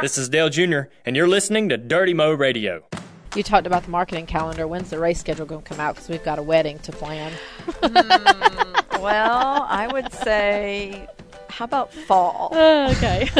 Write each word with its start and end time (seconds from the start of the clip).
This 0.00 0.18
is 0.18 0.28
Dale 0.28 0.50
Jr., 0.50 0.80
and 1.06 1.14
you're 1.16 1.28
listening 1.28 1.68
to 1.68 1.76
Dirty 1.76 2.14
Mo 2.14 2.32
Radio. 2.32 2.84
You 3.36 3.42
talked 3.42 3.66
about 3.66 3.84
the 3.84 3.90
marketing 3.90 4.26
calendar. 4.26 4.66
When's 4.66 4.90
the 4.90 4.98
race 4.98 5.20
schedule 5.20 5.46
going 5.46 5.62
to 5.62 5.68
come 5.68 5.80
out? 5.80 5.94
Because 5.94 6.08
we've 6.08 6.22
got 6.24 6.38
a 6.38 6.42
wedding 6.42 6.78
to 6.80 6.92
plan. 6.92 7.32
mm, 7.66 9.00
well, 9.00 9.66
I 9.68 9.88
would 9.92 10.12
say, 10.12 11.06
how 11.54 11.66
about 11.66 11.92
fall? 11.92 12.48
Uh, 12.52 12.92
okay. 12.96 13.30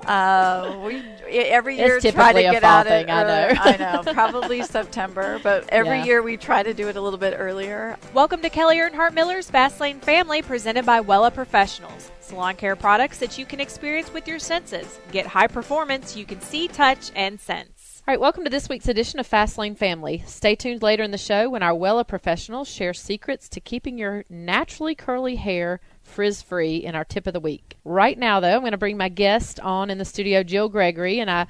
uh, 0.06 0.80
we 0.82 1.02
every 1.28 1.76
year 1.76 1.98
it's 1.98 2.10
try 2.10 2.32
to 2.32 2.40
get 2.40 2.64
out 2.64 2.86
thing, 2.86 3.06
it. 3.06 3.12
I 3.12 3.22
know. 3.22 3.60
I 3.60 3.76
know. 4.02 4.12
Probably 4.14 4.62
September, 4.62 5.38
but 5.42 5.68
every 5.68 5.98
Yeah. 5.98 6.04
year 6.04 6.22
we 6.22 6.38
try 6.38 6.62
to 6.62 6.72
do 6.72 6.88
it 6.88 6.96
a 6.96 7.00
little 7.02 7.18
bit 7.18 7.34
earlier. 7.36 7.98
Welcome 8.14 8.40
to 8.40 8.48
Kelley 8.48 8.76
Earnhardt 8.78 9.12
Miller's 9.12 9.50
Fastlane 9.50 10.00
Family, 10.00 10.40
presented 10.40 10.86
by 10.86 11.02
Wella 11.02 11.32
Professionals. 11.34 12.10
Salon 12.20 12.56
care 12.56 12.76
products 12.76 13.18
that 13.18 13.36
you 13.36 13.44
can 13.44 13.60
experience 13.60 14.10
with 14.14 14.26
your 14.26 14.38
senses. 14.38 14.98
Get 15.12 15.26
high 15.26 15.48
performance 15.48 16.16
you 16.16 16.24
can 16.24 16.40
see, 16.40 16.66
touch, 16.68 17.10
and 17.14 17.38
sense. 17.38 18.02
All 18.08 18.12
right, 18.12 18.20
welcome 18.20 18.44
to 18.44 18.50
this 18.50 18.70
week's 18.70 18.88
edition 18.88 19.20
of 19.20 19.28
Fastlane 19.28 19.76
Family. 19.76 20.22
Stay 20.26 20.54
tuned 20.54 20.82
later 20.82 21.02
in 21.02 21.10
the 21.10 21.18
show 21.18 21.50
when 21.50 21.62
our 21.62 21.72
Wella 21.72 22.06
professionals 22.08 22.68
share 22.68 22.94
secrets 22.94 23.50
to 23.50 23.60
keeping 23.60 23.98
your 23.98 24.24
naturally 24.30 24.94
curly 24.94 25.36
hair 25.36 25.80
frizz 26.04 26.42
free 26.42 26.76
in 26.76 26.94
our 26.94 27.04
tip 27.04 27.26
of 27.26 27.32
the 27.32 27.40
week. 27.40 27.76
Right 27.84 28.18
now, 28.18 28.40
though, 28.40 28.54
I'm 28.54 28.60
going 28.60 28.72
to 28.72 28.78
bring 28.78 28.96
my 28.96 29.08
guest 29.08 29.58
on 29.60 29.90
in 29.90 29.98
the 29.98 30.04
studio, 30.04 30.42
Jill 30.42 30.68
Gregory, 30.68 31.20
and 31.20 31.30
I. 31.30 31.46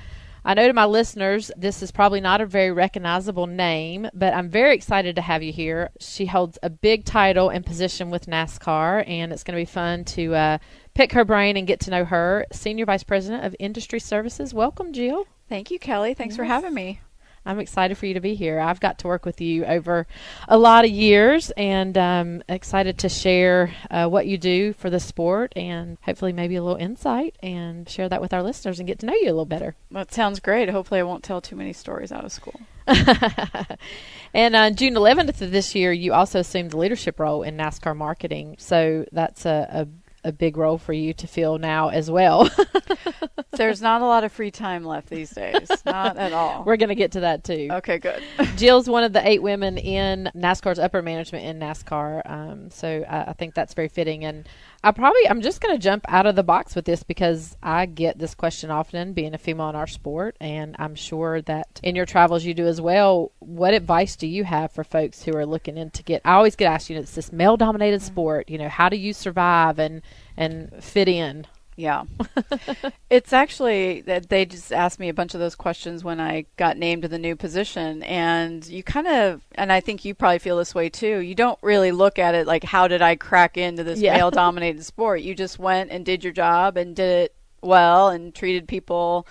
I 0.46 0.52
know 0.52 0.66
to 0.66 0.74
my 0.74 0.84
listeners, 0.84 1.50
this 1.56 1.82
is 1.82 1.90
probably 1.90 2.20
not 2.20 2.42
a 2.42 2.46
very 2.46 2.70
recognizable 2.70 3.46
name, 3.46 4.10
but 4.12 4.34
I'm 4.34 4.50
very 4.50 4.74
excited 4.74 5.16
to 5.16 5.22
have 5.22 5.42
you 5.42 5.54
here. 5.54 5.88
She 6.00 6.26
holds 6.26 6.58
a 6.62 6.68
big 6.68 7.06
title 7.06 7.48
and 7.48 7.64
position 7.64 8.10
with 8.10 8.26
NASCAR, 8.26 9.08
and 9.08 9.32
it's 9.32 9.42
going 9.42 9.56
to 9.56 9.62
be 9.62 9.72
fun 9.72 10.04
to 10.04 10.34
uh, 10.34 10.58
pick 10.92 11.12
her 11.12 11.24
brain 11.24 11.56
and 11.56 11.66
get 11.66 11.80
to 11.80 11.90
know 11.90 12.04
her. 12.04 12.44
Senior 12.52 12.84
Vice 12.84 13.04
President 13.04 13.42
of 13.42 13.56
Industry 13.58 13.98
Services. 13.98 14.52
Welcome, 14.52 14.92
Jill. 14.92 15.26
Thank 15.48 15.70
you, 15.70 15.78
Kelley. 15.78 16.12
Thanks 16.12 16.36
for 16.36 16.44
having 16.44 16.74
me. 16.74 17.00
I'm 17.46 17.58
excited 17.58 17.98
for 17.98 18.06
you 18.06 18.14
to 18.14 18.20
be 18.20 18.34
here. 18.34 18.58
I've 18.58 18.80
got 18.80 18.98
to 19.00 19.06
work 19.06 19.24
with 19.24 19.40
you 19.40 19.64
over 19.64 20.06
a 20.48 20.56
lot 20.56 20.84
of 20.84 20.90
years 20.90 21.50
and 21.56 21.96
um, 21.98 22.42
excited 22.48 22.98
to 22.98 23.08
share 23.08 23.74
uh, 23.90 24.08
what 24.08 24.26
you 24.26 24.38
do 24.38 24.72
for 24.72 24.90
the 24.90 25.00
sport 25.00 25.52
and 25.54 25.98
hopefully 26.02 26.32
maybe 26.32 26.56
a 26.56 26.62
little 26.62 26.78
insight 26.78 27.36
and 27.42 27.88
share 27.88 28.08
that 28.08 28.20
with 28.20 28.32
our 28.32 28.42
listeners 28.42 28.78
and 28.78 28.86
get 28.86 28.98
to 29.00 29.06
know 29.06 29.14
you 29.14 29.26
a 29.26 29.26
little 29.26 29.44
better. 29.44 29.74
That 29.90 30.12
sounds 30.12 30.40
great. 30.40 30.70
Hopefully, 30.70 31.00
I 31.00 31.04
won't 31.04 31.24
tell 31.24 31.40
too 31.40 31.56
many 31.56 31.72
stories 31.72 32.12
out 32.12 32.24
of 32.24 32.32
school. 32.32 32.60
and 32.86 34.54
on 34.54 34.54
uh, 34.54 34.70
June 34.70 34.94
11th 34.94 35.40
of 35.40 35.50
this 35.50 35.74
year, 35.74 35.92
you 35.92 36.12
also 36.12 36.40
assumed 36.40 36.70
the 36.70 36.76
leadership 36.76 37.18
role 37.18 37.42
in 37.42 37.56
NASCAR 37.56 37.96
marketing. 37.96 38.56
So 38.58 39.06
that's 39.12 39.46
a, 39.46 39.68
a 39.70 39.88
a 40.24 40.32
big 40.32 40.56
role 40.56 40.78
for 40.78 40.92
you 40.92 41.12
to 41.12 41.26
fill 41.26 41.58
now 41.58 41.90
as 41.90 42.10
well. 42.10 42.50
There's 43.56 43.82
not 43.82 44.02
a 44.02 44.06
lot 44.06 44.24
of 44.24 44.32
free 44.32 44.50
time 44.50 44.84
left 44.84 45.08
these 45.08 45.30
days. 45.30 45.68
Not 45.86 46.16
at 46.16 46.32
all. 46.32 46.64
We're 46.64 46.76
going 46.76 46.88
to 46.88 46.94
get 46.94 47.12
to 47.12 47.20
that 47.20 47.44
too. 47.44 47.68
Okay, 47.70 47.98
good. 47.98 48.22
Jill's 48.56 48.88
one 48.88 49.04
of 49.04 49.12
the 49.12 49.26
eight 49.26 49.42
women 49.42 49.78
in 49.78 50.30
NASCAR's 50.34 50.78
upper 50.78 51.02
management 51.02 51.44
in 51.44 51.58
NASCAR. 51.58 52.28
Um, 52.30 52.70
so 52.70 53.04
I, 53.08 53.30
I 53.30 53.32
think 53.32 53.54
that's 53.54 53.74
very 53.74 53.88
fitting. 53.88 54.24
And 54.24 54.48
I 54.82 54.90
probably, 54.90 55.28
I'm 55.28 55.40
just 55.40 55.60
going 55.60 55.74
to 55.74 55.82
jump 55.82 56.04
out 56.08 56.26
of 56.26 56.36
the 56.36 56.42
box 56.42 56.74
with 56.74 56.84
this 56.84 57.02
because 57.02 57.56
I 57.62 57.86
get 57.86 58.18
this 58.18 58.34
question 58.34 58.70
often 58.70 59.12
being 59.12 59.34
a 59.34 59.38
female 59.38 59.68
in 59.70 59.76
our 59.76 59.86
sport. 59.86 60.36
And 60.40 60.76
I'm 60.78 60.94
sure 60.94 61.42
that 61.42 61.80
in 61.82 61.96
your 61.96 62.06
travels 62.06 62.44
you 62.44 62.54
do 62.54 62.66
as 62.66 62.80
well. 62.80 63.32
What 63.38 63.74
advice 63.74 64.16
do 64.16 64.26
you 64.26 64.44
have 64.44 64.72
for 64.72 64.84
folks 64.84 65.22
who 65.22 65.36
are 65.36 65.46
looking 65.46 65.76
in 65.76 65.90
to 65.90 66.02
get, 66.02 66.22
I 66.24 66.34
always 66.34 66.56
get 66.56 66.66
asked, 66.66 66.90
you 66.90 66.96
know, 66.96 67.02
it's 67.02 67.14
this 67.14 67.32
male 67.32 67.56
dominated 67.56 68.02
sport, 68.02 68.48
you 68.48 68.58
know, 68.58 68.68
how 68.68 68.88
do 68.88 68.96
you 68.96 69.12
survive 69.12 69.78
and, 69.78 70.02
and 70.36 70.72
fit 70.82 71.08
in? 71.08 71.46
Yeah. 71.76 72.04
it's 73.10 73.32
actually 73.32 74.02
that 74.02 74.28
they 74.28 74.44
just 74.44 74.72
asked 74.72 75.00
me 75.00 75.08
a 75.08 75.14
bunch 75.14 75.34
of 75.34 75.40
those 75.40 75.54
questions 75.54 76.04
when 76.04 76.20
I 76.20 76.46
got 76.56 76.76
named 76.78 77.02
to 77.02 77.08
the 77.08 77.18
new 77.18 77.34
position. 77.36 78.02
And 78.04 78.64
you 78.66 78.82
kind 78.82 79.06
of, 79.08 79.42
and 79.56 79.72
I 79.72 79.80
think 79.80 80.04
you 80.04 80.14
probably 80.14 80.38
feel 80.38 80.56
this 80.56 80.74
way 80.74 80.88
too, 80.88 81.18
you 81.18 81.34
don't 81.34 81.58
really 81.62 81.90
look 81.92 82.18
at 82.18 82.34
it 82.34 82.46
like, 82.46 82.64
how 82.64 82.86
did 82.88 83.02
I 83.02 83.16
crack 83.16 83.56
into 83.56 83.82
this 83.82 84.00
Yeah. 84.00 84.14
male 84.16 84.30
dominated 84.30 84.84
sport? 84.84 85.22
You 85.22 85.34
just 85.34 85.58
went 85.58 85.90
and 85.90 86.04
did 86.04 86.22
your 86.22 86.32
job 86.32 86.76
and 86.76 86.94
did 86.94 87.10
it 87.24 87.34
well 87.60 88.08
and 88.08 88.34
treated 88.34 88.68
people 88.68 89.26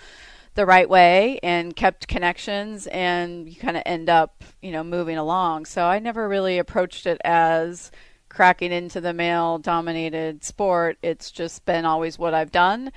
the 0.55 0.65
right 0.65 0.87
way 0.89 1.39
and 1.41 1.75
kept 1.75 2.07
connections 2.07 2.85
and 2.87 3.49
you 3.49 3.55
kind 3.55 3.77
of 3.77 3.83
end 3.85 4.09
up, 4.09 4.43
you 4.61 4.71
know, 4.71 4.83
moving 4.83 5.17
along. 5.17 5.65
So 5.65 5.83
I 5.85 5.99
never 5.99 6.27
really 6.27 6.59
approached 6.59 7.07
it 7.07 7.19
as 7.23 7.89
cracking 8.33 8.71
into 8.71 8.99
the 8.99 9.13
male 9.13 9.57
dominated 9.59 10.43
sport. 10.43 10.97
It's 11.01 11.31
just 11.31 11.65
been 11.65 11.85
always 11.85 12.19
what 12.19 12.33
I've 12.33 12.51
done. 12.51 12.91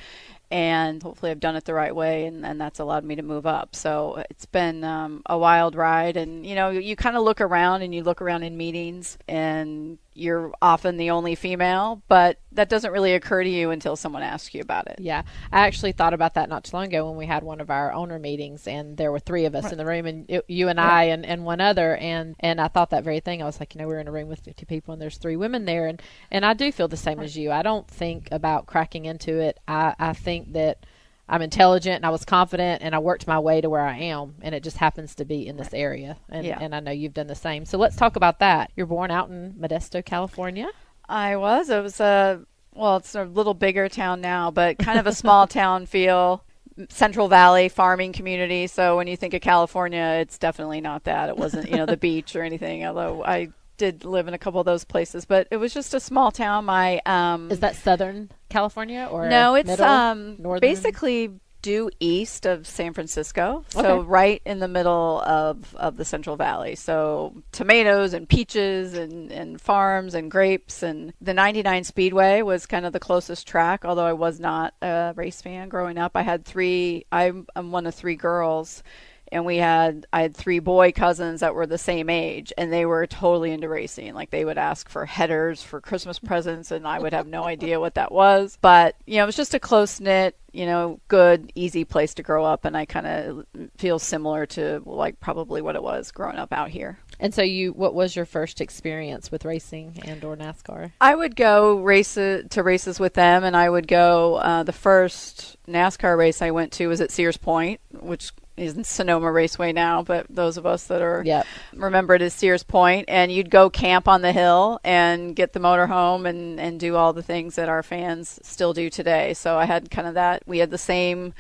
And 0.49 1.03
hopefully, 1.03 1.33
I've 1.33 1.41
done 1.41 1.57
it 1.57 1.65
the 1.65 1.75
right 1.75 1.95
way, 1.95 2.27
and, 2.27 2.47
and 2.47 2.61
that's 2.61 2.79
allowed 2.79 3.03
me 3.03 3.17
to 3.17 3.23
move 3.23 3.47
up. 3.47 3.75
So 3.75 4.23
it's 4.31 4.47
been 4.47 4.85
um, 4.85 5.23
a 5.27 5.37
wild 5.37 5.75
ride. 5.75 6.17
And, 6.17 6.47
you 6.47 6.55
know, 6.55 6.71
you, 6.71 6.81
you 6.81 6.95
kind 6.95 7.17
of 7.17 7.25
look 7.25 7.41
around 7.41 7.83
and 7.83 7.93
you 7.93 8.05
look 8.05 8.23
around 8.23 8.45
in 8.45 8.57
meetings, 8.57 9.19
and 9.27 9.99
you're 10.17 10.53
often 10.63 10.97
the 10.97 11.11
only 11.11 11.35
female, 11.35 12.03
but 12.09 12.39
that 12.53 12.69
doesn't 12.69 12.93
really 12.93 13.13
occur 13.13 13.43
to 13.43 13.49
you 13.49 13.71
until 13.71 13.97
someone 13.97 14.23
asks 14.23 14.55
you 14.55 14.61
about 14.61 14.87
it. 14.87 14.97
Yeah, 14.99 15.23
I 15.53 15.67
actually 15.67 15.93
thought 15.93 16.15
about 16.15 16.35
that 16.35 16.49
not 16.49 16.65
too 16.65 16.77
long 16.77 16.87
ago 16.87 17.09
when 17.09 17.19
we 17.19 17.27
had 17.27 17.43
one 17.43 17.61
of 17.61 17.71
our 17.71 17.93
owner 17.93 18.19
meetings, 18.19 18.67
and 18.67 18.97
there 18.97 19.13
were 19.13 19.19
three 19.19 19.45
of 19.45 19.55
us 19.55 19.71
in 19.73 19.79
the 19.79 19.85
room, 19.85 20.07
and 20.07 20.25
it, 20.29 20.45
you 20.49 20.69
and 20.69 20.81
I 20.81 21.05
and, 21.05 21.27
and 21.27 21.45
one 21.45 21.61
other, 21.61 21.97
and 21.97 22.35
and 22.41 22.61
I 22.61 22.69
thought 22.69 22.91
that 22.91 23.05
very 23.05 23.21
thing. 23.21 23.43
I 23.43 23.47
was 23.47 23.61
like, 23.61 23.75
you 23.75 23.81
know, 23.81 23.87
we're 23.87 24.01
in 24.01 24.09
a 24.09 24.13
room 24.13 24.29
with 24.29 24.41
fifty 24.41 24.65
people, 24.65 24.93
and 24.93 25.03
there's 25.03 25.19
three 25.19 25.37
women 25.37 25.65
there, 25.65 25.87
and 25.87 26.01
and 26.31 26.45
I 26.45 26.55
do 26.55 26.73
feel 26.73 26.89
the 26.89 26.97
same 26.97 27.21
as 27.21 27.37
you. 27.37 27.53
I 27.53 27.63
don't 27.63 27.87
think 27.87 28.29
about 28.33 28.67
cracking 28.67 29.05
into 29.05 29.39
it. 29.39 29.61
I 29.69 29.95
I 29.99 30.13
think 30.13 30.53
that. 30.53 30.85
I'm 31.29 31.43
intelligent 31.43 31.97
and 31.97 32.07
I 32.07 32.11
was 32.11 32.25
confident 32.25 32.83
and 32.83 32.95
I 32.95 32.99
worked 32.99 33.27
my 33.27 33.39
way 33.39 33.61
to 33.61 33.69
where 33.69 33.83
I 33.87 33.97
am 33.99 34.35
and 34.43 34.55
it 34.55 34.63
just 34.63 34.77
happens 34.77 35.15
to 35.17 35.25
be 35.25 35.47
in 35.47 35.57
this 35.57 35.75
area 35.75 36.17
and 36.29 36.47
Yeah. 36.47 36.59
and 36.61 36.75
I 36.75 36.81
know 36.81 36.93
you've 36.93 37.15
done 37.15 37.27
the 37.27 37.35
same. 37.35 37.65
So 37.65 37.79
let's 37.79 37.97
talk 37.97 38.17
about 38.17 38.39
that. 38.39 38.71
You're 38.77 38.87
born 38.87 39.11
out 39.11 39.29
in 39.29 39.55
Modesto, 39.55 40.05
California. 40.05 40.69
I 41.09 41.37
was. 41.37 41.69
It 41.71 41.83
was 41.83 41.99
a 42.01 42.43
well, 42.75 42.97
it's 42.99 43.15
a 43.15 43.25
little 43.25 43.55
bigger 43.55 43.89
town 43.89 44.21
now, 44.21 44.51
but 44.51 44.79
kind 44.79 44.99
of 44.99 45.07
a 45.07 45.13
small 45.15 45.47
town 45.49 45.87
feel. 45.87 46.45
Central 46.91 47.27
Valley 47.29 47.71
farming 47.71 48.13
community. 48.13 48.67
So 48.67 48.99
when 48.99 49.07
you 49.07 49.17
think 49.17 49.33
of 49.33 49.41
California, 49.41 50.19
it's 50.21 50.37
definitely 50.37 50.83
not 50.83 51.05
that. 51.05 51.31
It 51.31 51.37
wasn't, 51.39 51.71
you 51.71 51.77
know, 51.79 51.87
the 51.87 51.97
beach 52.09 52.37
or 52.37 52.43
anything. 52.43 52.85
Although 52.85 53.25
I 53.25 53.49
did 53.77 54.05
live 54.05 54.29
in 54.29 54.35
a 54.35 54.39
couple 54.39 54.61
of 54.61 54.67
those 54.67 54.85
places, 54.85 55.25
but 55.25 55.49
it 55.51 55.57
was 55.57 55.73
just 55.75 55.95
a 55.95 56.01
small 56.01 56.31
town. 56.31 56.65
My 56.65 57.01
um, 57.07 57.51
Is 57.51 57.61
that 57.61 57.77
Southern 57.77 58.31
California 58.49 59.09
or 59.11 59.29
no, 59.29 59.55
it's 59.55 59.67
middle, 59.69 59.85
um 59.87 60.37
basically 60.61 61.33
due 61.63 61.91
east 61.99 62.47
of 62.47 62.65
San 62.65 62.93
Francisco, 62.93 63.65
so 63.71 63.81
Okay. 63.99 64.07
right 64.07 64.43
in 64.47 64.61
the 64.61 64.69
middle 64.69 65.21
of, 65.23 65.75
of 65.75 65.97
the 65.97 66.05
Central 66.05 66.37
Valley. 66.37 66.77
So 66.77 67.43
tomatoes 67.51 68.13
and 68.15 68.29
peaches 68.29 68.95
and, 68.95 69.33
and 69.33 69.61
farms 69.61 70.15
and 70.15 70.31
grapes 70.31 70.85
and 70.85 71.13
the 71.21 71.35
99 71.35 71.83
Speedway 71.83 72.43
was 72.43 72.67
kind 72.67 72.87
of 72.87 72.93
the 72.93 73.01
closest 73.01 73.49
track. 73.49 73.85
Although 73.85 74.07
I 74.07 74.13
was 74.13 74.39
not 74.39 74.75
a 74.81 75.13
race 75.17 75.43
fan 75.43 75.69
growing 75.69 75.99
up, 75.99 76.13
I 76.15 76.23
had 76.23 76.45
three. 76.45 77.05
I'm, 77.11 77.49
I'm 77.57 77.73
one 77.73 77.87
of 77.87 77.97
three 77.97 78.15
girls. 78.17 78.85
And 79.33 79.45
we 79.45 79.57
had 79.57 80.07
I 80.13 80.23
had 80.23 80.37
three 80.37 80.59
boy 80.59 80.93
cousins 80.93 81.41
that 81.41 81.55
were 81.55 81.67
the 81.67 81.79
same 81.79 82.09
age, 82.11 82.53
and 82.57 82.73
they 82.73 82.87
were 82.87 83.07
totally 83.07 83.53
into 83.53 83.69
racing. 83.69 84.15
Like 84.15 84.31
they 84.31 84.45
would 84.45 84.59
ask 84.59 84.89
for 84.89 85.05
headers 85.05 85.63
for 85.63 85.81
Christmas 85.81 86.19
presents, 86.19 86.71
and 86.71 86.87
I 86.87 86.99
would 86.99 87.13
have 87.13 87.27
no 87.27 87.45
idea 87.45 87.81
what 87.81 87.95
that 87.95 88.13
was. 88.13 88.59
But 88.61 88.97
you 89.07 89.17
know, 89.17 89.25
it 89.25 89.27
was 89.27 89.37
just 89.37 89.55
a 89.55 89.61
close 89.61 90.01
knit, 90.01 90.37
you 90.53 90.67
know, 90.67 91.01
good, 91.09 91.53
easy 91.55 91.85
place 91.85 92.15
to 92.15 92.23
grow 92.23 92.45
up, 92.45 92.65
and 92.65 92.77
I 92.77 92.85
kind 92.87 93.07
of 93.07 93.47
feel 93.77 93.99
similar 93.99 94.47
to 94.47 94.83
like 94.87 95.21
probably 95.21 95.61
what 95.61 95.77
it 95.77 95.83
was 95.83 96.11
growing 96.11 96.37
up 96.37 96.53
out 96.53 96.71
here. 96.71 96.99
And 97.19 97.35
so 97.35 97.43
you, 97.43 97.73
what 97.73 97.95
was 97.95 98.15
your 98.15 98.27
first 98.27 98.61
experience 98.61 99.31
with 99.31 99.45
racing 99.45 100.01
and 100.05 100.23
or 100.23 100.37
NASCAR? 100.37 100.93
I 101.01 101.15
would 101.15 101.35
go 101.35 101.77
race 101.77 102.15
to 102.15 102.63
races 102.63 103.01
with 103.01 103.15
them, 103.15 103.45
and 103.45 103.57
I 103.57 103.69
would 103.69 103.89
go. 103.89 104.37
Uh, 104.37 104.63
the 104.63 104.73
first 104.73 105.57
NASCAR 105.67 106.17
race 106.17 106.43
I 106.43 106.51
went 106.51 106.73
to 106.73 106.89
was 106.89 107.01
at 107.01 107.11
Sears 107.11 107.37
Point, 107.37 107.81
which 107.93 108.33
is 108.57 108.77
in 108.77 108.85
Sonoma 108.85 109.31
Raceway 109.31 109.73
now. 109.73 110.03
But 110.03 110.27
those 110.29 110.57
of 110.57 110.67
us 110.67 110.85
that 110.89 111.03
are 111.03 111.23
Yep. 111.25 111.47
remember 111.75 112.15
it 112.15 112.23
as 112.23 112.35
Sears 112.35 112.63
Point, 112.63 113.07
and 113.09 113.31
you'd 113.31 113.51
go 113.51 113.71
camp 113.71 114.09
on 114.09 114.23
the 114.23 114.33
hill 114.33 114.81
and 114.85 115.35
get 115.35 115.53
the 115.53 115.61
motorhome 115.61 116.29
and 116.29 116.59
and 116.61 116.81
do 116.81 116.97
all 116.97 117.13
the 117.13 117.23
things 117.23 117.57
that 117.57 117.69
our 117.69 117.83
fans 117.83 118.39
still 118.43 118.73
do 118.73 118.91
today. 118.91 119.35
So 119.35 119.57
I 119.59 119.65
had 119.65 119.91
kind 119.91 120.09
of 120.09 120.15
that. 120.15 120.43
We 120.47 120.59
had 120.59 120.71
the 120.71 120.79
same. 120.79 121.35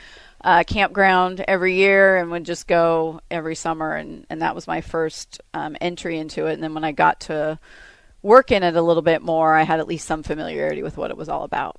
Uh, 0.45 0.63
campground 0.63 1.43
every 1.49 1.75
year 1.75 2.19
and 2.19 2.31
would 2.31 2.45
just 2.45 2.69
go 2.69 3.21
every 3.31 3.57
summer 3.57 3.95
and, 3.95 4.27
and 4.31 4.43
that 4.43 4.55
was 4.55 4.69
my 4.69 4.81
first 4.81 5.41
um, 5.55 5.77
entry 5.81 6.19
into 6.19 6.47
it 6.47 6.53
and 6.53 6.63
then 6.63 6.73
when 6.75 6.85
I 6.85 6.93
got 6.93 7.21
to 7.21 7.59
work 8.23 8.53
in 8.53 8.63
it 8.63 8.77
a 8.77 8.83
little 8.83 9.03
bit 9.03 9.23
more, 9.23 9.55
I 9.55 9.63
had 9.63 9.81
at 9.81 9.89
least 9.89 10.07
some 10.07 10.23
familiarity 10.23 10.83
with 10.83 10.97
what 10.97 11.11
it 11.11 11.17
was 11.17 11.29
all 11.29 11.45
about. 11.45 11.77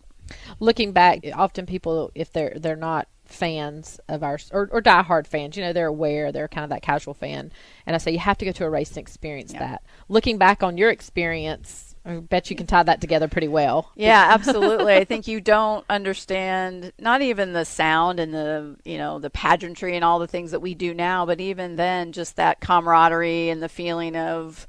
Looking 0.60 0.92
back, 0.92 1.20
often 1.34 1.66
people, 1.66 2.12
if 2.16 2.32
they're 2.34 2.54
they're 2.58 2.76
not 2.76 3.08
fans 3.30 4.00
of 4.08 4.24
our 4.24 4.40
or, 4.52 4.70
or 4.72 4.82
diehard 4.82 5.28
fans, 5.28 5.56
you 5.58 5.64
know, 5.64 5.74
they're 5.74 5.88
aware, 5.88 6.32
they're 6.32 6.48
kind 6.48 6.64
of 6.64 6.70
that 6.72 6.82
casual 6.82 7.14
fan, 7.14 7.52
and 7.86 7.96
I 7.96 8.00
say 8.00 8.12
you 8.12 8.20
have 8.20 8.38
to 8.40 8.46
go 8.46 8.52
to 8.52 8.66
a 8.66 8.70
race 8.70 8.90
and 8.90 8.98
experience 9.00 9.54
Yeah. 9.54 9.60
that. 9.60 9.84
Looking 10.10 10.38
back 10.38 10.64
on 10.64 10.78
your 10.78 10.90
experience. 10.90 11.84
I 12.06 12.16
bet 12.22 12.50
you 12.50 12.56
can 12.56 12.68
tie 12.68 12.84
that 12.84 13.02
together 13.02 13.28
pretty 13.28 13.50
well. 13.50 13.92
Yeah, 13.96 14.28
absolutely. 14.32 14.94
I 14.94 15.04
think 15.04 15.28
you 15.28 15.42
don't 15.42 15.84
understand 15.90 16.94
not 16.98 17.22
even 17.22 17.52
the 17.52 17.66
sound 17.66 18.22
and 18.22 18.34
the 18.34 18.78
you 18.86 18.98
know 18.98 19.20
the 19.20 19.30
pageantry 19.30 19.94
and 19.96 20.06
all 20.06 20.18
the 20.20 20.28
things 20.28 20.52
that 20.52 20.62
we 20.62 20.74
do 20.74 20.94
now, 20.94 21.26
but 21.26 21.42
even 21.42 21.76
then, 21.76 22.14
just 22.14 22.38
that 22.38 22.62
camaraderie 22.62 23.50
and 23.50 23.62
the 23.62 23.68
feeling 23.68 24.16
of 24.16 24.66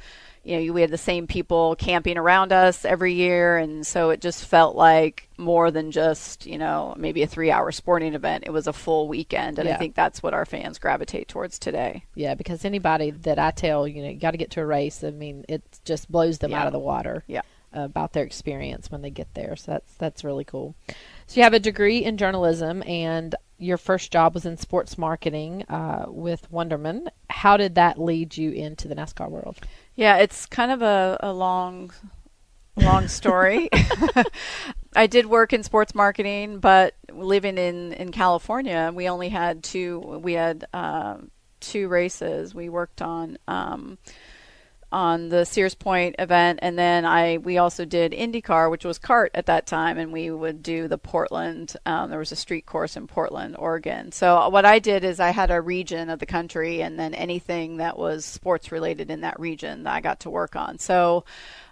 you 0.49 0.67
know 0.67 0.73
we 0.73 0.81
had 0.81 0.91
the 0.91 0.99
same 0.99 1.27
people 1.27 1.77
camping 1.77 2.17
around 2.17 2.53
us 2.53 2.85
every 2.85 3.13
year, 3.13 3.59
and 3.59 3.87
so 3.87 4.11
it 4.11 4.21
just 4.21 4.45
felt 4.47 4.75
like 4.77 5.29
more 5.37 5.71
than 5.71 5.91
just 5.91 6.47
you 6.47 6.59
know 6.59 6.95
maybe 6.97 7.23
a 7.23 7.27
three-hour 7.27 7.71
sporting 7.73 8.15
event. 8.15 8.45
It 8.47 8.51
was 8.51 8.67
a 8.67 8.73
full 8.73 9.09
weekend, 9.09 9.59
and 9.59 9.69
Yeah. 9.69 9.75
I 9.75 9.79
think 9.79 9.95
that's 9.95 10.23
what 10.23 10.35
our 10.35 10.47
fans 10.47 10.79
gravitate 10.79 11.29
towards 11.29 11.59
today. 11.59 12.05
Yeah, 12.15 12.35
because 12.35 12.65
anybody 12.65 13.11
that 13.11 13.39
I 13.39 13.51
tell, 13.51 13.87
you 13.87 14.03
know, 14.03 14.09
you 14.09 14.17
got 14.19 14.31
to 14.33 14.39
get 14.39 14.51
to 14.53 14.61
a 14.61 14.67
race. 14.67 15.05
I 15.05 15.11
mean, 15.11 15.45
it 15.49 15.63
just 15.85 16.11
blows 16.11 16.39
them 16.39 16.53
Yeah. 16.53 16.61
out 16.63 16.67
of 16.67 16.73
the 16.73 16.79
water. 16.79 17.25
Yeah. 17.27 17.43
About 17.71 18.15
their 18.15 18.25
experience 18.25 18.91
when 18.91 19.03
they 19.03 19.11
get 19.11 19.35
there, 19.35 19.55
so 19.55 19.73
that's 19.73 19.93
that's 19.97 20.25
really 20.25 20.45
cool. 20.45 20.75
So 21.27 21.37
you 21.37 21.43
have 21.43 21.53
a 21.53 21.61
degree 21.61 21.99
in 22.03 22.17
journalism, 22.17 22.83
and 22.87 23.35
your 23.59 23.77
first 23.77 24.13
job 24.13 24.35
was 24.35 24.47
in 24.47 24.57
sports 24.57 24.97
marketing 24.97 25.65
uh, 25.69 26.07
with 26.09 26.51
Wunderman. 26.51 27.09
How 27.29 27.57
did 27.57 27.75
that 27.75 28.01
lead 28.01 28.37
you 28.37 28.53
into 28.53 28.89
the 28.89 28.95
NASCAR 28.95 29.29
world? 29.29 29.59
Yeah, 29.97 30.19
it's 30.19 30.47
kind 30.47 30.71
of 30.71 30.83
a, 30.83 31.19
a 31.21 31.33
long, 31.33 31.93
long 32.77 33.09
story. 33.09 33.69
I 34.97 35.07
did 35.07 35.27
work 35.27 35.53
in 35.53 35.63
sports 35.63 35.95
marketing, 35.95 36.61
but 36.61 36.95
living 37.13 37.59
in, 37.59 37.93
in 37.93 38.13
California, 38.13 38.93
we 38.95 39.09
only 39.09 39.29
had 39.29 39.63
two. 39.63 39.99
We 39.99 40.35
had 40.35 40.67
um 40.73 41.31
two 41.61 41.89
races. 41.89 42.55
We 42.55 42.69
worked 42.69 43.03
on 43.03 43.39
um, 43.47 43.99
on 44.91 45.29
the 45.29 45.45
Sears 45.45 45.75
Point 45.75 46.17
event, 46.19 46.61
and 46.63 46.79
then 46.79 47.05
I 47.05 47.39
we 47.39 47.59
also 47.59 47.85
did 47.85 48.13
IndyCar, 48.13 48.71
which 48.71 48.85
was 48.85 48.99
CART 48.99 49.31
at 49.35 49.47
that 49.47 49.67
time, 49.67 49.99
and 49.99 50.13
we 50.13 50.31
would 50.31 50.63
do 50.63 50.89
the 50.89 50.99
Portland. 50.99 51.75
Um, 51.85 52.11
there 52.11 52.19
was 52.19 52.33
a 52.33 52.37
street 52.37 52.67
course 52.67 52.97
in 52.97 53.07
Portland, 53.07 53.57
Oregon. 53.59 54.13
So 54.13 54.49
what 54.49 54.65
I 54.65 54.79
did 54.79 55.05
is 55.05 55.21
I 55.21 55.31
had 55.31 55.51
a 55.51 55.61
region 55.61 56.09
of 56.11 56.19
the 56.19 56.27
country, 56.27 56.83
and 56.83 56.99
then 56.99 57.15
anything 57.15 57.79
that 57.79 57.99
was 57.99 58.25
sports 58.25 58.73
related 58.73 59.11
in 59.11 59.21
that 59.21 59.39
region 59.39 59.83
that 59.85 59.95
I 59.95 60.01
got 60.01 60.21
to 60.21 60.31
work 60.31 60.57
on. 60.57 60.79
So. 60.79 61.25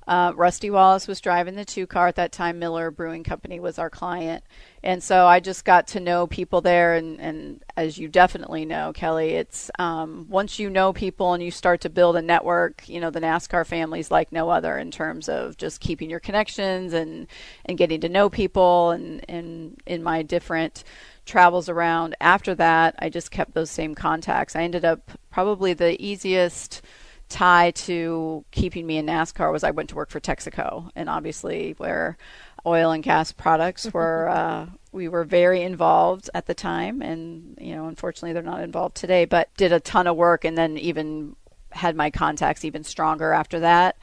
Uh, 0.06 0.32
Rusty 0.36 0.70
Wallace 0.70 1.08
was 1.08 1.20
driving 1.20 1.56
the 1.56 1.64
two 1.64 1.86
car 1.86 2.06
at 2.06 2.16
that 2.16 2.30
time. 2.30 2.58
Miller 2.58 2.90
Brewing 2.90 3.24
Company 3.24 3.58
was 3.58 3.78
our 3.78 3.90
client. 3.90 4.44
And 4.82 5.02
so 5.02 5.26
I 5.26 5.40
just 5.40 5.64
got 5.64 5.88
to 5.88 6.00
know 6.00 6.28
people 6.28 6.60
there. 6.60 6.94
And, 6.94 7.20
and 7.20 7.64
as 7.76 7.98
you 7.98 8.06
definitely 8.06 8.64
know, 8.64 8.92
Kelley, 8.92 9.30
it's 9.30 9.68
um, 9.80 10.26
once 10.28 10.60
you 10.60 10.70
know 10.70 10.92
people 10.92 11.32
and 11.32 11.42
you 11.42 11.50
start 11.50 11.80
to 11.80 11.90
build 11.90 12.16
a 12.16 12.22
network, 12.22 12.88
you 12.88 13.00
know, 13.00 13.10
the 13.10 13.20
NASCAR 13.20 13.66
family's 13.66 14.10
like 14.10 14.30
no 14.30 14.48
other 14.48 14.78
in 14.78 14.92
terms 14.92 15.28
of 15.28 15.56
just 15.56 15.80
keeping 15.80 16.08
your 16.08 16.20
connections 16.20 16.92
and, 16.92 17.26
and 17.64 17.76
getting 17.76 18.00
to 18.02 18.08
know 18.08 18.30
people. 18.30 18.90
And, 18.90 19.24
and 19.28 19.80
in 19.86 20.04
my 20.04 20.22
different 20.22 20.84
travels 21.24 21.68
around 21.68 22.14
after 22.20 22.54
that, 22.54 22.94
I 23.00 23.08
just 23.08 23.32
kept 23.32 23.54
those 23.54 23.70
same 23.70 23.96
contacts. 23.96 24.54
I 24.54 24.62
ended 24.62 24.84
up 24.84 25.10
probably 25.30 25.74
the 25.74 26.00
easiest 26.00 26.80
tie 27.28 27.72
to 27.72 28.44
keeping 28.50 28.86
me 28.86 28.98
in 28.98 29.06
NASCAR 29.06 29.52
was 29.52 29.64
I 29.64 29.70
went 29.70 29.88
to 29.90 29.94
work 29.94 30.10
for 30.10 30.20
Texaco, 30.20 30.90
and 30.94 31.08
obviously 31.08 31.74
where 31.78 32.16
oil 32.64 32.90
and 32.90 33.02
gas 33.02 33.32
products 33.32 33.86
were, 33.94 34.28
uh, 34.28 34.66
we 34.92 35.08
were 35.08 35.24
very 35.24 35.62
involved 35.62 36.30
at 36.34 36.46
the 36.46 36.54
time, 36.54 37.02
and 37.02 37.58
you 37.60 37.74
know, 37.74 37.86
unfortunately, 37.86 38.32
they're 38.32 38.42
not 38.42 38.62
involved 38.62 38.96
today. 38.96 39.24
But 39.24 39.54
did 39.56 39.72
a 39.72 39.80
ton 39.80 40.06
of 40.06 40.16
work, 40.16 40.44
and 40.44 40.56
then 40.56 40.78
even 40.78 41.36
had 41.70 41.96
my 41.96 42.10
contacts 42.10 42.64
even 42.64 42.84
stronger 42.84 43.32
after 43.32 43.60
that. 43.60 43.96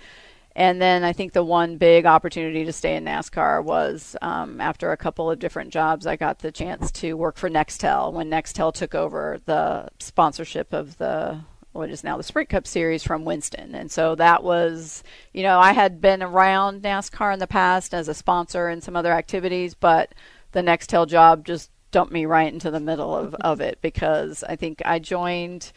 And 0.55 0.79
then 0.79 1.03
I 1.03 1.13
think 1.13 1.33
the 1.33 1.43
one 1.43 1.77
big 1.77 2.05
opportunity 2.05 2.63
to 2.65 2.73
stay 2.73 2.95
in 2.95 3.05
NASCAR 3.05 3.63
was 3.63 4.15
um, 4.21 4.61
after 4.61 4.91
a 4.91 4.97
couple 4.97 5.31
of 5.31 5.39
different 5.39 5.73
jobs, 5.73 6.05
I 6.05 6.15
got 6.15 6.39
the 6.39 6.51
chance 6.51 6.91
to 6.91 7.13
work 7.13 7.37
for 7.37 7.49
Nextel 7.49 8.13
when 8.13 8.29
Nextel 8.29 8.71
took 8.71 8.93
over 8.93 9.39
the 9.45 9.89
sponsorship 9.99 10.71
of 10.71 10.97
the 10.99 11.41
what 11.73 11.89
is 11.89 12.03
now 12.03 12.17
the 12.17 12.23
Sprint 12.23 12.49
Cup 12.49 12.65
Series 12.65 13.03
from 13.03 13.25
Winston. 13.25 13.75
And 13.75 13.91
so 13.91 14.15
that 14.15 14.43
was, 14.43 15.03
you 15.33 15.43
know, 15.43 15.59
I 15.59 15.73
had 15.73 15.99
been 15.99 16.23
around 16.23 16.83
NASCAR 16.83 17.33
in 17.33 17.39
the 17.39 17.47
past 17.47 17.93
as 17.93 18.07
a 18.07 18.13
sponsor 18.13 18.67
and 18.67 18.83
some 18.83 18.95
other 18.95 19.11
activities, 19.11 19.73
but 19.73 20.13
the 20.51 20.61
Nextel 20.61 21.07
job 21.07 21.45
just 21.45 21.71
dumped 21.91 22.13
me 22.13 22.25
right 22.25 22.53
into 22.53 22.71
the 22.71 22.79
middle 22.79 23.15
of, 23.15 23.33
of 23.41 23.59
it 23.59 23.79
because 23.81 24.43
I 24.43 24.55
think 24.55 24.81
I 24.85 24.99
joined 24.99 25.71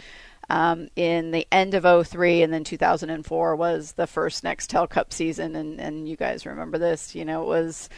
um, 0.48 0.88
in 0.96 1.30
the 1.32 1.46
end 1.50 1.74
of 1.74 2.06
03 2.06 2.42
and 2.42 2.52
then 2.52 2.62
2004 2.62 3.56
was 3.56 3.92
the 3.92 4.06
first 4.06 4.44
Nextel 4.44 4.88
Cup 4.88 5.12
season. 5.12 5.56
And, 5.56 5.80
and 5.80 6.08
you 6.08 6.16
guys 6.16 6.46
remember 6.46 6.78
this, 6.78 7.14
you 7.14 7.24
know, 7.24 7.42
it 7.42 7.46
was 7.46 7.88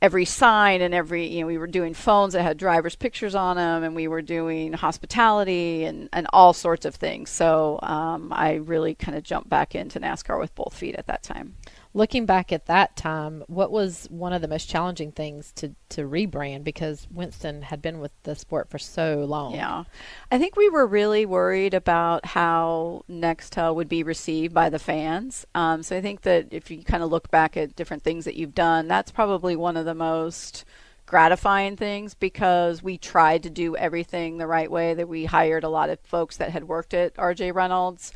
every 0.00 0.24
sign 0.24 0.80
and 0.80 0.94
every 0.94 1.26
you 1.26 1.40
know 1.40 1.46
we 1.46 1.58
were 1.58 1.66
doing 1.66 1.92
phones 1.92 2.32
that 2.32 2.42
had 2.42 2.56
drivers 2.56 2.94
pictures 2.94 3.34
on 3.34 3.56
them 3.56 3.82
and 3.82 3.96
we 3.96 4.06
were 4.06 4.22
doing 4.22 4.72
hospitality 4.72 5.84
and, 5.84 6.08
and 6.12 6.26
all 6.32 6.52
sorts 6.52 6.84
of 6.84 6.94
things. 6.94 7.30
So 7.30 7.78
um, 7.82 8.32
i 8.32 8.54
really 8.54 8.94
kind 8.94 9.16
of 9.16 9.24
jumped 9.24 9.48
back 9.48 9.74
into 9.74 10.00
nascar 10.00 10.38
with 10.38 10.54
both 10.54 10.74
feet 10.74 10.94
at 10.96 11.06
that 11.06 11.22
time 11.22 11.54
Looking 11.94 12.26
back 12.26 12.52
at 12.52 12.66
that 12.66 12.96
time, 12.96 13.42
what 13.48 13.70
was 13.70 14.06
one 14.10 14.32
of 14.32 14.42
the 14.42 14.48
most 14.48 14.68
challenging 14.68 15.10
things 15.10 15.52
to, 15.52 15.74
to 15.90 16.02
rebrand? 16.02 16.62
Because 16.64 17.08
Winston 17.10 17.62
had 17.62 17.82
been 17.82 17.98
with 17.98 18.12
the 18.22 18.34
sport 18.34 18.68
for 18.68 18.78
so 18.78 19.24
long? 19.24 19.54
yeah. 19.54 19.84
I 20.30 20.38
think 20.38 20.56
we 20.56 20.68
were 20.68 20.86
really 20.86 21.26
worried 21.26 21.74
about 21.74 22.26
how 22.26 23.04
nextel 23.10 23.74
would 23.74 23.88
be 23.88 24.02
received 24.02 24.52
by 24.54 24.68
the 24.68 24.78
fans. 24.78 25.46
Um, 25.54 25.82
so 25.82 25.96
i 25.96 26.00
think 26.00 26.22
that 26.22 26.48
if 26.50 26.70
you 26.70 26.84
kind 26.84 27.02
of 27.02 27.10
look 27.10 27.30
back 27.30 27.56
at 27.56 27.74
different 27.74 28.02
things 28.02 28.24
that 28.24 28.36
you've 28.36 28.54
done 28.54 28.88
that's 28.88 29.10
probably 29.10 29.56
one 29.56 29.76
of 29.76 29.84
the 29.84 29.94
most 29.94 30.64
gratifying 31.06 31.76
things 31.76 32.14
because 32.14 32.82
we 32.82 32.98
tried 32.98 33.42
to 33.42 33.50
do 33.50 33.74
everything 33.76 34.36
the 34.36 34.46
right 34.46 34.70
way 34.70 34.92
that 34.92 35.08
we 35.08 35.24
hired 35.24 35.64
a 35.64 35.68
lot 35.68 35.88
of 35.88 35.98
folks 36.00 36.36
that 36.36 36.50
had 36.50 36.64
worked 36.64 36.92
at 36.92 37.14
rj 37.14 37.54
reynolds 37.54 38.12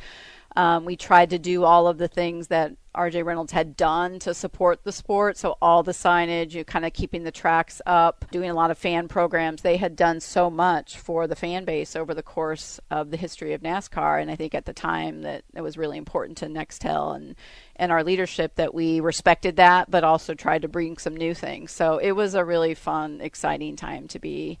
um, 0.55 0.85
we 0.85 0.95
tried 0.95 1.31
to 1.31 1.39
do 1.39 1.63
all 1.63 1.87
of 1.87 1.97
the 1.97 2.07
things 2.07 2.47
that 2.47 2.73
RJ 2.95 3.25
Reynolds 3.25 3.51
had 3.51 3.75
done 3.75 4.19
to 4.19 4.35
support 4.35 4.83
the 4.83 4.91
sport. 4.91 5.35
So 5.37 5.57
all 5.61 5.81
the 5.81 5.93
signage, 5.93 6.53
you 6.53 6.63
kind 6.63 6.85
of 6.85 6.93
keeping 6.93 7.23
the 7.23 7.31
tracks 7.31 7.81
up, 7.87 8.25
doing 8.29 8.51
a 8.51 8.53
lot 8.53 8.69
of 8.69 8.77
fan 8.77 9.07
programs. 9.07 9.63
They 9.63 9.77
had 9.77 9.95
done 9.95 10.19
so 10.19 10.51
much 10.51 10.97
for 10.97 11.25
the 11.25 11.35
fan 11.35 11.65
base 11.65 11.95
over 11.95 12.13
the 12.13 12.21
course 12.21 12.79
of 12.91 13.09
the 13.09 13.17
history 13.17 13.53
of 13.53 13.61
NASCAR, 13.61 14.21
and 14.21 14.29
I 14.29 14.35
think 14.35 14.53
at 14.53 14.65
the 14.65 14.73
time 14.73 15.23
that 15.23 15.43
it 15.55 15.61
was 15.61 15.77
really 15.77 15.97
important 15.97 16.37
to 16.39 16.45
Nextel 16.45 17.15
and 17.15 17.35
and 17.75 17.91
our 17.91 18.03
leadership 18.03 18.53
that 18.55 18.75
we 18.75 18.99
respected 18.99 19.55
that, 19.55 19.89
but 19.89 20.03
also 20.03 20.35
tried 20.35 20.61
to 20.61 20.67
bring 20.67 20.97
some 20.99 21.17
new 21.17 21.33
things. 21.33 21.71
So 21.71 21.97
it 21.97 22.11
was 22.11 22.35
a 22.35 22.45
really 22.45 22.75
fun, 22.75 23.19
exciting 23.19 23.75
time 23.75 24.07
to 24.09 24.19
be 24.19 24.59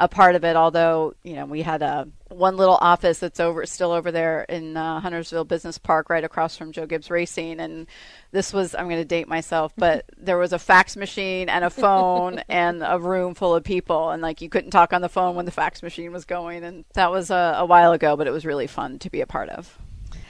a 0.00 0.08
part 0.08 0.34
of 0.34 0.44
it. 0.44 0.56
Although 0.56 1.14
you 1.22 1.34
know 1.34 1.44
we 1.44 1.62
had 1.62 1.82
a 1.82 2.08
one 2.28 2.56
little 2.56 2.78
office 2.80 3.18
that's 3.18 3.38
over 3.38 3.64
still 3.66 3.92
over 3.92 4.10
there 4.10 4.42
in 4.44 4.76
uh, 4.76 4.98
Huntersville 5.00 5.44
Business 5.44 5.78
Park, 5.78 6.08
right 6.10 6.24
across 6.24 6.56
from 6.56 6.72
Joe 6.72 6.86
Gibbs 6.86 7.10
Racing, 7.10 7.60
and 7.60 7.86
this 8.32 8.52
was 8.52 8.74
I'm 8.74 8.86
going 8.86 8.96
to 8.96 9.04
date 9.04 9.28
myself, 9.28 9.72
but 9.76 10.06
there 10.16 10.38
was 10.38 10.52
a 10.52 10.58
fax 10.58 10.96
machine 10.96 11.48
and 11.48 11.64
a 11.64 11.70
phone 11.70 12.38
and 12.48 12.82
a 12.84 12.98
room 12.98 13.34
full 13.34 13.54
of 13.54 13.62
people, 13.62 14.10
and 14.10 14.22
like 14.22 14.40
you 14.40 14.48
couldn't 14.48 14.70
talk 14.70 14.92
on 14.92 15.02
the 15.02 15.08
phone 15.08 15.36
when 15.36 15.44
the 15.44 15.52
fax 15.52 15.82
machine 15.82 16.12
was 16.12 16.24
going, 16.24 16.64
and 16.64 16.84
that 16.94 17.10
was 17.12 17.30
a, 17.30 17.54
a 17.58 17.66
while 17.66 17.92
ago, 17.92 18.16
but 18.16 18.26
it 18.26 18.32
was 18.32 18.46
really 18.46 18.66
fun 18.66 18.98
to 19.00 19.10
be 19.10 19.20
a 19.20 19.26
part 19.26 19.50
of. 19.50 19.78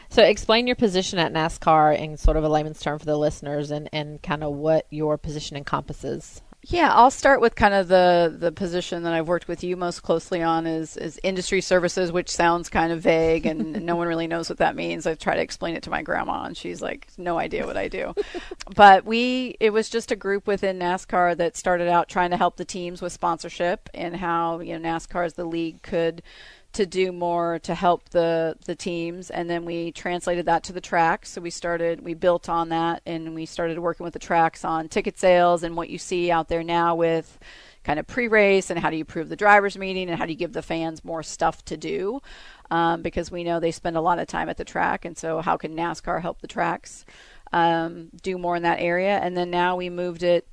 So 0.08 0.24
explain 0.24 0.66
your 0.66 0.74
position 0.74 1.20
at 1.20 1.32
NASCAR 1.32 1.96
in 1.96 2.16
sort 2.16 2.36
of 2.36 2.42
a 2.42 2.48
layman's 2.48 2.80
term 2.80 2.98
for 2.98 3.06
the 3.06 3.16
listeners 3.16 3.70
and, 3.70 3.88
and 3.92 4.20
kind 4.20 4.42
of 4.42 4.52
what 4.52 4.86
your 4.90 5.16
position 5.16 5.56
encompasses. 5.56 6.42
Yeah, 6.62 6.92
I'll 6.92 7.10
start 7.10 7.40
with 7.40 7.54
kind 7.54 7.72
of 7.72 7.88
the 7.88 8.34
the 8.38 8.52
position 8.52 9.02
that 9.04 9.14
I've 9.14 9.28
worked 9.28 9.48
with 9.48 9.64
you 9.64 9.76
most 9.78 10.00
closely 10.02 10.42
on 10.42 10.66
is 10.66 10.94
is 10.98 11.18
industry 11.22 11.62
services, 11.62 12.12
which 12.12 12.28
sounds 12.28 12.68
kind 12.68 12.92
of 12.92 13.00
vague 13.00 13.46
and 13.46 13.82
no 13.86 13.96
one 13.96 14.06
really 14.06 14.26
knows 14.26 14.50
what 14.50 14.58
that 14.58 14.76
means. 14.76 15.06
I 15.06 15.14
try 15.14 15.36
to 15.36 15.40
explain 15.40 15.74
it 15.74 15.82
to 15.84 15.90
my 15.90 16.02
grandma 16.02 16.44
and 16.44 16.54
she's 16.54 16.82
like 16.82 17.08
no 17.16 17.38
idea 17.38 17.66
what 17.66 17.78
I 17.78 17.88
do. 17.88 18.14
but 18.76 19.06
we 19.06 19.56
it 19.58 19.70
was 19.70 19.88
just 19.88 20.12
a 20.12 20.16
group 20.16 20.46
within 20.46 20.78
NASCAR 20.78 21.34
that 21.38 21.56
started 21.56 21.88
out 21.88 22.10
trying 22.10 22.30
to 22.30 22.36
help 22.36 22.56
the 22.56 22.64
teams 22.66 23.00
with 23.00 23.12
sponsorship 23.14 23.88
and 23.94 24.16
how, 24.16 24.60
you 24.60 24.78
know, 24.78 24.86
NASCAR 24.86 25.24
as 25.24 25.34
the 25.34 25.46
league 25.46 25.80
could 25.80 26.22
to 26.72 26.86
do 26.86 27.10
more 27.10 27.58
to 27.58 27.74
help 27.74 28.08
the 28.10 28.56
the 28.64 28.74
teams 28.74 29.30
and 29.30 29.50
then 29.50 29.64
we 29.64 29.90
translated 29.92 30.46
that 30.46 30.62
to 30.62 30.72
the 30.72 30.80
tracks 30.80 31.30
so 31.30 31.40
we 31.40 31.50
started 31.50 32.00
we 32.00 32.14
built 32.14 32.48
on 32.48 32.68
that 32.68 33.02
and 33.06 33.34
we 33.34 33.44
started 33.44 33.78
working 33.78 34.04
with 34.04 34.12
the 34.12 34.20
tracks 34.20 34.64
on 34.64 34.88
ticket 34.88 35.18
sales 35.18 35.62
and 35.62 35.76
what 35.76 35.90
you 35.90 35.98
see 35.98 36.30
out 36.30 36.48
there 36.48 36.62
now 36.62 36.94
with 36.94 37.38
kind 37.82 37.98
of 37.98 38.06
pre-race 38.06 38.70
and 38.70 38.78
how 38.78 38.90
do 38.90 38.96
you 38.96 39.04
prove 39.04 39.28
the 39.28 39.36
drivers 39.36 39.76
meeting 39.76 40.08
and 40.08 40.18
how 40.18 40.26
do 40.26 40.32
you 40.32 40.38
give 40.38 40.52
the 40.52 40.62
fans 40.62 41.04
more 41.04 41.22
stuff 41.22 41.64
to 41.64 41.76
do 41.76 42.20
um, 42.70 43.02
because 43.02 43.30
we 43.30 43.42
know 43.42 43.58
they 43.58 43.72
spend 43.72 43.96
a 43.96 44.00
lot 44.00 44.18
of 44.18 44.28
time 44.28 44.48
at 44.48 44.56
the 44.56 44.64
track 44.64 45.04
and 45.04 45.18
so 45.18 45.40
how 45.40 45.56
can 45.56 45.74
nascar 45.74 46.22
help 46.22 46.40
the 46.40 46.46
tracks 46.46 47.04
um, 47.52 48.10
do 48.22 48.38
more 48.38 48.56
in 48.56 48.62
that 48.62 48.80
area? 48.80 49.18
And 49.18 49.36
then 49.36 49.50
now 49.50 49.76
we 49.76 49.90
moved 49.90 50.22
it 50.22 50.46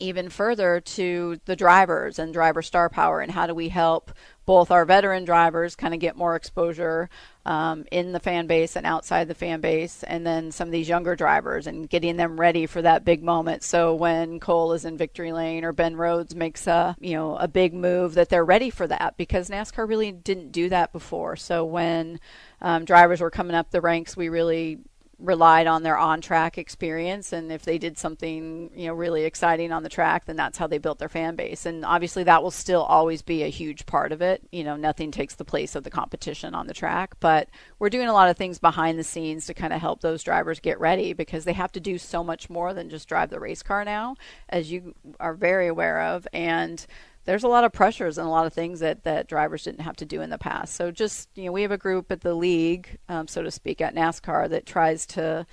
even 0.00 0.28
further 0.28 0.80
to 0.80 1.40
the 1.44 1.56
drivers 1.56 2.18
and 2.18 2.32
driver 2.32 2.62
star 2.62 2.88
power 2.88 3.20
and 3.20 3.32
how 3.32 3.46
do 3.46 3.54
we 3.54 3.68
help 3.68 4.12
both 4.48 4.70
our 4.70 4.86
veteran 4.86 5.26
drivers 5.26 5.76
kind 5.76 5.92
of 5.92 6.00
get 6.00 6.16
more 6.16 6.34
exposure 6.34 7.10
um, 7.44 7.84
in 7.90 8.12
the 8.12 8.20
fan 8.20 8.46
base 8.46 8.76
and 8.76 8.86
outside 8.86 9.28
the 9.28 9.34
fan 9.34 9.60
base, 9.60 10.02
and 10.04 10.26
then 10.26 10.50
some 10.52 10.68
of 10.68 10.72
these 10.72 10.88
younger 10.88 11.16
drivers 11.16 11.66
and 11.66 11.88
getting 11.88 12.16
them 12.16 12.40
ready 12.40 12.64
for 12.64 12.80
that 12.80 13.04
big 13.04 13.22
moment. 13.22 13.62
So 13.62 13.94
when 13.94 14.40
Cole 14.40 14.72
is 14.72 14.86
in 14.86 14.96
victory 14.96 15.32
lane 15.32 15.64
or 15.64 15.72
Ben 15.72 15.96
Rhodes 15.96 16.34
makes 16.34 16.66
a 16.66 16.96
you 16.98 17.12
know 17.12 17.36
a 17.36 17.46
big 17.46 17.74
move, 17.74 18.14
that 18.14 18.30
they're 18.30 18.44
ready 18.44 18.70
for 18.70 18.86
that 18.86 19.18
because 19.18 19.50
NASCAR 19.50 19.88
really 19.88 20.12
didn't 20.12 20.52
do 20.52 20.70
that 20.70 20.92
before. 20.92 21.36
So 21.36 21.64
when 21.64 22.20
um, 22.62 22.86
drivers 22.86 23.20
were 23.20 23.30
coming 23.30 23.54
up 23.54 23.70
the 23.70 23.80
ranks, 23.80 24.16
we 24.16 24.30
really 24.30 24.78
relied 25.18 25.66
on 25.66 25.82
their 25.82 25.98
on 25.98 26.20
track 26.20 26.58
experience 26.58 27.32
and 27.32 27.50
if 27.50 27.64
they 27.64 27.76
did 27.76 27.98
something 27.98 28.70
you 28.76 28.86
know 28.86 28.94
really 28.94 29.24
exciting 29.24 29.72
on 29.72 29.82
the 29.82 29.88
track 29.88 30.26
then 30.26 30.36
that's 30.36 30.56
how 30.58 30.66
they 30.66 30.78
built 30.78 30.98
their 30.98 31.08
fan 31.08 31.34
base. 31.34 31.66
And 31.66 31.84
obviously 31.84 32.22
that 32.24 32.42
will 32.42 32.52
still 32.52 32.82
always 32.82 33.20
be 33.22 33.42
a 33.42 33.48
huge 33.48 33.84
part 33.86 34.12
of 34.12 34.22
it. 34.22 34.42
You 34.52 34.62
know 34.62 34.76
nothing 34.76 35.10
takes 35.10 35.34
the 35.34 35.44
place 35.44 35.74
of 35.74 35.82
the 35.82 35.90
competition 35.90 36.54
on 36.54 36.68
the 36.68 36.74
track. 36.74 37.14
But 37.18 37.48
we're 37.78 37.90
doing 37.90 38.08
a 38.08 38.12
lot 38.12 38.28
of 38.28 38.36
things 38.36 38.58
behind 38.58 38.98
the 38.98 39.04
scenes 39.04 39.46
to 39.46 39.54
kind 39.54 39.72
of 39.72 39.80
help 39.80 40.00
those 40.02 40.22
drivers 40.22 40.60
get 40.60 40.78
ready 40.78 41.12
because 41.12 41.44
they 41.44 41.52
have 41.52 41.72
to 41.72 41.80
do 41.80 41.98
so 41.98 42.22
much 42.22 42.48
more 42.48 42.72
than 42.72 42.88
just 42.88 43.08
drive 43.08 43.30
the 43.30 43.40
race 43.40 43.62
car 43.62 43.84
now 43.84 44.14
as 44.48 44.70
you 44.70 44.94
are 45.18 45.34
very 45.34 45.66
aware 45.66 46.00
of. 46.00 46.28
And 46.32 46.86
there's 47.28 47.44
a 47.44 47.48
lot 47.48 47.62
of 47.62 47.72
pressures 47.72 48.16
and 48.16 48.26
a 48.26 48.30
lot 48.30 48.46
of 48.46 48.54
things 48.54 48.80
that, 48.80 49.04
that 49.04 49.28
drivers 49.28 49.64
didn't 49.64 49.82
have 49.82 49.96
to 49.96 50.06
do 50.06 50.22
in 50.22 50.30
the 50.30 50.38
past. 50.38 50.74
So 50.74 50.90
just 50.90 51.28
you 51.34 51.44
know, 51.44 51.52
we 51.52 51.60
have 51.60 51.70
a 51.70 51.76
group 51.76 52.10
at 52.10 52.22
the 52.22 52.32
league, 52.32 52.96
um, 53.10 53.28
so 53.28 53.42
to 53.42 53.50
speak, 53.50 53.82
at 53.82 53.94
NASCAR 53.94 54.48
that 54.48 54.64
tries 54.64 55.04
to 55.08 55.46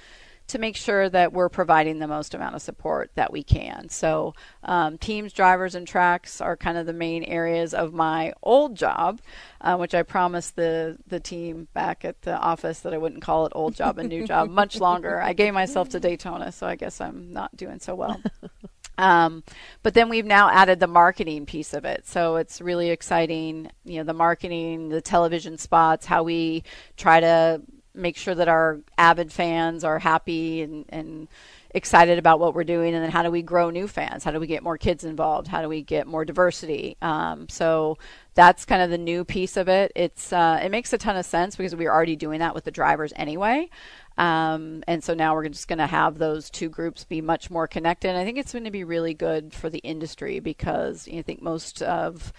to 0.47 0.57
make 0.57 0.77
sure 0.77 1.09
that 1.09 1.33
we're 1.33 1.49
providing 1.49 1.99
the 1.99 2.07
most 2.07 2.33
amount 2.33 2.55
of 2.55 2.61
support 2.61 3.11
that 3.15 3.33
we 3.33 3.43
can. 3.43 3.89
So 3.89 4.35
um, 4.63 4.97
teams, 4.97 5.33
drivers, 5.33 5.75
and 5.75 5.85
tracks 5.85 6.39
are 6.39 6.55
kind 6.55 6.77
of 6.77 6.85
the 6.85 6.93
main 6.93 7.23
areas 7.23 7.73
of 7.73 7.93
my 7.93 8.31
old 8.41 8.75
job, 8.75 9.19
uh, 9.59 9.75
which 9.75 9.93
I 9.93 10.03
promised 10.03 10.55
the 10.55 10.97
the 11.07 11.19
team 11.19 11.67
back 11.73 12.05
at 12.05 12.21
the 12.21 12.37
office 12.37 12.79
that 12.81 12.93
I 12.93 12.97
wouldn't 12.97 13.21
call 13.21 13.47
it 13.47 13.51
old 13.53 13.75
job 13.75 13.97
and 13.97 14.07
new 14.07 14.25
job 14.25 14.49
much 14.49 14.79
longer. 14.79 15.21
I 15.21 15.33
gave 15.33 15.53
myself 15.53 15.89
to 15.89 15.99
Daytona, 15.99 16.53
so 16.53 16.67
I 16.67 16.77
guess 16.77 17.01
I'm 17.01 17.33
not 17.33 17.57
doing 17.57 17.81
so 17.81 17.95
well. 17.95 18.21
Um, 18.97 19.43
but 19.83 19.93
then 19.93 20.09
we've 20.09 20.25
now 20.25 20.49
added 20.49 20.79
the 20.79 20.87
marketing 20.87 21.45
piece 21.45 21.73
of 21.73 21.85
it. 21.85 22.07
So 22.07 22.37
it's 22.37 22.61
really 22.61 22.89
exciting, 22.89 23.69
you 23.83 23.97
know, 23.97 24.03
the 24.03 24.13
marketing, 24.13 24.89
the 24.89 25.01
television 25.01 25.57
spots, 25.57 26.05
how 26.05 26.23
we 26.23 26.63
try 26.97 27.19
to 27.19 27.61
make 27.93 28.17
sure 28.17 28.35
that 28.35 28.47
our 28.47 28.79
avid 28.97 29.31
fans 29.31 29.83
are 29.83 29.99
happy 29.99 30.61
and, 30.61 30.85
and 30.89 31.27
excited 31.75 32.17
about 32.17 32.39
what 32.39 32.53
we're 32.53 32.63
doing. 32.63 32.93
And 32.93 33.03
then 33.03 33.11
how 33.11 33.23
do 33.23 33.31
we 33.31 33.41
grow 33.41 33.69
new 33.69 33.87
fans? 33.87 34.23
How 34.23 34.31
do 34.31 34.39
we 34.39 34.47
get 34.47 34.63
more 34.63 34.77
kids 34.77 35.03
involved? 35.03 35.47
How 35.47 35.61
do 35.61 35.69
we 35.69 35.81
get 35.81 36.07
more 36.07 36.25
diversity? 36.25 36.97
Um, 37.01 37.49
so 37.49 37.97
that's 38.33 38.65
kind 38.65 38.81
of 38.81 38.89
the 38.89 38.97
new 38.97 39.25
piece 39.25 39.57
of 39.57 39.67
it. 39.67 39.91
It's 39.95 40.31
uh, 40.31 40.59
it 40.63 40.71
makes 40.71 40.93
a 40.93 40.97
ton 40.97 41.17
of 41.17 41.25
sense 41.25 41.55
because 41.55 41.75
we 41.75 41.85
are 41.85 41.93
already 41.93 42.15
doing 42.15 42.39
that 42.39 42.55
with 42.55 42.63
the 42.63 42.71
drivers 42.71 43.13
anyway. 43.15 43.69
Um, 44.17 44.83
and 44.87 45.03
so 45.03 45.13
now 45.13 45.33
we're 45.35 45.49
just 45.49 45.67
going 45.67 45.79
to 45.79 45.87
have 45.87 46.17
those 46.17 46.49
two 46.49 46.69
groups 46.69 47.03
be 47.03 47.21
much 47.21 47.49
more 47.49 47.67
connected. 47.67 48.09
And 48.09 48.17
I 48.17 48.23
think 48.23 48.37
it's 48.37 48.53
going 48.53 48.63
to 48.65 48.71
be 48.71 48.83
really 48.83 49.13
good 49.13 49.53
for 49.53 49.69
the 49.69 49.79
industry 49.79 50.39
because 50.39 51.07
you 51.07 51.13
know, 51.13 51.19
I 51.19 51.23
think 51.23 51.41
most 51.41 51.81
of 51.81 52.33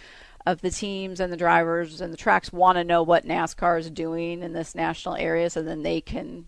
of 0.46 0.60
the 0.60 0.70
teams 0.70 1.18
and 1.18 1.32
the 1.32 1.36
drivers 1.36 2.00
and 2.00 2.12
the 2.12 2.16
tracks 2.16 2.52
want 2.52 2.76
to 2.78 2.84
know 2.84 3.02
what 3.02 3.26
NASCAR 3.26 3.80
is 3.80 3.90
doing 3.90 4.42
in 4.44 4.52
this 4.52 4.76
national 4.76 5.16
area, 5.16 5.50
so 5.50 5.60
then 5.60 5.82
they 5.82 6.00
can 6.00 6.46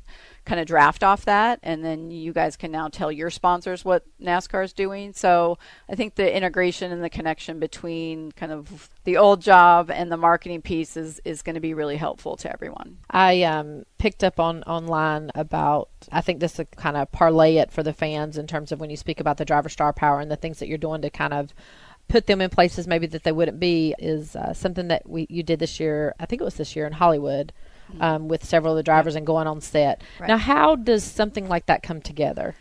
kind 0.48 0.60
of 0.60 0.66
draft 0.66 1.04
off 1.04 1.26
that, 1.26 1.60
and 1.62 1.84
then 1.84 2.10
you 2.10 2.32
guys 2.32 2.56
can 2.56 2.72
now 2.72 2.88
tell 2.88 3.12
your 3.12 3.28
sponsors 3.28 3.84
what 3.84 4.06
NASCAR 4.18 4.64
is 4.64 4.72
doing. 4.72 5.12
So 5.12 5.58
I 5.90 5.94
think 5.94 6.14
the 6.14 6.34
integration 6.34 6.90
and 6.90 7.04
the 7.04 7.10
connection 7.10 7.60
between 7.60 8.32
kind 8.32 8.50
of 8.50 8.88
the 9.04 9.18
old 9.18 9.42
job 9.42 9.90
and 9.90 10.10
the 10.10 10.16
marketing 10.16 10.62
piece 10.62 10.96
is, 10.96 11.20
is 11.26 11.42
going 11.42 11.54
to 11.54 11.60
be 11.60 11.74
really 11.74 11.96
helpful 11.96 12.34
to 12.38 12.50
everyone. 12.50 12.96
I 13.10 13.42
um, 13.42 13.84
picked 13.98 14.24
up 14.24 14.40
on 14.40 14.62
online 14.62 15.30
about, 15.34 15.90
I 16.10 16.22
think 16.22 16.40
this 16.40 16.58
is 16.58 16.64
kind 16.76 16.96
of 16.96 17.12
parlay 17.12 17.56
it 17.56 17.70
for 17.70 17.82
the 17.82 17.92
fans 17.92 18.38
in 18.38 18.46
terms 18.46 18.72
of 18.72 18.80
when 18.80 18.88
you 18.88 18.96
speak 18.96 19.20
about 19.20 19.36
the 19.36 19.44
driver 19.44 19.68
star 19.68 19.92
power 19.92 20.18
and 20.18 20.30
the 20.30 20.36
things 20.36 20.60
that 20.60 20.68
you're 20.68 20.78
doing 20.78 21.02
to 21.02 21.10
kind 21.10 21.34
of 21.34 21.52
put 22.08 22.26
them 22.26 22.40
in 22.40 22.48
places 22.48 22.86
maybe 22.86 23.06
that 23.06 23.22
they 23.22 23.32
wouldn't 23.32 23.60
be 23.60 23.94
is 23.98 24.34
uh, 24.34 24.54
something 24.54 24.88
that 24.88 25.06
we 25.06 25.26
you 25.28 25.42
did 25.42 25.58
this 25.58 25.78
year. 25.78 26.14
I 26.18 26.24
think 26.24 26.40
it 26.40 26.44
was 26.44 26.54
this 26.54 26.74
year 26.74 26.86
in 26.86 26.94
Hollywood 26.94 27.52
um, 28.00 28.28
with 28.28 28.44
several 28.44 28.72
of 28.72 28.76
the 28.76 28.82
drivers 28.82 29.14
and 29.14 29.26
going 29.26 29.46
on 29.46 29.60
set. 29.60 30.02
Right. 30.18 30.28
Now, 30.28 30.38
how 30.38 30.76
does 30.76 31.04
something 31.04 31.48
like 31.48 31.66
that 31.66 31.82
come 31.82 32.00
together? 32.00 32.54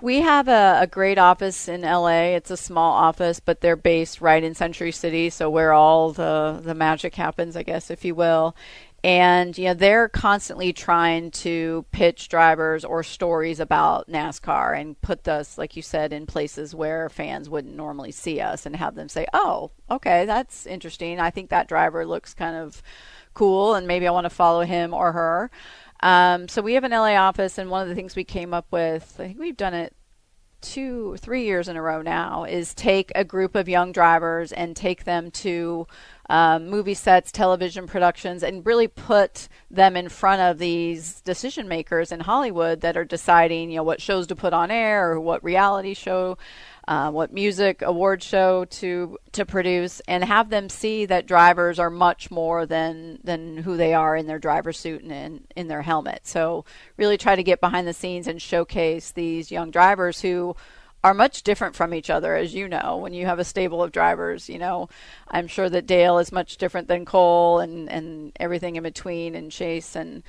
We 0.00 0.20
have 0.20 0.46
a, 0.46 0.78
a 0.82 0.86
great 0.86 1.16
office 1.16 1.68
in 1.68 1.80
LA. 1.80 2.34
It's 2.34 2.50
a 2.50 2.56
small 2.56 2.92
office, 2.92 3.40
but 3.40 3.62
they're 3.62 3.76
based 3.76 4.20
right 4.20 4.44
in 4.44 4.54
Century 4.54 4.92
City, 4.92 5.30
so 5.30 5.48
where 5.48 5.72
all 5.72 6.12
the, 6.12 6.60
the 6.62 6.74
magic 6.74 7.14
happens, 7.14 7.56
I 7.56 7.62
guess, 7.62 7.90
if 7.90 8.04
you 8.04 8.14
will. 8.14 8.54
And 9.06 9.56
you 9.56 9.66
know 9.66 9.74
they're 9.74 10.08
constantly 10.08 10.72
trying 10.72 11.30
to 11.30 11.86
pitch 11.92 12.28
drivers 12.28 12.84
or 12.84 13.04
stories 13.04 13.60
about 13.60 14.08
NASCAR 14.08 14.76
and 14.76 15.00
put 15.00 15.28
us, 15.28 15.56
like 15.56 15.76
you 15.76 15.82
said, 15.82 16.12
in 16.12 16.26
places 16.26 16.74
where 16.74 17.08
fans 17.08 17.48
wouldn't 17.48 17.76
normally 17.76 18.10
see 18.10 18.40
us, 18.40 18.66
and 18.66 18.74
have 18.74 18.96
them 18.96 19.08
say, 19.08 19.28
"Oh, 19.32 19.70
okay, 19.88 20.24
that's 20.26 20.66
interesting. 20.66 21.20
I 21.20 21.30
think 21.30 21.50
that 21.50 21.68
driver 21.68 22.04
looks 22.04 22.34
kind 22.34 22.56
of 22.56 22.82
cool 23.32 23.76
and 23.76 23.86
maybe 23.86 24.08
I 24.08 24.10
want 24.10 24.24
to 24.24 24.30
follow 24.30 24.62
him 24.62 24.92
or 24.92 25.12
her. 25.12 25.50
Um, 26.00 26.48
so 26.48 26.60
we 26.60 26.74
have 26.74 26.82
an 26.82 26.90
LA 26.90 27.14
office, 27.14 27.58
and 27.58 27.70
one 27.70 27.82
of 27.82 27.88
the 27.88 27.94
things 27.94 28.16
we 28.16 28.24
came 28.24 28.52
up 28.52 28.66
with, 28.72 29.14
I 29.20 29.28
think 29.28 29.38
we've 29.38 29.56
done 29.56 29.74
it 29.74 29.94
two, 30.66 31.16
three 31.18 31.44
years 31.44 31.68
in 31.68 31.76
a 31.76 31.82
row 31.82 32.02
now, 32.02 32.44
is 32.44 32.74
take 32.74 33.12
a 33.14 33.24
group 33.24 33.54
of 33.54 33.68
young 33.68 33.92
drivers 33.92 34.52
and 34.52 34.74
take 34.74 35.04
them 35.04 35.30
to 35.30 35.86
um, 36.28 36.68
movie 36.68 36.94
sets, 36.94 37.30
television 37.30 37.86
productions, 37.86 38.42
and 38.42 38.66
really 38.66 38.88
put 38.88 39.48
them 39.70 39.96
in 39.96 40.08
front 40.08 40.42
of 40.42 40.58
these 40.58 41.20
decision 41.20 41.68
makers 41.68 42.10
in 42.10 42.20
Hollywood 42.20 42.80
that 42.80 42.96
are 42.96 43.04
deciding, 43.04 43.70
you 43.70 43.76
know, 43.76 43.84
what 43.84 44.02
shows 44.02 44.26
to 44.26 44.34
put 44.34 44.52
on 44.52 44.70
air 44.70 45.12
or 45.12 45.20
what 45.20 45.44
reality 45.44 45.94
show 45.94 46.36
uh, 46.88 47.10
what 47.10 47.32
music 47.32 47.82
award 47.82 48.22
show 48.22 48.64
to 48.64 49.18
to 49.32 49.44
produce, 49.44 50.00
and 50.06 50.22
have 50.22 50.50
them 50.50 50.68
see 50.68 51.04
that 51.06 51.26
drivers 51.26 51.78
are 51.78 51.90
much 51.90 52.30
more 52.30 52.64
than 52.64 53.18
than 53.24 53.56
who 53.58 53.76
they 53.76 53.92
are 53.92 54.14
in 54.16 54.26
their 54.26 54.38
driver 54.38 54.72
suit 54.72 55.02
and 55.02 55.12
in, 55.12 55.44
in 55.56 55.68
their 55.68 55.82
helmet. 55.82 56.20
So 56.26 56.64
really 56.96 57.18
try 57.18 57.34
to 57.34 57.42
get 57.42 57.60
behind 57.60 57.88
the 57.88 57.92
scenes 57.92 58.28
and 58.28 58.40
showcase 58.40 59.10
these 59.10 59.50
young 59.50 59.70
drivers 59.70 60.20
who 60.20 60.54
are 61.02 61.14
much 61.14 61.42
different 61.42 61.76
from 61.76 61.92
each 61.92 62.10
other, 62.10 62.34
as 62.36 62.54
you 62.54 62.68
know. 62.68 62.96
When 62.96 63.12
you 63.12 63.26
have 63.26 63.38
a 63.38 63.44
stable 63.44 63.82
of 63.82 63.92
drivers, 63.92 64.48
you 64.48 64.58
know, 64.58 64.88
I'm 65.28 65.46
sure 65.48 65.68
that 65.68 65.86
Dale 65.86 66.18
is 66.18 66.32
much 66.32 66.56
different 66.56 66.88
than 66.88 67.04
Cole 67.04 67.58
and 67.58 67.90
and 67.90 68.32
everything 68.38 68.76
in 68.76 68.84
between, 68.84 69.34
and 69.34 69.50
Chase 69.50 69.96
and 69.96 70.22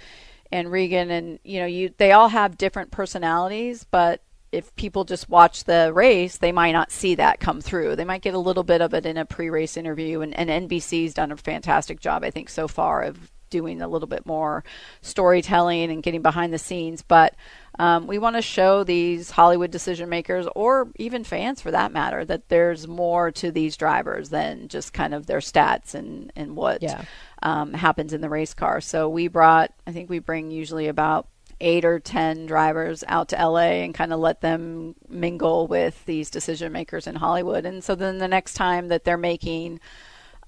and 0.52 0.72
Regan, 0.72 1.12
and 1.12 1.40
you 1.44 1.60
know, 1.60 1.66
you 1.68 1.94
they 1.98 2.14
all 2.14 2.30
have 2.30 2.58
different 2.58 2.90
personalities, 2.90 3.86
but 3.90 4.22
if 4.52 4.74
people 4.76 5.04
just 5.04 5.30
watch 5.30 5.66
the 5.66 5.92
race, 5.94 6.38
they 6.38 6.52
might 6.52 6.72
not 6.72 6.92
see 6.92 7.16
that 7.16 7.40
come 7.40 7.60
through. 7.62 7.96
They 7.96 8.06
might 8.06 8.22
get 8.22 8.34
a 8.34 8.40
little 8.40 8.64
bit 8.64 8.82
of 8.82 8.94
it 8.94 9.06
in 9.06 9.18
a 9.18 9.26
pre-race 9.26 9.76
interview, 9.78 10.22
and, 10.22 10.34
and 10.38 10.70
NBC's 10.70 11.14
done 11.14 11.32
a 11.32 11.38
fantastic 11.38 12.00
job, 12.00 12.24
I 12.24 12.32
think, 12.32 12.50
so 12.50 12.68
far 12.68 13.04
of 13.04 13.32
doing 13.50 13.82
a 13.82 13.88
little 13.88 14.08
bit 14.10 14.26
more 14.26 14.64
storytelling 15.02 15.90
and 15.92 16.04
getting 16.04 16.22
behind 16.22 16.54
the 16.54 16.58
scenes. 16.58 17.02
But 17.02 17.34
um, 17.80 18.08
we 18.08 18.18
want 18.20 18.36
to 18.36 18.42
show 18.42 18.84
these 18.84 19.32
Hollywood 19.32 19.72
decision 19.72 20.10
makers, 20.10 20.48
or 20.56 20.90
even 20.98 21.24
fans 21.24 21.62
for 21.62 21.72
that 21.72 21.92
matter, 21.92 22.26
that 22.26 22.50
there's 22.50 22.88
more 22.88 23.32
to 23.32 23.52
these 23.52 23.78
drivers 23.78 24.30
than 24.30 24.68
just 24.68 24.94
kind 24.94 25.14
of 25.14 25.26
their 25.28 25.40
stats 25.40 25.94
and 25.94 26.32
and 26.36 26.56
what 26.56 26.82
Yeah. 26.82 27.04
um, 27.44 27.74
happens 27.74 28.14
in 28.14 28.22
the 28.22 28.30
race 28.30 28.54
car. 28.54 28.82
So 28.82 29.08
we 29.10 29.28
brought, 29.28 29.72
I 29.86 29.92
think 29.92 30.10
we 30.10 30.20
bring 30.20 30.52
usually 30.52 30.88
about 30.88 31.28
eight 31.60 31.86
or 31.86 32.00
ten 32.00 32.46
drivers 32.46 33.04
out 33.08 33.30
to 33.30 33.36
LA 33.36 33.84
and 33.84 33.94
kind 33.94 34.14
of 34.14 34.20
let 34.20 34.42
them 34.42 34.96
mingle 35.08 35.68
with 35.68 36.06
these 36.06 36.30
decision 36.30 36.72
makers 36.72 37.08
in 37.08 37.16
Hollywood. 37.16 37.66
And 37.66 37.84
so 37.84 37.96
then 37.96 38.20
the 38.20 38.28
next 38.28 38.54
time 38.54 38.90
that 38.90 39.04
they're 39.04 39.18
making 39.18 39.80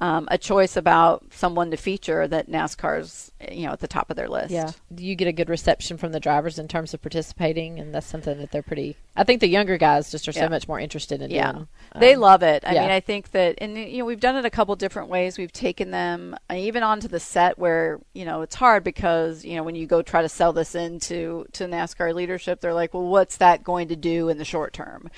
um, 0.02 0.28
a 0.32 0.38
choice 0.38 0.78
about 0.78 1.26
someone 1.32 1.72
to 1.72 1.78
feature, 1.78 2.28
that 2.28 2.50
NASCAR's 2.50 3.32
you 3.52 3.66
know 3.66 3.72
at 3.74 3.80
the 3.80 3.88
top 3.88 4.10
of 4.10 4.16
their 4.16 4.28
list. 4.30 4.52
Yeah. 4.52 4.72
Do 4.94 5.06
you 5.06 5.16
get 5.16 5.28
a 5.28 5.32
good 5.34 5.50
reception 5.50 5.98
from 5.98 6.12
the 6.12 6.20
drivers 6.20 6.58
in 6.60 6.68
terms 6.68 6.94
of 6.94 7.02
participating? 7.02 7.80
And 7.80 7.94
that's 7.94 8.08
something 8.08 8.38
that 8.40 8.52
they're 8.52 8.62
pretty. 8.64 8.96
I 9.16 9.24
think 9.24 9.42
the 9.42 9.48
younger 9.50 9.78
guys 9.78 10.12
just 10.12 10.28
are 10.28 10.32
so 10.32 10.42
Yeah. 10.42 10.48
much 10.50 10.68
more 10.68 10.80
interested 10.80 11.22
in 11.22 11.30
Yeah, 11.32 11.52
doing. 11.52 11.68
they 11.98 12.14
um, 12.14 12.22
love 12.22 12.44
it. 12.44 12.64
I 12.66 12.74
yeah. 12.74 12.82
mean, 12.82 12.92
I 12.92 13.00
think 13.02 13.32
that, 13.32 13.56
and 13.60 13.78
you 13.78 14.00
know, 14.00 14.06
we've 14.06 14.20
done 14.20 14.36
it 14.38 14.46
a 14.46 14.50
couple 14.50 14.76
different 14.78 15.10
ways. 15.10 15.38
We've 15.38 15.52
taken 15.52 15.92
them 15.92 16.36
uh, 16.50 16.54
even 16.56 16.84
onto 16.84 17.08
the 17.08 17.20
set 17.20 17.58
where 17.60 18.00
you 18.14 18.24
know 18.26 18.42
it's 18.42 18.56
hard 18.56 18.84
because 18.84 19.44
you 19.44 19.56
know 19.56 19.64
when 19.64 19.76
you 19.76 19.86
go 19.88 20.02
try 20.02 20.22
to 20.22 20.30
sell 20.30 20.54
this 20.54 20.76
into 20.76 21.46
to 21.54 21.66
NASCAR 21.66 22.14
leadership, 22.14 22.62
they're 22.62 22.74
like, 22.74 22.94
well, 22.94 23.04
what's 23.08 23.38
that 23.38 23.64
going 23.64 23.90
to 23.90 23.96
do 23.96 24.30
in 24.30 24.38
the 24.38 24.46
short 24.46 24.72
term? 24.74 25.10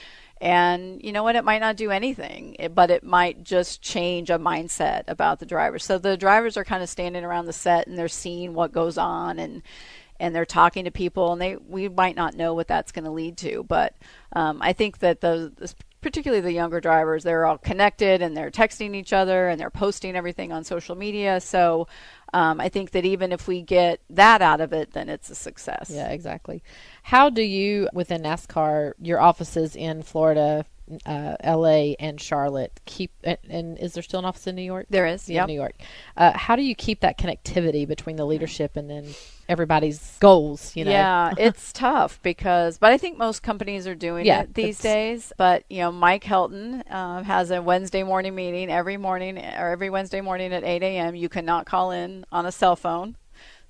And 0.41 1.03
you 1.03 1.11
know 1.11 1.21
what? 1.21 1.35
It 1.35 1.45
might 1.45 1.61
not 1.61 1.77
do 1.77 1.91
anything, 1.91 2.55
but 2.73 2.89
it 2.89 3.03
might 3.03 3.43
just 3.43 3.83
change 3.83 4.31
a 4.31 4.39
mindset 4.39 5.03
about 5.07 5.39
the 5.39 5.45
drivers. 5.45 5.85
So 5.85 5.99
the 5.99 6.17
drivers 6.17 6.57
are 6.57 6.65
kind 6.65 6.81
of 6.81 6.89
standing 6.89 7.23
around 7.23 7.45
the 7.45 7.53
set 7.53 7.85
and 7.85 7.95
they're 7.95 8.07
seeing 8.07 8.55
what 8.55 8.71
goes 8.71 8.97
on 8.97 9.37
and 9.37 9.61
and 10.19 10.35
they're 10.35 10.45
talking 10.45 10.85
to 10.85 10.91
people 10.91 11.31
and 11.31 11.41
they 11.41 11.55
we 11.55 11.89
might 11.89 12.15
not 12.15 12.35
know 12.35 12.53
what 12.53 12.67
that's 12.67 12.91
going 12.91 13.05
to 13.05 13.09
lead 13.11 13.37
to 13.37 13.63
but 13.63 13.95
um, 14.33 14.59
i 14.61 14.71
think 14.71 14.99
that 14.99 15.19
the 15.19 15.51
particularly 16.01 16.41
the 16.41 16.51
younger 16.51 16.81
drivers, 16.81 17.23
they're 17.23 17.45
all 17.45 17.57
connected 17.57 18.21
and 18.21 18.35
they're 18.35 18.51
texting 18.51 18.95
each 18.95 19.13
other 19.13 19.47
and 19.47 19.59
they're 19.59 19.69
posting 19.69 20.15
everything 20.15 20.51
on 20.51 20.63
social 20.63 20.95
media. 20.95 21.39
So 21.39 21.87
um, 22.33 22.59
I 22.59 22.69
think 22.69 22.91
that 22.91 23.05
even 23.05 23.31
if 23.31 23.47
we 23.47 23.61
get 23.61 24.01
that 24.09 24.41
out 24.41 24.61
of 24.61 24.73
it, 24.73 24.93
then 24.93 25.09
it's 25.09 25.29
a 25.29 25.35
success. 25.35 25.91
Yeah, 25.93 26.09
exactly. 26.09 26.63
How 27.03 27.29
do 27.29 27.41
you, 27.41 27.89
within 27.93 28.23
NASCAR, 28.23 28.93
your 28.99 29.19
offices 29.19 29.75
in 29.75 30.03
Florida, 30.03 30.65
uh, 31.05 31.35
L.A. 31.39 31.95
and 31.99 32.19
Charlotte 32.19 32.79
keep 32.85 33.11
and, 33.23 33.37
and, 33.49 33.77
is 33.77 33.93
there 33.93 34.03
still 34.03 34.19
an 34.19 34.25
office 34.25 34.47
in 34.47 34.55
New 34.55 34.61
York? 34.61 34.87
There 34.89 35.05
is, 35.05 35.29
yeah, 35.29 35.45
New 35.45 35.53
York. 35.53 35.75
Uh, 36.17 36.37
how 36.37 36.55
do 36.55 36.61
you 36.61 36.75
keep 36.75 37.01
that 37.01 37.17
connectivity 37.17 37.87
between 37.87 38.15
the 38.15 38.25
leadership 38.25 38.75
and 38.75 38.89
then 38.89 39.07
everybody's 39.47 40.17
goals? 40.19 40.75
You 40.75 40.85
know, 40.85 40.91
yeah, 40.91 41.33
it's 41.37 41.71
tough 41.71 42.19
because, 42.23 42.77
but 42.77 42.91
I 42.91 42.97
think 42.97 43.17
most 43.17 43.41
companies 43.43 43.87
are 43.87 43.95
doing 43.95 44.25
yeah, 44.25 44.41
it 44.41 44.53
these 44.53 44.79
days. 44.79 45.31
But 45.37 45.63
you 45.69 45.79
know, 45.79 45.91
Mike 45.91 46.23
Helton 46.23 46.83
uh, 46.89 47.23
has 47.23 47.51
a 47.51 47.61
Wednesday 47.61 48.03
morning 48.03 48.35
meeting 48.35 48.69
every 48.69 48.97
morning 48.97 49.37
or 49.37 49.69
every 49.69 49.89
Wednesday 49.89 50.21
morning 50.21 50.53
at 50.53 50.63
8 50.63 50.83
a.m. 50.83 51.15
You 51.15 51.29
cannot 51.29 51.65
call 51.65 51.91
in 51.91 52.25
on 52.31 52.45
a 52.45 52.51
cell 52.51 52.75
phone. 52.75 53.15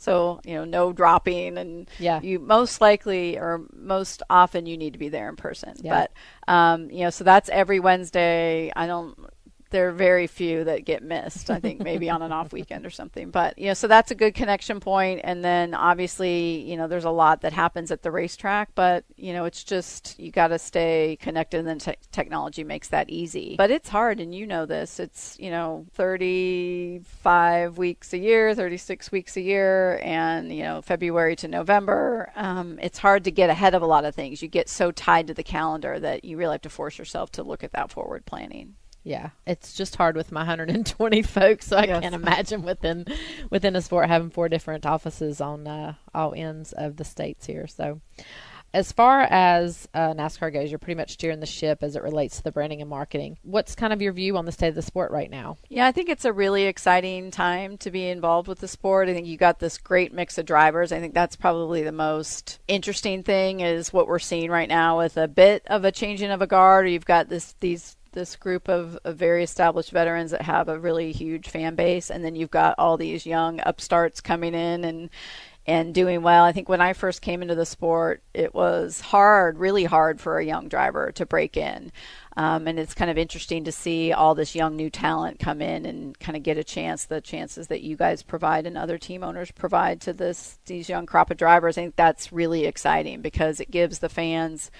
So, 0.01 0.41
you 0.43 0.55
know, 0.55 0.65
no 0.65 0.93
dropping 0.93 1.59
and 1.59 1.87
yeah. 1.99 2.19
you 2.21 2.39
most 2.39 2.81
likely 2.81 3.37
or 3.37 3.67
most 3.71 4.23
often 4.31 4.65
you 4.65 4.75
need 4.75 4.93
to 4.93 4.99
be 4.99 5.09
there 5.09 5.29
in 5.29 5.35
person. 5.35 5.75
Yeah. 5.79 6.07
But 6.47 6.51
um, 6.51 6.89
you 6.89 7.01
know, 7.01 7.11
so 7.11 7.23
that's 7.23 7.49
every 7.49 7.79
Wednesday. 7.79 8.71
I 8.75 8.87
don't 8.87 9.15
there 9.71 9.89
are 9.89 9.93
very 9.93 10.27
few 10.27 10.63
that 10.65 10.85
get 10.85 11.01
missed. 11.01 11.49
I 11.49 11.59
think 11.59 11.81
maybe 11.81 12.09
on 12.09 12.21
an 12.21 12.31
off 12.31 12.53
weekend 12.53 12.85
or 12.85 12.89
something. 12.89 13.31
But 13.31 13.57
you 13.57 13.67
know, 13.67 13.73
so 13.73 13.87
that's 13.87 14.11
a 14.11 14.15
good 14.15 14.33
connection 14.33 14.79
point. 14.79 15.21
And 15.23 15.43
then 15.43 15.73
obviously, 15.73 16.61
you 16.61 16.77
know, 16.77 16.87
there's 16.87 17.05
a 17.05 17.09
lot 17.11 17.41
that 17.41 17.53
happens 17.53 17.91
at 17.91 18.03
the 18.03 18.11
racetrack, 18.11 18.69
but 18.75 19.03
you 19.15 19.33
know, 19.33 19.45
it's 19.45 19.63
just 19.63 20.19
you 20.19 20.31
got 20.31 20.49
to 20.49 20.59
stay 20.59 21.17
connected, 21.19 21.59
and 21.59 21.67
then 21.67 21.79
te- 21.79 21.95
technology 22.11 22.63
makes 22.63 22.89
that 22.89 23.09
easy. 23.09 23.55
But 23.57 23.71
it's 23.71 23.89
hard, 23.89 24.19
and 24.19 24.35
you 24.35 24.45
know 24.45 24.65
this. 24.65 24.99
It's 24.99 25.37
you 25.39 25.49
know, 25.49 25.85
35 25.93 27.77
weeks 27.77 28.13
a 28.13 28.17
year, 28.17 28.53
36 28.53 29.11
weeks 29.11 29.37
a 29.37 29.41
year, 29.41 29.99
and 30.03 30.53
you 30.53 30.63
know, 30.63 30.81
February 30.81 31.35
to 31.37 31.47
November. 31.47 32.31
Um, 32.35 32.77
it's 32.81 32.99
hard 32.99 33.23
to 33.23 33.31
get 33.31 33.49
ahead 33.49 33.73
of 33.73 33.81
a 33.81 33.87
lot 33.87 34.05
of 34.05 34.13
things. 34.13 34.41
You 34.41 34.47
get 34.47 34.69
so 34.69 34.91
tied 34.91 35.27
to 35.27 35.33
the 35.33 35.43
calendar 35.43 35.99
that 35.99 36.25
you 36.25 36.37
really 36.37 36.53
have 36.53 36.61
to 36.61 36.69
force 36.69 36.97
yourself 36.97 37.31
to 37.33 37.43
look 37.43 37.63
at 37.63 37.71
that 37.73 37.91
forward 37.91 38.25
planning. 38.25 38.75
Yeah, 39.03 39.29
it's 39.47 39.73
just 39.73 39.95
hard 39.95 40.15
with 40.15 40.31
my 40.31 40.41
120 40.41 41.21
folks, 41.23 41.67
so 41.67 41.77
I 41.77 41.85
yes. 41.85 42.01
can't 42.01 42.15
imagine 42.15 42.61
within 42.63 43.05
within 43.49 43.75
a 43.75 43.81
sport 43.81 44.07
having 44.07 44.29
four 44.29 44.47
different 44.47 44.85
offices 44.85 45.41
on 45.41 45.67
uh, 45.67 45.95
all 46.13 46.33
ends 46.35 46.71
of 46.73 46.97
the 46.97 47.03
states 47.03 47.47
here. 47.47 47.65
So, 47.65 47.99
as 48.73 48.91
far 48.91 49.21
as 49.21 49.87
uh, 49.93 50.13
NASCAR 50.13 50.53
goes, 50.53 50.69
you're 50.69 50.79
pretty 50.79 50.97
much 50.97 51.13
steering 51.13 51.39
the 51.39 51.45
ship 51.45 51.79
as 51.81 51.95
it 51.95 52.03
relates 52.03 52.37
to 52.37 52.43
the 52.43 52.51
branding 52.51 52.79
and 52.79 52.89
marketing. 52.89 53.37
What's 53.41 53.75
kind 53.75 53.91
of 53.91 54.01
your 54.01 54.13
view 54.13 54.37
on 54.37 54.45
the 54.45 54.51
state 54.51 54.69
of 54.69 54.75
the 54.75 54.81
sport 54.81 55.11
right 55.11 55.29
now? 55.29 55.57
Yeah, 55.67 55.87
I 55.87 55.91
think 55.91 56.07
it's 56.07 56.23
a 56.23 56.31
really 56.31 56.65
exciting 56.65 57.31
time 57.31 57.77
to 57.79 57.91
be 57.91 58.07
involved 58.07 58.47
with 58.47 58.59
the 58.59 58.67
sport. 58.67 59.09
I 59.09 59.13
think 59.13 59.27
you 59.27 59.35
got 59.35 59.59
this 59.59 59.77
great 59.77 60.13
mix 60.13 60.37
of 60.37 60.45
drivers. 60.45 60.91
I 60.91 60.99
think 60.99 61.13
that's 61.13 61.35
probably 61.35 61.83
the 61.83 61.91
most 61.91 62.59
interesting 62.67 63.23
thing 63.23 63.61
is 63.61 63.91
what 63.91 64.07
we're 64.07 64.19
seeing 64.19 64.51
right 64.51 64.69
now 64.69 64.99
with 64.99 65.17
a 65.17 65.27
bit 65.27 65.63
of 65.67 65.83
a 65.83 65.91
changing 65.91 66.29
of 66.29 66.41
a 66.41 66.47
guard. 66.47 66.89
You've 66.89 67.05
got 67.05 67.29
this 67.29 67.55
these 67.59 67.97
this 68.11 68.35
group 68.35 68.67
of, 68.67 68.97
of, 69.03 69.17
very 69.17 69.43
established 69.43 69.91
veterans 69.91 70.31
that 70.31 70.41
have 70.41 70.69
a 70.69 70.79
really 70.79 71.11
huge 71.11 71.49
fan 71.49 71.75
base, 71.75 72.09
and 72.09 72.23
then 72.23 72.35
you've 72.35 72.51
got 72.51 72.75
all 72.77 72.97
these 72.97 73.25
young 73.25 73.59
upstarts 73.65 74.21
coming 74.21 74.53
in 74.53 74.83
and 74.83 75.09
and 75.67 75.93
doing 75.93 76.23
well. 76.23 76.43
I 76.43 76.53
think 76.53 76.69
when 76.69 76.81
I 76.81 76.93
first 76.93 77.21
came 77.21 77.41
into 77.43 77.53
the 77.53 77.67
sport, 77.67 78.23
it 78.33 78.53
was 78.53 78.99
hard, 78.99 79.59
really 79.59 79.83
hard 79.83 80.19
for 80.19 80.39
a 80.39 80.45
young 80.45 80.67
driver 80.67 81.11
to 81.13 81.25
break 81.25 81.55
in. 81.55 81.91
Um, 82.35 82.67
and 82.67 82.79
it's 82.79 82.95
kind 82.95 83.11
of 83.11 83.17
interesting 83.17 83.65
to 83.65 83.71
see 83.71 84.11
all 84.11 84.33
this 84.33 84.55
young 84.55 84.75
new 84.75 84.89
talent 84.89 85.37
come 85.37 85.61
in 85.61 85.85
and 85.85 86.17
kind 86.17 86.35
of 86.35 86.43
get 86.43 86.57
a 86.57 86.63
chance, 86.63 87.05
the 87.05 87.21
chances 87.21 87.67
that 87.67 87.81
you 87.81 87.95
guys 87.95 88.23
provide 88.23 88.65
and 88.65 88.77
other 88.77 88.97
team 88.97 89.23
owners 89.23 89.51
provide 89.51 90.01
to 90.01 90.13
this 90.13 90.57
these 90.65 90.89
young 90.89 91.05
crop 91.05 91.29
of 91.29 91.37
drivers. 91.37 91.77
I 91.77 91.81
think 91.81 91.95
that's 91.95 92.31
really 92.31 92.65
exciting 92.65 93.21
because 93.21 93.59
it 93.59 93.69
gives 93.69 93.99
the 93.99 94.09
fans 94.09 94.71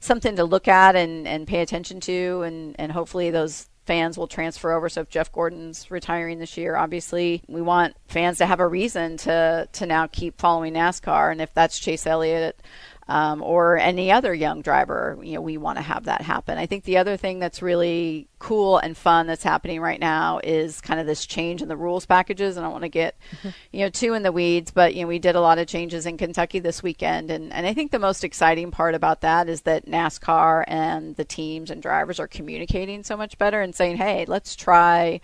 something 0.00 0.36
to 0.36 0.44
look 0.44 0.66
at 0.66 0.96
and, 0.96 1.28
and 1.28 1.46
pay 1.46 1.60
attention 1.60 2.00
to, 2.00 2.42
and, 2.42 2.74
and 2.78 2.90
hopefully 2.92 3.30
those 3.30 3.68
fans 3.86 4.16
will 4.16 4.26
transfer 4.26 4.72
over. 4.72 4.88
So 4.88 5.00
if 5.00 5.08
Jeff 5.08 5.32
Gordon's 5.32 5.90
retiring 5.90 6.38
this 6.38 6.56
year, 6.56 6.76
obviously 6.76 7.42
we 7.48 7.60
want 7.60 7.96
fans 8.06 8.38
to 8.38 8.46
have 8.46 8.60
a 8.60 8.68
reason 8.68 9.16
to 9.18 9.68
to 9.72 9.86
now 9.86 10.06
keep 10.06 10.38
following 10.38 10.74
NASCAR, 10.74 11.32
and 11.32 11.40
if 11.40 11.52
that's 11.54 11.78
Chase 11.78 12.06
Elliott 12.06 12.60
um, 13.08 13.42
or 13.42 13.76
any 13.76 14.12
other 14.12 14.32
young 14.32 14.62
driver, 14.62 15.18
you 15.22 15.34
know, 15.34 15.40
we 15.40 15.56
want 15.56 15.78
to 15.78 15.82
have 15.82 16.04
that 16.04 16.22
happen. 16.22 16.58
I 16.58 16.66
think 16.66 16.84
the 16.84 16.98
other 16.98 17.16
thing 17.16 17.38
that's 17.38 17.60
really 17.60 18.28
cool 18.38 18.78
and 18.78 18.96
fun 18.96 19.26
that's 19.26 19.42
happening 19.42 19.80
right 19.80 19.98
now 19.98 20.40
is 20.42 20.80
kind 20.80 21.00
of 21.00 21.06
this 21.06 21.26
change 21.26 21.60
in 21.60 21.68
the 21.68 21.76
rules 21.76 22.06
packages. 22.06 22.56
And 22.56 22.64
I 22.64 22.68
don't 22.68 22.72
want 22.72 22.84
to 22.84 22.88
get, 22.88 23.16
mm-hmm. 23.36 23.48
you 23.72 23.80
know, 23.80 23.90
too 23.90 24.14
in 24.14 24.22
the 24.22 24.32
weeds, 24.32 24.70
but 24.70 24.94
you 24.94 25.02
know, 25.02 25.08
we 25.08 25.18
did 25.18 25.34
a 25.34 25.40
lot 25.40 25.58
of 25.58 25.66
changes 25.66 26.06
in 26.06 26.18
Kentucky 26.18 26.60
this 26.60 26.82
weekend, 26.82 27.30
and 27.30 27.52
and 27.52 27.66
I 27.66 27.74
think 27.74 27.90
the 27.90 27.98
most 27.98 28.24
exciting 28.24 28.70
part 28.70 28.94
about 28.94 29.22
that 29.22 29.48
is 29.48 29.62
that 29.62 29.86
NASCAR 29.86 30.64
and 30.66 31.16
the 31.16 31.24
teams 31.24 31.70
and 31.70 31.82
drivers 31.82 32.20
are 32.20 32.28
communicating 32.28 33.02
so 33.02 33.16
much 33.16 33.38
better 33.38 33.60
and 33.60 33.74
saying, 33.74 33.96
hey, 33.96 34.24
let's 34.26 34.54
try 34.54 35.20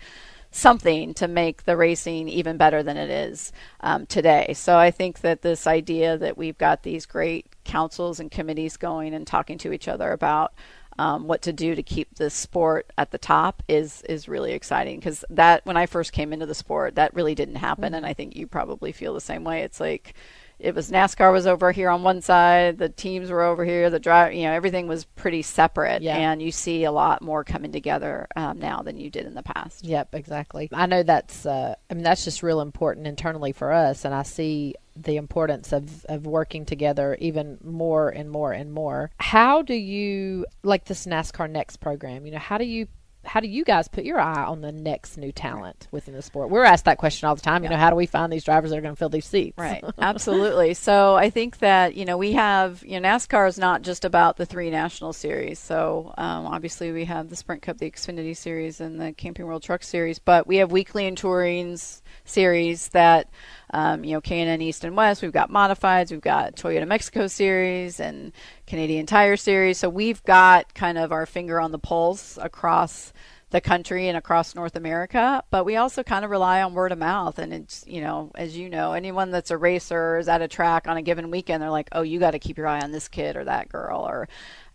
something 0.51 1.13
to 1.13 1.27
make 1.27 1.63
the 1.63 1.77
racing 1.77 2.29
even 2.29 2.57
better 2.57 2.81
than 2.81 2.97
it 2.97 3.09
is 3.09 3.51
um, 3.81 4.05
today. 4.05 4.53
So 4.53 4.77
I 4.77 4.91
think 4.91 5.19
that 5.21 5.41
this 5.41 5.67
idea 5.67 6.17
that 6.17 6.37
we've 6.37 6.57
got 6.57 6.83
these 6.83 7.05
great 7.05 7.45
councils 7.67 8.19
and 8.19 8.31
committees 8.31 8.77
going 8.77 9.13
and 9.13 9.27
talking 9.27 9.57
to 9.59 9.71
each 9.71 9.87
other 9.87 10.11
about 10.11 10.53
um, 10.97 11.27
what 11.27 11.43
to 11.43 11.53
do 11.53 11.75
to 11.75 11.83
keep 11.83 12.15
the 12.15 12.29
sport 12.29 12.91
at 12.97 13.11
the 13.11 13.17
top 13.19 13.61
is 13.67 14.01
is 14.03 14.27
really 14.27 14.53
exciting 14.53 14.97
because 14.97 15.23
that 15.29 15.63
when 15.65 15.77
I 15.77 15.85
first 15.85 16.11
came 16.11 16.33
into 16.33 16.47
the 16.47 16.55
sport 16.55 16.95
that 16.95 17.13
really 17.13 17.35
didn't 17.35 17.55
happen 17.55 17.85
mm-hmm. 17.85 17.95
and 17.95 18.05
I 18.05 18.13
think 18.13 18.35
you 18.35 18.47
probably 18.47 18.91
feel 18.91 19.13
the 19.13 19.21
same 19.21 19.43
way. 19.43 19.61
It's 19.61 19.79
like 19.79 20.15
it 20.59 20.73
was 20.73 20.89
NASCAR 20.89 21.31
was 21.31 21.45
over 21.45 21.71
here 21.71 21.89
on 21.89 22.03
one 22.03 22.21
side, 22.21 22.77
the 22.77 22.89
teams 22.89 23.29
were 23.29 23.43
over 23.43 23.63
here, 23.63 23.89
the 23.89 23.99
drive, 23.99 24.33
you 24.33 24.43
know, 24.43 24.53
everything 24.53 24.87
was 24.87 25.05
pretty 25.05 25.41
separate, 25.41 26.01
yeah. 26.01 26.17
and 26.17 26.41
you 26.41 26.51
see 26.51 26.83
a 26.83 26.91
lot 26.91 27.21
more 27.21 27.43
coming 27.43 27.71
together 27.71 28.27
um, 28.35 28.59
now 28.59 28.81
than 28.81 28.97
you 28.97 29.09
did 29.09 29.25
in 29.25 29.35
the 29.35 29.43
past. 29.43 29.85
Yep, 29.85 30.15
exactly. 30.15 30.69
I 30.73 30.87
know 30.87 31.03
that's, 31.03 31.45
uh, 31.45 31.75
I 31.89 31.93
mean, 31.93 32.03
that's 32.03 32.23
just 32.23 32.41
real 32.41 32.61
important 32.61 33.05
internally 33.07 33.51
for 33.51 33.71
us, 33.71 34.03
and 34.03 34.13
I 34.13 34.23
see 34.23 34.75
the 34.95 35.17
importance 35.17 35.73
of, 35.73 36.05
of 36.05 36.25
working 36.25 36.65
together 36.65 37.15
even 37.19 37.59
more 37.63 38.09
and 38.09 38.29
more 38.31 38.51
and 38.51 38.71
more. 38.73 39.11
How 39.19 39.61
do 39.61 39.75
you 39.75 40.47
like 40.63 40.85
this 40.85 41.05
NASCAR 41.05 41.49
Next 41.49 41.77
program? 41.77 42.25
You 42.25 42.31
know, 42.31 42.39
how 42.39 42.57
do 42.57 42.65
you 42.65 42.87
how 43.27 43.39
do 43.39 43.47
you 43.47 43.63
guys 43.63 43.87
put 43.87 44.05
your 44.05 44.19
eye 44.19 44.43
on 44.43 44.61
the 44.61 44.71
next 44.71 45.17
new 45.17 45.31
talent 45.31 45.87
within 45.91 46.13
the 46.13 46.21
sport? 46.21 46.49
We're 46.49 46.63
asked 46.63 46.85
that 46.85 46.97
question 46.97 47.27
all 47.27 47.35
the 47.35 47.41
time. 47.41 47.63
You 47.63 47.69
know, 47.69 47.77
how 47.77 47.89
do 47.89 47.95
we 47.95 48.05
find 48.05 48.31
these 48.31 48.43
drivers 48.43 48.71
that 48.71 48.77
are 48.77 48.81
going 48.81 48.95
to 48.95 48.97
fill 48.99 49.09
these 49.09 49.25
seats? 49.25 49.57
Right. 49.57 49.83
Absolutely. 49.97 50.73
So 50.73 51.15
I 51.15 51.29
think 51.29 51.59
that 51.59 51.95
you 51.95 52.05
know 52.05 52.17
we 52.17 52.33
have 52.33 52.83
you 52.85 52.99
know 52.99 53.07
NASCAR 53.07 53.47
is 53.47 53.59
not 53.59 53.81
just 53.81 54.05
about 54.05 54.37
the 54.37 54.45
three 54.45 54.69
national 54.69 55.13
series. 55.13 55.59
So 55.59 56.13
um, 56.17 56.45
obviously 56.45 56.91
we 56.91 57.05
have 57.05 57.29
the 57.29 57.35
Sprint 57.35 57.61
Cup, 57.61 57.77
the 57.77 57.89
Xfinity 57.89 58.35
Series, 58.35 58.79
and 58.79 58.99
the 58.99 59.11
Camping 59.13 59.45
World 59.45 59.63
Truck 59.63 59.83
Series, 59.83 60.19
but 60.19 60.47
we 60.47 60.57
have 60.57 60.71
weekly 60.71 61.05
and 61.05 61.17
tourings 61.17 62.01
series 62.25 62.89
that 62.89 63.29
um, 63.71 64.03
you 64.03 64.13
know 64.13 64.21
K&N 64.21 64.61
East 64.61 64.83
and 64.83 64.95
West. 64.95 65.21
We've 65.21 65.31
got 65.31 65.51
modifieds. 65.51 66.11
We've 66.11 66.21
got 66.21 66.55
Toyota 66.55 66.87
Mexico 66.87 67.27
Series 67.27 67.99
and 67.99 68.31
Canadian 68.65 69.05
Tire 69.05 69.37
Series. 69.37 69.77
So 69.77 69.89
we've 69.89 70.23
got 70.23 70.73
kind 70.73 70.97
of 70.97 71.11
our 71.11 71.25
finger 71.25 71.59
on 71.59 71.71
the 71.71 71.79
pulse 71.79 72.37
across 72.41 73.13
the 73.49 73.61
country 73.61 74.09
and 74.09 74.17
across 74.17 74.55
North 74.55 74.75
America, 74.75 75.41
but 75.51 75.63
we 75.63 75.77
also 75.77 76.03
kind 76.03 76.25
of 76.25 76.31
rely 76.31 76.61
on 76.61 76.73
word 76.73 76.91
of 76.91 76.97
mouth. 76.97 77.39
And 77.39 77.53
it's, 77.53 77.85
you 77.87 78.01
know, 78.01 78.29
as 78.35 78.57
you 78.57 78.69
know, 78.69 78.91
anyone 78.91 79.31
that's 79.31 79.51
a 79.51 79.57
racer 79.57 80.17
is 80.17 80.27
at 80.27 80.41
a 80.41 80.49
track 80.49 80.85
on 80.87 80.97
a 80.97 81.01
given 81.01 81.31
weekend, 81.31 81.63
they're 81.63 81.69
like, 81.69 81.87
oh, 81.93 82.01
you 82.01 82.19
got 82.19 82.31
to 82.31 82.39
keep 82.39 82.57
your 82.57 82.67
eye 82.67 82.81
on 82.81 82.91
this 82.91 83.07
kid 83.07 83.37
or 83.37 83.45
that 83.45 83.69
girl, 83.69 84.01
or, 84.01 84.27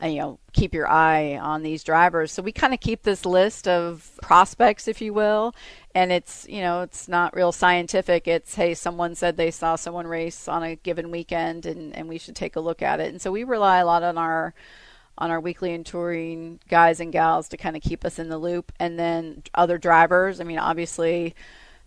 uh, 0.03 0.07
you 0.07 0.21
know, 0.21 0.39
keep 0.55 0.73
your 0.73 0.89
eye 0.89 1.37
on 1.37 1.63
these 1.63 1.85
drivers. 1.85 2.33
So 2.33 2.43
we 2.43 2.51
kind 2.51 2.73
of 2.73 2.81
keep 2.81 3.03
this 3.03 3.27
list 3.27 3.69
of 3.69 4.11
prospects, 4.23 4.89
if 4.89 5.03
you 5.03 5.13
will. 5.13 5.55
And 5.95 6.11
it's, 6.11 6.47
you 6.49 6.61
know, 6.61 6.83
it's 6.83 7.07
not 7.07 7.37
real 7.37 7.53
scientific. 7.53 8.27
It's, 8.27 8.55
hey, 8.55 8.75
someone 8.75 9.15
said 9.15 9.37
they 9.37 9.51
saw 9.51 9.77
someone 9.77 10.07
race 10.07 10.49
on 10.49 10.63
a 10.63 10.77
given 10.77 11.11
weekend 11.11 11.67
and, 11.67 11.95
and 11.95 12.09
we 12.09 12.19
should 12.19 12.37
take 12.37 12.57
a 12.57 12.61
look 12.61 12.81
at 12.83 13.01
it. 13.01 13.11
And 13.11 13.21
so 13.21 13.31
we 13.31 13.45
rely 13.45 13.79
a 13.79 13.87
lot 13.87 14.03
on 14.03 14.17
our 14.17 14.55
on 15.19 15.31
our 15.31 15.41
weekly 15.41 15.75
and 15.75 15.85
touring 15.85 16.59
guys 16.69 16.99
and 16.99 17.13
gals 17.13 17.49
to 17.51 17.57
kind 17.59 17.77
of 17.77 17.83
keep 17.83 18.05
us 18.05 18.19
in 18.19 18.31
the 18.31 18.39
loop. 18.39 18.73
And 18.81 18.99
then 18.99 19.43
other 19.55 19.77
drivers, 19.77 20.41
I 20.41 20.45
mean, 20.45 20.59
obviously, 20.59 21.35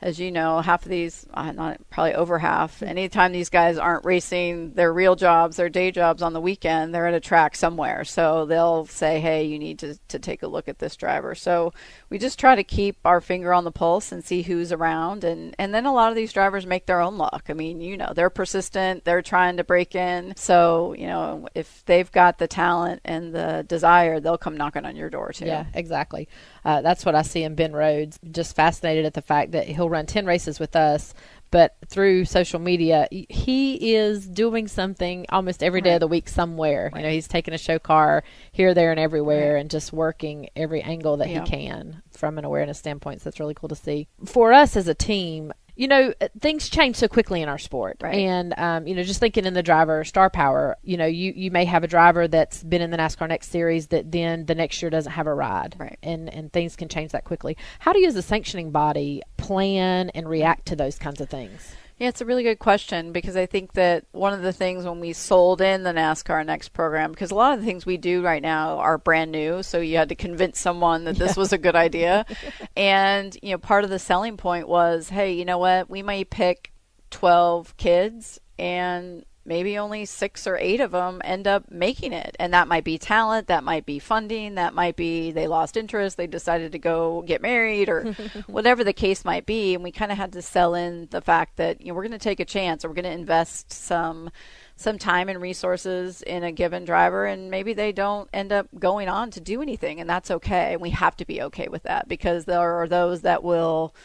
as 0.02 0.20
you 0.20 0.32
know, 0.32 0.60
half 0.60 0.84
of 0.84 0.90
these, 0.90 1.26
uh, 1.34 1.52
not 1.52 1.80
probably 1.90 2.14
over 2.14 2.38
half, 2.38 2.84
anytime 2.84 3.32
these 3.32 3.50
guys 3.50 3.78
aren't 3.78 4.06
racing 4.06 4.74
their 4.74 4.94
real 4.94 5.16
jobs, 5.16 5.56
their 5.56 5.70
day 5.70 5.90
jobs 5.90 6.22
on 6.22 6.34
the 6.34 6.42
weekend, 6.42 6.94
they're 6.94 7.08
at 7.08 7.14
a 7.14 7.20
track 7.20 7.56
somewhere. 7.56 8.04
So 8.04 8.46
they'll 8.46 8.86
say, 8.86 9.20
hey, 9.20 9.46
you 9.46 9.58
need 9.58 9.80
to, 9.80 9.98
to 10.10 10.20
take 10.20 10.44
a 10.44 10.48
look 10.48 10.68
at 10.68 10.80
this 10.80 10.96
driver. 10.96 11.34
So 11.34 11.74
we 12.10 12.20
just 12.20 12.38
try 12.38 12.56
to 12.56 12.64
keep 12.64 12.98
our 13.06 13.22
finger 13.22 13.54
on 13.54 13.64
the 13.64 13.72
pulse 13.72 14.12
and 14.12 14.24
see 14.24 14.42
who's 14.42 14.72
around. 14.72 15.24
And, 15.24 15.56
and 15.58 15.74
then 15.74 15.86
a 15.86 15.94
lot 15.94 16.10
of 16.10 16.16
these 16.16 16.34
drivers 16.34 16.66
make 16.66 16.86
their 16.86 17.02
own 17.02 17.18
luck. 17.18 17.46
I 17.50 17.54
mean, 17.54 17.80
you 17.80 17.98
know, 17.98 18.12
they're 18.14 18.30
persistent, 18.30 19.06
they're 19.06 19.22
trying 19.22 19.58
to 19.58 19.64
break 19.64 19.96
in. 19.96 20.34
So, 20.36 20.94
you 20.94 21.08
know, 21.08 21.48
if 21.56 21.84
they've 21.86 22.12
got 22.12 22.38
the 22.38 22.48
talent 22.48 23.02
and 23.06 23.34
the 23.34 23.66
desire, 23.68 24.20
they'll 24.20 24.38
come 24.38 24.58
knocking 24.58 24.86
on 24.86 24.96
your 24.96 25.10
door 25.10 25.32
too. 25.32 25.46
Yeah, 25.46 25.66
exactly. 25.74 26.28
Uh, 26.64 26.82
that's 26.82 27.06
what 27.06 27.16
I 27.16 27.22
see 27.22 27.44
in 27.44 27.56
Ben 27.56 27.74
Rhodes. 27.74 28.20
Just 28.32 28.56
fascinated 28.56 29.06
at 29.06 29.14
the 29.14 29.22
fact 29.22 29.52
that 29.52 29.68
he'll 29.68 29.90
run 29.96 30.06
10 30.06 30.26
races 30.26 30.60
with 30.60 30.76
us, 30.76 31.14
but 31.52 31.76
through 31.88 32.26
social 32.26 32.60
media, 32.60 33.08
he 33.12 33.96
is 33.96 34.28
doing 34.28 34.68
something 34.68 35.26
almost 35.30 35.64
every 35.64 35.82
day 35.82 35.92
Right. 35.92 35.96
of 35.96 36.00
the 36.02 36.08
week 36.08 36.28
somewhere. 36.28 36.90
Right. 36.94 37.02
You 37.02 37.08
know, 37.08 37.14
he's 37.14 37.28
taking 37.28 37.54
a 37.54 37.58
show 37.58 37.80
car 37.80 38.24
here, 38.52 38.74
there, 38.74 38.92
and 38.92 39.00
everywhere 39.00 39.54
Right. 39.54 39.62
and 39.62 39.70
just 39.70 39.94
working 39.94 40.50
every 40.56 40.82
angle 40.82 41.18
that 41.18 41.30
Yeah. 41.30 41.44
he 41.44 41.50
can 41.50 42.02
from 42.12 42.38
an 42.38 42.46
awareness 42.46 42.78
standpoint. 42.80 43.22
So 43.22 43.26
that's 43.30 43.40
really 43.40 43.54
cool 43.54 43.70
to 43.70 43.76
see. 43.76 44.08
For 44.26 44.52
us 44.54 44.76
as 44.76 44.88
a 44.88 44.94
team, 44.96 45.54
you 45.76 45.88
know, 45.88 46.14
uh, 46.22 46.28
things 46.40 46.70
change 46.70 46.96
so 46.96 47.08
quickly 47.08 47.42
in 47.42 47.50
our 47.50 47.58
sport. 47.58 47.98
Right. 48.02 48.16
And, 48.16 48.54
um, 48.58 48.88
you 48.88 48.96
know, 48.96 49.04
just 49.04 49.20
thinking 49.20 49.46
in 49.46 49.54
the 49.54 49.64
driver 49.64 50.04
star 50.04 50.30
power, 50.30 50.78
you 50.84 50.98
know, 50.98 51.06
you, 51.06 51.34
you 51.36 51.52
may 51.52 51.66
have 51.66 51.84
a 51.84 51.88
driver 51.88 52.28
that's 52.28 52.64
been 52.64 52.82
in 52.82 52.92
the 52.92 52.98
NASCAR 52.98 53.28
Next 53.28 53.50
Series 53.50 53.88
that 53.88 54.12
then 54.12 54.46
the 54.46 54.56
next 54.56 54.82
year 54.82 54.90
doesn't 54.90 55.12
have 55.12 55.28
a 55.28 55.34
ride. 55.34 55.76
Right. 55.78 55.98
And, 56.02 56.34
and 56.34 56.52
things 56.52 56.76
can 56.76 56.88
change 56.88 57.12
that 57.12 57.26
quickly. 57.26 57.58
How 57.80 57.94
do 57.94 58.00
you, 58.00 58.08
as 58.08 58.16
a 58.16 58.22
sanctioning 58.22 58.72
body, 58.72 59.22
plan 59.38 60.10
and 60.12 60.30
react 60.30 60.68
to 60.68 60.76
those 60.76 60.98
kinds 60.98 61.22
of 61.22 61.30
things? 61.30 61.76
Yeah, 61.98 62.10
it's 62.10 62.20
a 62.20 62.26
really 62.26 62.44
good 62.44 62.60
question 62.60 63.14
because 63.14 63.38
I 63.38 63.46
think 63.46 63.72
that 63.74 64.04
one 64.12 64.34
of 64.34 64.42
the 64.42 64.52
things 64.52 64.84
when 64.84 65.00
we 65.00 65.14
sold 65.14 65.62
in 65.62 65.84
the 65.84 65.94
NASCAR 65.94 66.46
Next 66.46 66.70
program, 66.70 67.12
because 67.12 67.32
a 67.32 67.36
lot 67.36 67.54
of 67.54 67.62
the 67.62 67.66
things 67.66 67.86
we 67.86 67.96
do 67.96 68.22
right 68.22 68.42
now 68.42 68.80
are 68.80 68.98
brand 68.98 69.32
new, 69.32 69.64
so 69.64 69.80
you 69.80 69.96
had 69.96 70.10
to 70.10 70.16
convince 70.16 70.60
someone 70.60 71.06
that 71.06 71.16
this 71.16 71.38
was 71.38 71.54
a 71.54 71.58
good 71.58 71.76
idea. 71.76 72.26
and, 72.76 73.38
you 73.42 73.52
know, 73.52 73.58
part 73.58 73.86
of 73.86 73.90
the 73.90 74.00
selling 74.00 74.36
point 74.36 74.68
was, 74.68 75.08
hey, 75.08 75.32
you 75.32 75.46
know 75.46 75.58
what? 75.58 75.90
We 75.90 76.04
may 76.04 76.26
pick 76.26 76.74
12 77.12 77.78
kids 77.78 78.42
and 78.60 79.24
maybe 79.46 79.78
only 79.78 80.06
six 80.06 80.48
or 80.48 80.58
eight 80.58 80.82
of 80.82 80.92
them 80.92 81.22
end 81.24 81.48
up 81.48 81.70
making 81.70 82.14
it. 82.14 82.36
And 82.40 82.54
that 82.54 82.68
might 82.68 82.84
be 82.84 82.98
talent, 82.98 83.48
that 83.48 83.64
might 83.64 83.86
be 83.86 84.00
funding, 84.00 84.56
that 84.56 84.74
might 84.74 84.96
be 84.96 85.32
they 85.32 85.48
lost 85.48 85.78
interest, 85.78 86.18
they 86.18 86.28
decided 86.28 86.72
to 86.72 86.80
go 86.80 87.22
get 87.22 87.42
married, 87.42 87.90
or 87.90 88.04
whatever 88.48 88.84
the 88.84 88.94
case 88.94 89.24
might 89.24 89.46
be. 89.46 89.76
And 89.76 89.84
we 89.84 89.92
kind 89.92 90.12
of 90.12 90.18
had 90.18 90.34
to 90.34 90.42
sell 90.42 90.74
in 90.74 91.08
the 91.12 91.22
fact 91.22 91.58
that 91.58 91.82
you 91.82 91.88
know 91.88 91.94
we're 91.94 92.04
going 92.04 92.12
to 92.12 92.18
take 92.18 92.40
a 92.40 92.46
chance, 92.46 92.84
or 92.84 92.90
we're 92.90 92.96
going 92.96 93.06
to 93.06 93.12
invest 93.12 93.72
some 93.72 94.32
some 94.78 94.98
time 94.98 95.30
and 95.30 95.42
resources 95.42 96.22
in 96.22 96.44
a 96.44 96.52
given 96.52 96.84
driver 96.84 97.26
and 97.26 97.50
maybe 97.50 97.74
they 97.74 97.94
don't 97.94 98.30
end 98.34 98.52
up 98.52 98.68
going 98.78 99.08
on 99.08 99.32
to 99.32 99.40
do 99.40 99.62
anything 99.62 100.02
and 100.02 100.10
that's 100.10 100.30
okay 100.30 100.74
and 100.74 100.82
we 100.82 100.90
have 100.90 101.16
to 101.16 101.24
be 101.24 101.42
okay 101.42 101.70
with 101.70 101.84
that 101.84 102.10
because 102.10 102.44
there 102.44 102.60
are 102.60 102.86
those 102.86 103.22
that 103.22 103.42
will 103.42 103.96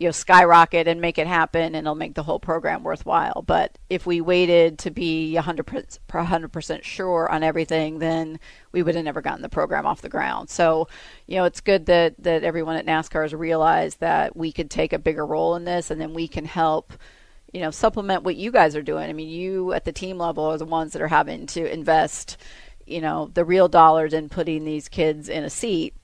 you 0.00 0.06
know 0.06 0.12
skyrocket 0.12 0.88
and 0.88 0.98
make 0.98 1.18
it 1.18 1.26
happen 1.26 1.74
and 1.74 1.76
it'll 1.76 1.94
make 1.94 2.14
the 2.14 2.22
whole 2.22 2.40
program 2.40 2.82
worthwhile. 2.82 3.42
But 3.46 3.78
if 3.90 4.06
we 4.06 4.22
waited 4.22 4.78
to 4.80 4.90
be 4.90 5.36
100% 5.38 5.98
100% 6.08 6.82
sure 6.82 7.30
on 7.30 7.42
everything 7.42 7.98
then 7.98 8.40
we 8.72 8.82
would 8.82 8.94
have 8.94 9.04
never 9.04 9.20
gotten 9.20 9.42
the 9.42 9.50
program 9.50 9.84
off 9.84 10.00
the 10.00 10.08
ground. 10.08 10.48
So 10.48 10.88
you 11.26 11.36
know 11.36 11.44
it's 11.44 11.60
good 11.60 11.84
that 11.86 12.14
that 12.18 12.42
everyone 12.44 12.76
at 12.76 12.86
NASCAR 12.86 13.22
has 13.22 13.34
realized 13.34 14.00
that 14.00 14.34
we 14.34 14.52
could 14.52 14.70
take 14.70 14.94
a 14.94 14.98
bigger 14.98 15.26
role 15.26 15.54
in 15.54 15.64
this 15.64 15.90
and 15.90 16.00
then 16.00 16.14
we 16.14 16.26
can 16.26 16.46
help 16.46 16.94
you 17.52 17.60
know 17.60 17.70
supplement 17.70 18.22
what 18.22 18.36
you 18.36 18.50
guys 18.50 18.74
are 18.74 18.82
doing. 18.82 19.10
I 19.10 19.12
mean 19.12 19.28
you 19.28 19.74
at 19.74 19.84
the 19.84 19.92
team 19.92 20.16
level 20.16 20.44
are 20.44 20.56
the 20.56 20.64
ones 20.64 20.94
that 20.94 21.02
are 21.02 21.08
having 21.08 21.46
to 21.48 21.70
invest 21.70 22.38
you 22.86 23.02
know 23.02 23.30
the 23.34 23.44
real 23.44 23.68
dollars 23.68 24.14
in 24.14 24.30
putting 24.30 24.64
these 24.64 24.88
kids 24.88 25.28
in 25.28 25.44
a 25.44 25.50
seat 25.50 25.94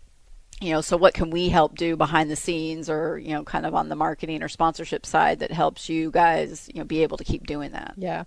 you 0.61 0.73
know 0.73 0.81
so 0.81 0.97
what 0.97 1.15
can 1.15 1.31
we 1.31 1.49
help 1.49 1.77
do 1.77 1.97
behind 1.97 2.31
the 2.31 2.37
scenes 2.37 2.89
or 2.89 3.19
you 3.19 3.31
know 3.31 3.45
kind 3.45 3.67
of 3.67 3.75
on 3.75 3.89
the 3.89 3.97
marketing 3.97 4.43
or 4.43 4.49
sponsorship 4.49 5.05
side 5.05 5.41
that 5.41 5.51
helps 5.53 5.89
you 5.89 6.11
guys 6.11 6.69
you 6.73 6.81
know 6.81 6.85
be 6.85 7.03
able 7.03 7.17
to 7.17 7.25
keep 7.25 7.47
doing 7.47 7.73
that 7.73 7.95
Yeah. 7.97 8.25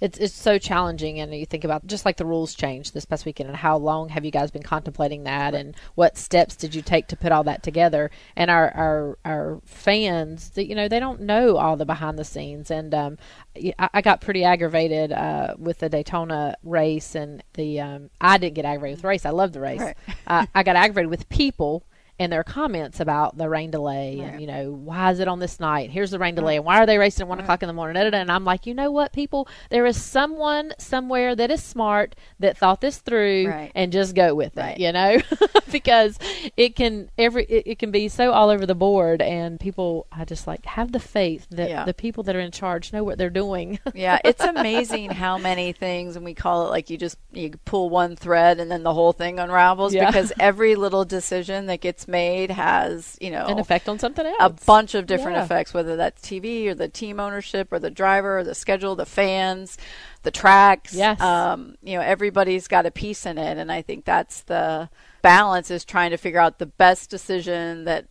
It's 0.00 0.18
it's 0.18 0.34
so 0.34 0.58
challenging 0.58 1.20
and 1.20 1.34
you 1.34 1.44
think 1.44 1.64
about 1.64 1.86
just 1.86 2.04
like 2.04 2.16
the 2.16 2.24
rules 2.24 2.54
changed 2.54 2.94
this 2.94 3.04
past 3.04 3.26
weekend 3.26 3.48
and 3.48 3.56
how 3.56 3.76
long 3.76 4.08
have 4.10 4.24
you 4.24 4.30
guys 4.30 4.50
been 4.50 4.62
contemplating 4.62 5.24
that 5.24 5.54
and 5.54 5.76
what 5.94 6.16
steps 6.16 6.56
did 6.56 6.74
you 6.74 6.82
take 6.82 7.06
to 7.08 7.16
put 7.16 7.32
all 7.32 7.44
that 7.44 7.62
together? 7.62 8.10
And 8.36 8.50
our 8.50 8.70
our, 8.74 9.18
our 9.24 9.60
fans 9.64 10.50
that 10.50 10.66
you 10.66 10.74
know 10.74 10.88
they 10.88 11.00
don't 11.00 11.20
know 11.20 11.56
all 11.56 11.76
the 11.76 11.84
behind 11.84 12.18
the 12.18 12.24
scenes 12.24 12.70
and 12.70 12.94
um 12.94 13.18
I, 13.56 13.90
I 13.94 14.00
got 14.00 14.20
pretty 14.20 14.44
aggravated 14.44 15.12
uh 15.12 15.54
with 15.58 15.78
the 15.78 15.88
Daytona 15.88 16.56
race 16.62 17.14
and 17.14 17.42
the 17.54 17.80
um 17.80 18.10
I 18.20 18.38
didn't 18.38 18.54
get 18.54 18.64
aggravated 18.64 18.96
with 18.96 19.02
the 19.02 19.08
race 19.08 19.26
I 19.26 19.30
love 19.30 19.52
the 19.52 19.60
race. 19.60 19.80
Right. 19.80 19.96
uh, 20.26 20.46
I 20.54 20.62
got 20.62 20.76
aggravated 20.76 21.10
with 21.10 21.28
people 21.28 21.84
and 22.20 22.30
their 22.32 22.44
comments 22.44 23.00
about 23.00 23.36
the 23.36 23.48
rain 23.48 23.70
delay 23.72 24.18
Right. 24.20 24.28
and 24.34 24.40
you 24.40 24.46
know 24.46 24.70
why 24.70 25.10
is 25.10 25.18
it 25.18 25.26
on 25.26 25.40
this 25.40 25.58
night? 25.58 25.90
Here's 25.90 26.12
the 26.12 26.18
rain 26.20 26.36
delay. 26.36 26.56
And 26.56 26.64
why 26.64 26.78
are 26.78 26.86
they 26.86 26.98
racing 26.98 27.22
at 27.22 27.28
one 27.28 27.40
o'clock 27.40 27.62
in 27.62 27.66
the 27.66 27.72
morning? 27.72 27.96
And 27.96 28.30
i'm 28.30 28.44
like 28.44 28.66
you 28.66 28.74
know 28.74 28.90
what 28.92 29.12
people? 29.12 29.48
There 29.70 29.86
is 29.86 30.00
someone 30.00 30.72
somewhere 30.78 31.34
that 31.34 31.50
is 31.50 31.62
smart 31.62 32.14
that 32.38 32.56
thought 32.56 32.80
this 32.80 32.98
through 32.98 33.48
Right. 33.48 33.72
and 33.74 33.90
just 33.90 34.14
go 34.14 34.34
with 34.36 34.56
it 34.56 34.78
you 34.78 34.92
know? 34.92 35.18
Because 35.72 36.18
it 36.56 36.74
can 36.76 37.10
every 37.16 37.44
it, 37.44 37.62
it 37.66 37.78
can 37.78 37.90
be 37.90 38.08
so 38.08 38.32
all 38.32 38.50
over 38.50 38.66
the 38.66 38.74
board 38.74 39.22
and 39.22 39.58
people 39.60 40.06
i 40.12 40.24
just 40.24 40.46
like 40.46 40.64
have 40.66 40.92
the 40.92 40.98
faith 41.00 41.46
that 41.50 41.70
Yeah. 41.70 41.84
the 41.84 41.94
people 41.94 42.22
that 42.24 42.34
are 42.36 42.40
in 42.40 42.50
charge 42.50 42.92
know 42.92 43.02
what 43.04 43.18
they're 43.18 43.30
doing. 43.30 43.78
Yeah 43.94 44.18
it's 44.24 44.42
amazing 44.44 45.10
how 45.10 45.38
many 45.38 45.72
things 45.72 46.16
and 46.16 46.24
we 46.24 46.34
call 46.34 46.66
it 46.66 46.70
like 46.70 46.90
you 46.90 46.98
just 46.98 47.16
you 47.32 47.52
pull 47.64 47.88
one 47.88 48.16
thread 48.16 48.58
and 48.60 48.70
then 48.70 48.82
the 48.82 48.92
whole 48.94 49.12
thing 49.12 49.38
unravels 49.38 49.94
Yeah. 49.94 50.06
because 50.06 50.32
every 50.38 50.74
little 50.74 51.04
decision 51.04 51.66
that 51.66 51.80
gets 51.80 52.08
made 52.10 52.50
has 52.50 53.16
you 53.20 53.30
know 53.30 53.46
an 53.46 53.58
effect 53.58 53.88
on 53.88 53.98
something 53.98 54.26
else 54.26 54.36
a 54.40 54.50
bunch 54.66 54.94
of 54.94 55.06
different 55.06 55.36
Yeah. 55.36 55.44
effects, 55.44 55.72
whether 55.72 55.96
that's 55.96 56.20
TV 56.20 56.66
or 56.66 56.74
the 56.74 56.88
team 56.88 57.18
ownership 57.20 57.72
or 57.72 57.78
the 57.78 57.90
driver 57.90 58.38
or 58.38 58.44
the 58.44 58.54
schedule, 58.54 58.96
the 58.96 59.06
fans, 59.06 59.78
the 60.22 60.30
tracks. 60.30 60.92
Yes. 60.94 61.20
Um, 61.20 61.76
you 61.82 61.96
know, 61.96 62.02
everybody's 62.02 62.68
got 62.68 62.84
a 62.86 62.90
piece 62.90 63.24
in 63.24 63.38
it. 63.38 63.56
And 63.56 63.70
I 63.72 63.82
think 63.82 64.04
that's 64.04 64.42
the 64.42 64.90
balance 65.22 65.70
is 65.70 65.84
trying 65.84 66.10
to 66.10 66.16
figure 66.16 66.40
out 66.40 66.58
the 66.58 66.66
best 66.66 67.08
decision 67.10 67.84
that 67.84 68.06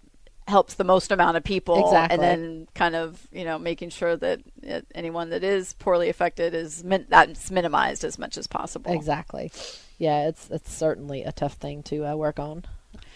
helps 0.48 0.74
the 0.76 0.84
most 0.84 1.12
amount 1.12 1.38
of 1.38 1.44
people. 1.44 1.86
Exactly. 1.86 2.14
And 2.16 2.24
then 2.24 2.68
kind 2.74 2.96
of, 2.96 3.28
you 3.32 3.46
know, 3.46 3.60
making 3.60 3.90
sure 3.92 4.16
that 4.18 4.40
uh, 4.68 4.82
anyone 4.96 5.30
that 5.30 5.44
is 5.44 5.74
poorly 5.74 6.10
affected 6.10 6.56
is 6.56 6.84
min- 6.84 7.06
that's 7.10 7.52
minimized 7.52 8.04
as 8.04 8.18
much 8.18 8.38
as 8.38 8.48
possible. 8.48 8.92
exactly 8.92 9.52
yeah 10.00 10.30
it's 10.30 10.50
it's 10.50 10.72
certainly 10.74 11.24
a 11.24 11.32
tough 11.34 11.56
thing 11.56 11.84
to 11.84 12.06
uh, 12.06 12.16
work 12.16 12.40
on 12.40 12.64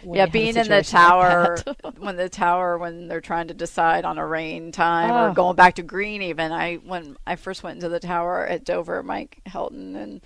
yeah, 0.06 0.14
you 0.14 0.20
have 0.20 0.30
a 0.30 0.32
being 0.32 0.48
in 0.50 0.56
the 0.56 0.84
situation 0.84 1.00
like 1.00 1.08
tower 1.08 1.58
when 2.00 2.16
the 2.16 2.30
tower 2.30 2.78
when 2.78 3.08
they're 3.08 3.22
trying 3.22 3.48
to 3.48 3.54
decide 3.54 4.06
on 4.06 4.18
a 4.18 4.26
rain 4.26 4.72
time 4.72 5.12
Oh. 5.12 5.16
or 5.16 5.30
ah. 5.30 5.34
going 5.34 5.56
back 5.56 5.76
to 5.76 5.84
green. 5.84 6.22
Even 6.22 6.52
I 6.52 6.76
when 6.76 7.18
I 7.26 7.36
first 7.36 7.64
went 7.64 7.78
into 7.78 7.90
the 7.90 8.00
tower 8.00 8.46
at 8.46 8.64
Dover, 8.64 9.04
Mike 9.04 9.42
Helton 9.48 9.96
and 9.96 10.22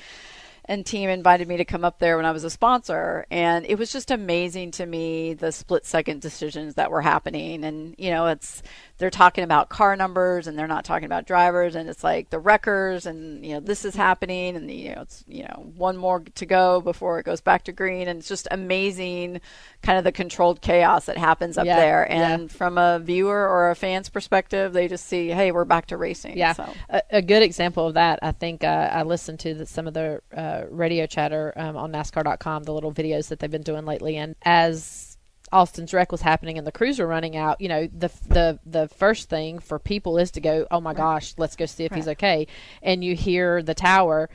and 0.70 0.86
team 0.86 1.10
invited 1.10 1.48
me 1.48 1.58
to 1.58 1.66
come 1.66 1.86
up 1.86 2.00
there 2.00 2.18
when 2.18 2.26
I 2.26 2.32
was 2.32 2.44
a 2.44 2.50
sponsor, 2.50 3.26
and 3.32 3.66
it 3.66 3.78
was 3.80 3.92
just 3.92 4.12
amazing 4.12 4.72
to 4.72 4.86
me 4.86 5.34
the 5.34 5.52
split 5.52 5.86
second 5.86 6.22
decisions 6.22 6.76
that 6.76 6.92
were 6.92 7.02
happening. 7.02 7.64
And 7.64 7.96
you 7.98 8.10
know, 8.12 8.28
it's 8.28 8.62
they're 8.98 9.10
talking 9.10 9.44
about 9.44 9.70
car 9.70 9.96
numbers 9.96 10.48
and 10.48 10.58
they're 10.58 10.68
not 10.68 10.84
talking 10.86 11.06
about 11.06 11.26
drivers, 11.28 11.76
and 11.76 11.88
it's 11.90 12.04
like 12.04 12.30
the 12.30 12.40
wreckers, 12.40 13.06
and 13.06 13.46
you 13.46 13.54
know 13.54 13.60
this 13.60 13.86
is 13.86 13.96
happening, 13.96 14.56
and 14.56 14.70
you 14.72 14.96
know 14.96 15.02
it's 15.02 15.24
you 15.28 15.44
know 15.44 15.72
one 15.76 15.98
more 15.98 16.22
to 16.36 16.46
go 16.46 16.82
before 16.82 17.20
it 17.20 17.24
goes 17.26 17.42
back 17.42 17.64
to 17.66 17.72
green, 17.72 18.08
and 18.08 18.20
it's 18.20 18.28
just 18.28 18.48
amazing, 18.50 19.40
kind 19.84 19.98
of 19.98 20.04
the 20.04 20.12
controlled 20.12 20.62
chaos 20.62 21.06
that 21.06 21.18
happens 21.18 21.58
up 21.58 21.66
Yeah, 21.66 21.76
there. 21.76 22.08
yeah. 22.10 22.34
And 22.34 22.52
from 22.52 22.78
a 22.78 23.00
viewer 23.00 23.48
or 23.48 23.70
a 23.70 23.76
fan's 23.76 24.10
perspective, 24.10 24.74
they 24.74 24.88
just 24.88 25.06
see, 25.08 25.30
hey, 25.30 25.52
we're 25.52 25.66
back 25.66 25.88
to 25.88 25.98
racing. 25.98 26.38
Yeah, 26.38 26.54
So. 26.54 26.74
a, 26.90 27.02
a 27.12 27.22
good 27.22 27.44
example 27.44 27.88
of 27.88 27.94
that. 27.96 28.20
I 28.22 28.32
think 28.32 28.64
uh, 28.64 28.90
I 28.92 29.04
listened 29.04 29.40
to 29.42 29.54
the, 29.54 29.66
some 29.66 29.88
of 29.88 29.94
the 29.94 30.22
uh, 30.36 30.64
radio 30.70 31.06
chatter 31.06 31.54
um, 31.56 31.78
on 31.78 31.92
NASCAR.com, 31.92 32.64
the 32.64 32.74
little 32.74 32.92
videos 32.94 33.28
that 33.30 33.40
they've 33.40 33.52
been 33.52 33.62
doing 33.62 33.86
lately, 33.86 34.18
and 34.18 34.36
as 34.44 35.17
Austin's 35.52 35.94
wreck 35.94 36.12
was 36.12 36.22
happening 36.22 36.58
and 36.58 36.68
the 36.68 36.72
crews 36.72 37.00
were 37.00 37.08
running 37.08 37.38
out, 37.38 37.62
you 37.62 37.70
know, 37.70 37.88
the 37.88 38.10
the 38.28 38.60
the 38.66 38.88
first 38.90 39.30
thing 39.30 39.60
for 39.60 39.80
people 39.80 40.18
is 40.18 40.32
to 40.32 40.42
go, 40.42 40.68
oh 40.72 40.82
my 40.82 40.94
gosh, 40.94 41.34
let's 41.38 41.56
go 41.56 41.66
see 41.66 41.86
if 41.86 41.94
he's 41.94 42.08
okay, 42.10 42.48
and 42.82 43.04
you 43.04 43.16
hear 43.16 43.62
the 43.64 43.74
tower. 43.74 44.30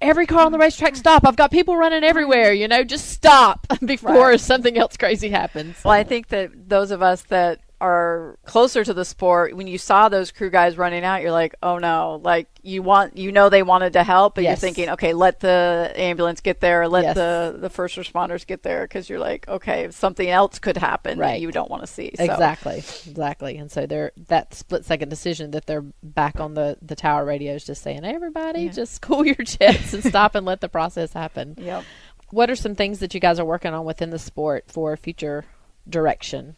Every 0.00 0.26
car 0.26 0.44
on 0.44 0.52
the 0.52 0.58
racetrack, 0.58 0.96
stop! 0.96 1.26
I've 1.26 1.36
got 1.36 1.50
people 1.50 1.76
running 1.76 2.04
everywhere. 2.04 2.52
You 2.52 2.68
know, 2.68 2.84
just 2.84 3.08
stop 3.10 3.66
before 3.84 4.30
Right. 4.30 4.40
something 4.40 4.76
else 4.76 4.96
crazy 4.96 5.30
happens. 5.30 5.76
Well, 5.82 5.94
I 5.94 6.04
think 6.04 6.28
that 6.28 6.68
those 6.68 6.90
of 6.90 7.00
us 7.02 7.22
that 7.24 7.60
are 7.84 8.38
closer 8.46 8.82
to 8.84 8.94
the 8.94 9.04
sport, 9.04 9.54
when 9.54 9.66
you 9.66 9.76
saw 9.78 10.08
those 10.08 10.30
crew 10.32 10.50
guys 10.50 10.78
running 10.78 11.04
out, 11.04 11.20
you're 11.22 11.32
like, 11.32 11.54
oh 11.62 11.78
no, 11.78 12.20
like 12.24 12.48
you 12.62 12.82
want, 12.82 13.16
you 13.18 13.30
know, 13.30 13.48
they 13.50 13.62
wanted 13.62 13.92
to 13.92 14.02
help, 14.02 14.34
but 14.36 14.44
Yes. 14.44 14.50
you're 14.62 14.68
thinking, 14.68 14.88
okay, 14.90 15.12
let 15.12 15.40
the 15.40 15.92
ambulance 15.94 16.40
get 16.40 16.60
there, 16.60 16.88
let 16.88 17.04
Yes. 17.04 17.14
the 17.14 17.56
the 17.58 17.68
first 17.70 17.96
responders 17.96 18.46
get 18.46 18.62
there, 18.62 18.82
because 18.82 19.08
you're 19.10 19.18
like, 19.18 19.46
okay, 19.48 19.90
something 19.90 20.28
else 20.30 20.58
could 20.58 20.76
happen 20.78 21.18
Right. 21.18 21.32
that 21.32 21.40
you 21.40 21.50
don't 21.52 21.70
want 21.70 21.82
to 21.82 21.86
see. 21.86 22.12
So, 22.16 22.24
Exactly, 22.24 22.78
exactly. 23.06 23.56
And 23.58 23.70
so 23.70 23.86
they're 23.86 24.12
that 24.28 24.54
split 24.54 24.84
second 24.84 25.10
decision 25.10 25.50
that 25.50 25.66
they're 25.66 25.84
back 26.02 26.40
on 26.40 26.54
the 26.54 26.78
the 26.80 26.96
tower 26.96 27.24
radios, 27.24 27.64
just 27.64 27.82
saying, 27.82 28.02
hey, 28.02 28.14
"Everybody, 28.14 28.62
Yeah. 28.62 28.72
just 28.72 29.02
cool 29.02 29.26
your 29.26 29.34
jets 29.36 29.92
and 29.92 30.02
stop 30.02 30.34
and 30.34 30.46
let 30.46 30.60
the 30.60 30.68
process 30.68 31.12
happen." 31.12 31.56
Yep. 31.64 31.84
What 32.30 32.50
are 32.50 32.56
some 32.56 32.74
things 32.74 32.98
that 33.00 33.14
you 33.14 33.20
guys 33.20 33.38
are 33.38 33.44
working 33.44 33.72
on 33.74 33.84
within 33.84 34.10
the 34.10 34.18
sport 34.18 34.64
for 34.68 34.96
future 34.96 35.44
direction? 35.88 36.56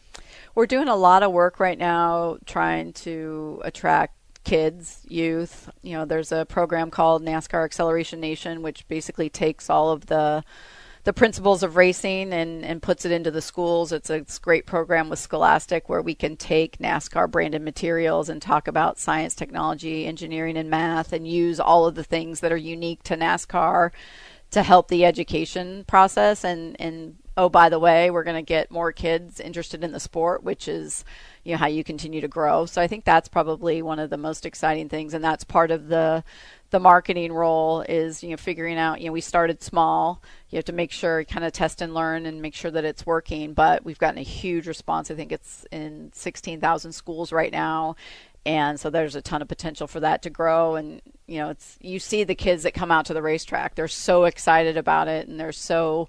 We're 0.57 0.65
doing 0.65 0.89
a 0.89 0.97
lot 0.97 1.23
of 1.23 1.33
work 1.33 1.61
right 1.61 1.77
now 1.77 2.39
trying 2.47 2.95
to 2.95 3.61
attract 3.63 4.15
kids, 4.43 5.03
youth. 5.07 5.69
You 5.83 5.99
know, 5.99 6.05
there's 6.07 6.33
a 6.33 6.47
program 6.47 6.91
called 6.91 7.23
NASCAR 7.23 7.63
Acceleration 7.63 8.21
Nation, 8.21 8.63
which 8.63 8.89
basically 8.89 9.29
takes 9.29 9.69
all 9.69 9.91
of 9.91 10.07
the 10.07 10.43
the 11.05 11.13
principles 11.13 11.63
of 11.63 11.77
racing 11.77 12.33
and, 12.33 12.65
and 12.65 12.83
puts 12.83 13.05
it 13.05 13.13
into 13.13 13.31
the 13.31 13.43
schools. 13.43 13.93
It's 13.93 14.09
a, 14.09 14.15
it's 14.15 14.39
great 14.39 14.67
program 14.67 15.11
with 15.11 15.19
Scholastic 15.19 15.91
where 15.91 16.03
we 16.03 16.15
can 16.15 16.37
take 16.37 16.79
NASCAR 16.79 17.31
branded 17.31 17.63
materials 17.63 18.31
and 18.31 18.41
talk 18.41 18.67
about 18.67 18.99
science, 18.99 19.35
technology, 19.35 20.07
engineering, 20.07 20.57
and 20.57 20.71
math 20.71 21.13
and 21.13 21.29
use 21.29 21.61
all 21.61 21.87
of 21.87 21.97
the 21.97 22.03
things 22.03 22.41
that 22.41 22.51
are 22.51 22.57
unique 22.57 23.03
to 23.05 23.15
NASCAR 23.15 23.91
to 24.53 24.63
help 24.63 24.89
the 24.89 25.05
education 25.05 25.85
process 25.87 26.45
and 26.45 26.81
and 26.81 27.17
oh 27.37 27.49
by 27.49 27.69
the 27.69 27.79
way 27.79 28.11
we're 28.11 28.25
going 28.25 28.37
to 28.37 28.43
get 28.43 28.71
more 28.71 28.93
kids 28.93 29.41
interested 29.41 29.85
in 29.85 29.93
the 29.93 30.01
sport 30.01 30.43
which 30.43 30.69
is 30.69 31.05
you 31.45 31.53
know 31.53 31.59
how 31.59 31.67
you 31.67 31.85
continue 31.85 32.21
to 32.21 32.29
grow. 32.29 32.67
So 32.67 32.83
i 32.83 32.87
think 32.87 33.05
that's 33.05 33.29
probably 33.29 33.83
one 33.83 33.99
of 33.99 34.11
the 34.11 34.17
most 34.17 34.47
exciting 34.47 34.89
things 34.89 35.15
and 35.15 35.23
that's 35.23 35.45
part 35.45 35.71
of 35.71 35.89
the 35.89 36.25
the 36.71 36.81
marketing 36.81 37.33
role 37.33 37.83
is 37.83 38.23
you 38.23 38.31
know 38.31 38.37
figuring 38.37 38.77
out 38.77 39.01
you 39.01 39.07
know 39.07 39.13
we 39.13 39.21
started 39.21 39.63
small. 39.63 40.23
You 40.51 40.57
have 40.57 40.65
to 40.67 40.73
make 40.73 40.93
sure 40.93 41.25
kind 41.25 41.45
of 41.45 41.53
test 41.53 41.81
and 41.83 41.95
learn 41.95 42.27
and 42.27 42.43
make 42.43 42.55
sure 42.55 42.71
that 42.71 42.85
it's 42.85 43.07
working 43.07 43.53
but 43.53 43.85
we've 43.85 43.99
gotten 43.99 44.19
a 44.19 44.23
huge 44.23 44.67
response. 44.67 45.11
I 45.11 45.15
think 45.15 45.33
it's 45.33 45.67
in 45.71 46.11
16,000 46.13 46.93
schools 46.93 47.33
right 47.33 47.53
now 47.53 47.97
and 48.47 48.79
so 48.79 48.91
there's 48.91 49.17
a 49.17 49.23
ton 49.23 49.43
of 49.43 49.49
potential 49.49 49.89
for 49.89 49.99
that 50.01 50.23
to 50.23 50.31
grow. 50.31 50.77
And 50.77 51.03
you 51.27 51.39
know 51.39 51.51
it's 51.51 51.77
you 51.81 51.99
see 51.99 52.25
the 52.25 52.35
kids 52.35 52.63
that 52.63 52.75
come 52.75 52.93
out 52.93 53.07
to 53.07 53.15
the 53.15 53.23
racetrack. 53.23 53.75
They're 53.75 53.89
so 53.89 54.25
excited 54.25 54.77
about 54.77 55.09
it 55.09 55.27
and 55.29 55.39
they're 55.39 55.53
so 55.53 56.09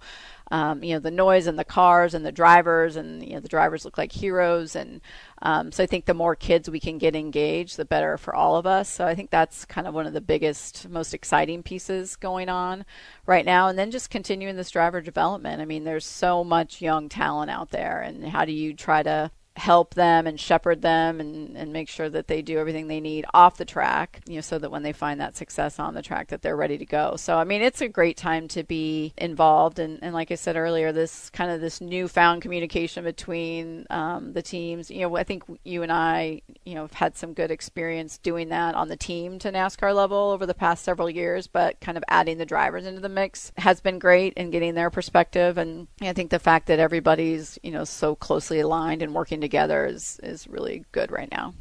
um, 0.51 0.83
you 0.83 0.93
know 0.93 0.99
the 0.99 1.11
noise 1.11 1.47
and 1.47 1.57
the 1.59 1.65
cars 1.65 2.13
and 2.13 2.25
the 2.25 2.31
drivers 2.31 2.95
and 2.95 3.23
you 3.23 3.33
know 3.33 3.39
the 3.39 3.47
drivers 3.47 3.85
look 3.85 3.97
like 3.97 4.11
heroes. 4.11 4.75
And 4.75 5.01
um, 5.41 5.71
so 5.71 5.83
I 5.83 5.87
think 5.87 6.05
the 6.05 6.13
more 6.13 6.35
kids 6.35 6.69
we 6.69 6.79
can 6.79 6.97
get 6.97 7.15
engaged 7.15 7.77
the 7.77 7.85
better 7.85 8.17
for 8.17 8.35
all 8.35 8.55
of 8.55 8.65
us. 8.65 8.89
So 8.89 9.05
I 9.05 9.15
think 9.15 9.29
that's 9.29 9.65
kind 9.65 9.87
of 9.87 9.93
one 9.93 10.07
of 10.07 10.13
the 10.13 10.21
biggest 10.21 10.89
most 10.89 11.13
exciting 11.13 11.63
pieces 11.63 12.15
going 12.15 12.49
on 12.49 12.85
right 13.25 13.45
now. 13.45 13.67
And 13.67 13.77
then 13.77 13.91
just 13.91 14.09
continuing 14.09 14.55
this 14.55 14.71
driver 14.71 15.01
development. 15.01 15.61
I 15.61 15.65
mean 15.65 15.83
there's 15.83 16.05
so 16.05 16.43
much 16.43 16.81
young 16.81 17.09
talent 17.09 17.51
out 17.51 17.71
there. 17.71 18.01
And 18.01 18.25
how 18.27 18.45
do 18.45 18.51
you 18.51 18.73
try 18.73 19.03
to 19.03 19.31
help 19.57 19.95
them 19.95 20.27
and 20.27 20.39
shepherd 20.39 20.81
them 20.83 21.19
and, 21.19 21.57
and 21.57 21.73
make 21.73 21.89
sure 21.89 22.09
that 22.09 22.27
they 22.27 22.41
do 22.43 22.59
everything 22.59 22.87
they 22.87 22.99
need 22.99 23.25
off 23.33 23.57
the 23.57 23.65
track, 23.65 24.21
you 24.27 24.35
know, 24.35 24.41
so 24.41 24.59
that 24.59 24.69
when 24.69 24.83
they 24.83 24.93
find 24.93 25.19
that 25.19 25.35
success 25.35 25.79
on 25.79 25.95
the 25.95 26.01
track 26.01 26.27
that 26.27 26.43
they're 26.43 26.55
ready 26.55 26.77
to 26.77 26.85
go. 26.85 27.15
So 27.15 27.37
I 27.37 27.43
mean 27.43 27.61
it's 27.61 27.81
a 27.81 27.87
great 27.87 28.17
time 28.17 28.47
to 28.49 28.63
be 28.63 29.13
involved 29.17 29.79
and, 29.79 29.99
and 30.03 30.13
like 30.13 30.31
I 30.31 30.35
said 30.35 30.55
earlier, 30.55 30.91
this 30.91 31.31
kind 31.31 31.49
of 31.49 31.59
this 31.59 31.81
newfound 31.81 32.43
communication 32.43 33.03
between 33.03 33.87
um, 33.89 34.33
the 34.33 34.43
teams. 34.43 34.91
You 34.91 35.01
know, 35.01 35.17
I 35.17 35.23
think 35.23 35.43
you 35.63 35.81
and 35.81 35.91
I, 35.91 36.43
you 36.63 36.75
know, 36.75 36.81
have 36.81 36.93
had 36.93 37.17
some 37.17 37.33
good 37.33 37.49
experience 37.49 38.19
doing 38.19 38.49
that 38.49 38.75
on 38.75 38.89
the 38.89 38.95
team 38.95 39.39
to 39.39 39.51
NASCAR 39.51 39.93
level 39.93 40.17
over 40.17 40.45
the 40.45 40.53
past 40.53 40.83
several 40.83 41.09
years, 41.09 41.47
but 41.47 41.79
kind 41.81 41.97
of 41.97 42.03
adding 42.09 42.37
the 42.37 42.45
drivers 42.45 42.85
into 42.85 43.01
the 43.01 43.09
mix 43.09 43.51
has 43.57 43.81
been 43.81 43.97
great 43.97 44.33
and 44.37 44.51
getting 44.51 44.75
their 44.75 44.91
perspective 44.91 45.57
and 45.57 45.87
I 45.99 46.13
think 46.13 46.29
the 46.29 46.39
fact 46.39 46.67
that 46.67 46.77
everybody's, 46.77 47.57
you 47.63 47.71
know, 47.71 47.83
so 47.83 48.15
closely 48.15 48.59
aligned 48.59 49.01
and 49.01 49.15
working 49.15 49.41
together 49.41 49.46
is 49.53 50.19
is 50.23 50.47
really 50.47 50.85
good 50.91 51.11
right 51.11 51.29
now. 51.31 51.53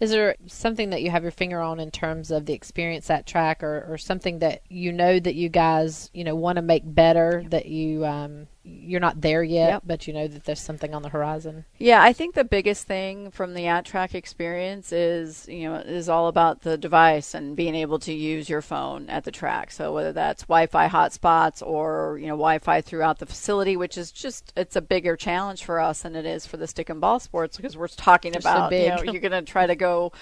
Is 0.00 0.10
there 0.10 0.34
something 0.46 0.90
that 0.90 1.02
you 1.02 1.10
have 1.10 1.22
your 1.22 1.30
finger 1.30 1.60
on 1.60 1.78
in 1.78 1.90
terms 1.90 2.30
of 2.30 2.46
the 2.46 2.54
experience 2.54 3.10
at 3.10 3.26
track, 3.26 3.62
or, 3.62 3.84
or 3.86 3.98
something 3.98 4.38
that 4.38 4.62
you 4.68 4.92
know 4.92 5.20
that 5.20 5.34
you 5.34 5.50
guys 5.50 6.10
you 6.14 6.24
know 6.24 6.34
want 6.34 6.56
to 6.56 6.62
make 6.62 6.82
better 6.84 7.44
that 7.48 7.66
you 7.66 8.06
um, 8.06 8.46
you're 8.72 9.00
not 9.00 9.20
there 9.20 9.42
yet, 9.42 9.68
Yep. 9.70 9.82
but 9.86 10.06
you 10.06 10.12
know 10.12 10.28
that 10.28 10.44
there's 10.44 10.60
something 10.60 10.94
on 10.94 11.02
the 11.02 11.08
horizon? 11.08 11.64
Yeah, 11.78 12.02
I 12.02 12.12
think 12.12 12.34
the 12.34 12.44
biggest 12.44 12.86
thing 12.86 13.30
from 13.30 13.54
the 13.54 13.66
at 13.66 13.84
track 13.84 14.14
experience 14.14 14.92
is, 14.92 15.46
you 15.48 15.68
know, 15.68 15.76
is 15.76 16.08
all 16.08 16.28
about 16.28 16.62
the 16.62 16.78
device 16.78 17.34
and 17.34 17.56
being 17.56 17.74
able 17.74 17.98
to 18.00 18.12
use 18.12 18.48
your 18.48 18.62
phone 18.62 19.08
at 19.10 19.24
the 19.24 19.30
track. 19.30 19.70
So 19.70 19.92
whether 19.92 20.12
that's 20.12 20.42
Wi-Fi 20.44 20.88
hotspots 20.88 21.66
or, 21.66 22.18
you 22.20 22.26
know, 22.26 22.34
Wi-Fi 22.34 22.80
throughout 22.80 23.18
the 23.18 23.26
facility, 23.26 23.76
which 23.76 23.98
is 23.98 24.12
just 24.12 24.52
it's 24.56 24.76
a 24.76 24.80
bigger 24.82 25.16
challenge 25.16 25.64
for 25.64 25.80
us 25.80 26.02
than 26.02 26.14
it 26.16 26.24
is 26.26 26.46
for 26.46 26.56
the 26.56 26.66
stick 26.66 26.88
and 26.90 27.00
ball 27.00 27.18
sports 27.20 27.56
because 27.56 27.76
we're 27.76 27.88
talking 27.88 28.32
They're 28.32 28.40
so 28.40 28.50
about, 28.50 28.72
you 28.72 28.88
know 28.88 29.02
you're 29.12 29.20
going 29.20 29.32
to 29.32 29.42
try 29.42 29.66
to 29.66 29.76
go 29.76 30.12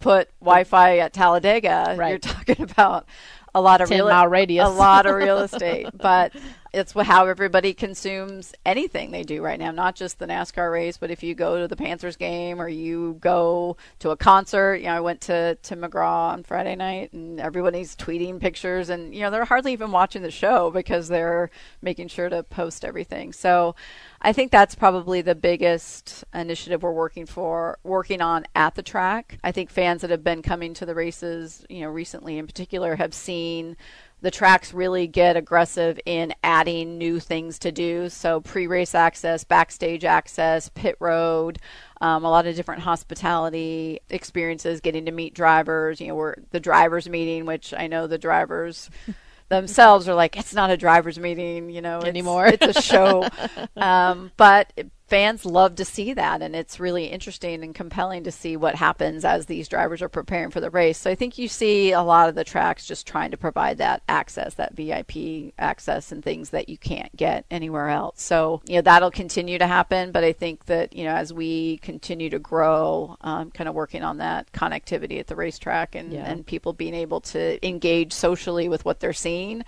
put 0.00 0.28
Wi-Fi 0.40 0.98
at 0.98 1.12
Talladega. 1.12 1.94
Right. 1.98 2.10
You're 2.10 2.18
talking 2.18 2.60
about 2.62 3.06
a 3.54 3.60
lot 3.60 3.80
of 3.80 3.88
10 3.88 3.98
real 3.98 4.08
mile 4.08 4.28
radius. 4.28 4.66
a 4.66 4.70
lot 4.70 5.06
of 5.06 5.14
real 5.14 5.38
estate, 5.38 5.86
but 5.94 6.32
it's 6.74 6.92
how 6.92 7.26
everybody 7.26 7.72
consumes 7.72 8.52
anything 8.66 9.12
they 9.12 9.22
do 9.22 9.40
right 9.42 9.60
now, 9.60 9.70
not 9.70 9.94
just 9.94 10.18
the 10.18 10.26
NASCAR 10.26 10.72
race, 10.72 10.96
but 10.96 11.10
if 11.10 11.22
you 11.22 11.34
go 11.34 11.60
to 11.60 11.68
the 11.68 11.76
Panthers 11.76 12.16
game 12.16 12.60
or 12.60 12.68
you 12.68 13.16
go 13.20 13.76
to 14.00 14.10
a 14.10 14.16
concert, 14.16 14.76
you 14.76 14.86
know, 14.86 14.94
I 14.94 15.00
went 15.00 15.20
to, 15.22 15.54
to 15.54 15.76
McGraw 15.76 16.32
on 16.32 16.42
Friday 16.42 16.74
night 16.74 17.12
and 17.12 17.38
everybody's 17.38 17.94
tweeting 17.94 18.40
pictures 18.40 18.90
and, 18.90 19.14
you 19.14 19.20
know, 19.20 19.30
they're 19.30 19.44
hardly 19.44 19.72
even 19.72 19.92
watching 19.92 20.22
the 20.22 20.32
show 20.32 20.72
because 20.72 21.06
they're 21.06 21.48
making 21.80 22.08
sure 22.08 22.28
to 22.28 22.42
post 22.42 22.84
everything. 22.84 23.32
So 23.32 23.76
I 24.20 24.32
think 24.32 24.50
that's 24.50 24.74
probably 24.74 25.22
the 25.22 25.36
biggest 25.36 26.24
initiative 26.34 26.82
we're 26.82 26.92
working 26.92 27.26
for, 27.26 27.78
working 27.84 28.20
on 28.20 28.46
at 28.56 28.74
the 28.74 28.82
track. 28.82 29.38
I 29.44 29.52
think 29.52 29.70
fans 29.70 30.00
that 30.00 30.10
have 30.10 30.24
been 30.24 30.42
coming 30.42 30.74
to 30.74 30.86
the 30.86 30.94
races, 30.94 31.64
you 31.68 31.82
know, 31.82 31.88
recently 31.88 32.36
in 32.38 32.46
particular 32.46 32.96
have 32.96 33.14
seen 33.14 33.76
the 34.24 34.30
tracks 34.30 34.72
really 34.72 35.06
get 35.06 35.36
aggressive 35.36 36.00
in 36.06 36.32
adding 36.42 36.96
new 36.96 37.20
things 37.20 37.58
to 37.58 37.70
do. 37.70 38.08
So 38.08 38.40
pre-race 38.40 38.94
access, 38.94 39.44
backstage 39.44 40.02
access, 40.02 40.70
pit 40.70 40.96
road, 40.98 41.58
um, 42.00 42.24
a 42.24 42.30
lot 42.30 42.46
of 42.46 42.56
different 42.56 42.80
hospitality 42.80 44.00
experiences, 44.08 44.80
getting 44.80 45.04
to 45.04 45.12
meet 45.12 45.34
drivers. 45.34 46.00
You 46.00 46.08
know, 46.08 46.14
we're 46.14 46.36
the 46.52 46.58
drivers 46.58 47.06
meeting, 47.06 47.44
which 47.44 47.74
I 47.76 47.86
know 47.86 48.06
the 48.06 48.16
drivers 48.16 48.88
themselves 49.50 50.08
are 50.08 50.14
like, 50.14 50.38
it's 50.38 50.54
not 50.54 50.70
a 50.70 50.78
drivers 50.78 51.18
meeting, 51.18 51.68
you 51.68 51.82
know, 51.82 51.98
it's- 51.98 52.08
Anymore. 52.08 52.46
It's 52.46 52.78
a 52.78 52.80
show, 52.80 53.28
um, 53.76 54.32
but 54.38 54.72
fans 55.14 55.46
love 55.46 55.76
to 55.76 55.84
see 55.84 56.12
that, 56.12 56.42
and 56.42 56.56
it's 56.56 56.80
really 56.80 57.06
interesting 57.06 57.62
and 57.62 57.72
compelling 57.72 58.24
to 58.24 58.32
see 58.32 58.56
what 58.56 58.74
happens 58.74 59.24
as 59.24 59.46
these 59.46 59.68
drivers 59.68 60.02
are 60.02 60.08
preparing 60.08 60.50
for 60.50 60.58
the 60.58 60.70
race. 60.70 60.98
So 60.98 61.08
I 61.08 61.14
think 61.14 61.38
you 61.38 61.46
see 61.46 61.92
a 61.92 62.02
lot 62.02 62.28
of 62.28 62.34
the 62.34 62.42
tracks 62.42 62.84
just 62.84 63.06
trying 63.06 63.30
to 63.30 63.36
provide 63.36 63.78
that 63.78 64.02
access, 64.08 64.54
that 64.54 64.74
VIP 64.74 65.54
access, 65.56 66.10
and 66.10 66.20
things 66.20 66.50
that 66.50 66.68
you 66.68 66.76
can't 66.76 67.14
get 67.14 67.44
anywhere 67.48 67.90
else. 67.90 68.20
So 68.22 68.60
you 68.66 68.74
know 68.74 68.80
that'll 68.80 69.12
continue 69.12 69.56
to 69.56 69.68
happen, 69.68 70.10
but 70.10 70.24
I 70.24 70.32
think 70.32 70.64
that 70.64 70.96
you 70.96 71.04
know 71.04 71.14
as 71.14 71.32
we 71.32 71.76
continue 71.78 72.28
to 72.30 72.40
grow, 72.40 73.16
um, 73.20 73.52
kind 73.52 73.68
of 73.68 73.76
working 73.76 74.02
on 74.02 74.18
that 74.18 74.50
connectivity 74.50 75.20
at 75.20 75.28
the 75.28 75.36
racetrack 75.36 75.94
and, 75.94 76.12
Yeah. 76.12 76.28
and 76.28 76.44
people 76.44 76.72
being 76.72 76.94
able 76.94 77.20
to 77.20 77.64
engage 77.64 78.12
socially 78.12 78.68
with 78.68 78.84
what 78.84 78.98
they're 78.98 79.12
seeing 79.12 79.64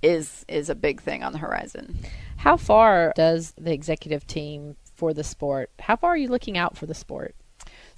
is 0.00 0.46
is 0.48 0.70
a 0.70 0.74
big 0.74 1.02
thing 1.02 1.22
on 1.22 1.32
the 1.32 1.38
horizon. 1.38 1.98
How 2.38 2.56
far 2.56 3.12
does 3.14 3.52
the 3.58 3.72
executive 3.74 4.26
team 4.26 4.76
for 4.96 5.12
the 5.12 5.24
sport? 5.24 5.70
How 5.80 5.96
far 5.96 6.10
are 6.10 6.16
you 6.16 6.28
looking 6.28 6.58
out 6.58 6.76
for 6.76 6.86
the 6.86 6.94
sport? 6.94 7.34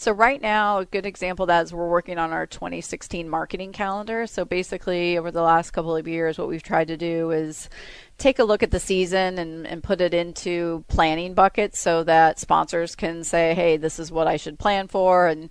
So 0.01 0.13
right 0.13 0.41
now, 0.41 0.79
a 0.79 0.85
good 0.85 1.07
example 1.07 1.43
of 1.43 1.49
that 1.49 1.65
is 1.65 1.75
we're 1.75 1.89
working 1.89 2.19
on 2.19 2.33
our 2.33 2.47
2016 2.47 3.29
marketing 3.29 3.73
calendar. 3.73 4.29
So 4.29 4.45
basically, 4.45 5.19
over 5.19 5.33
the 5.33 5.43
last 5.43 5.73
couple 5.73 5.97
of 5.97 6.07
years, 6.07 6.39
what 6.39 6.47
we've 6.47 6.63
tried 6.63 6.87
to 6.89 6.97
do 6.97 7.33
is 7.33 7.69
take 8.17 8.39
a 8.39 8.45
look 8.45 8.63
at 8.63 8.71
the 8.71 8.79
season 8.79 9.39
and, 9.39 9.67
and 9.67 9.83
put 9.83 10.01
it 10.01 10.15
into 10.15 10.85
planning 10.87 11.35
buckets 11.35 11.81
so 11.81 12.05
that 12.05 12.39
sponsors 12.39 12.95
can 12.95 13.25
say, 13.25 13.55
hey, 13.55 13.77
this 13.77 13.99
is 13.99 14.13
what 14.13 14.29
I 14.29 14.37
should 14.37 14.59
plan 14.59 14.87
for. 14.87 15.27
And 15.27 15.51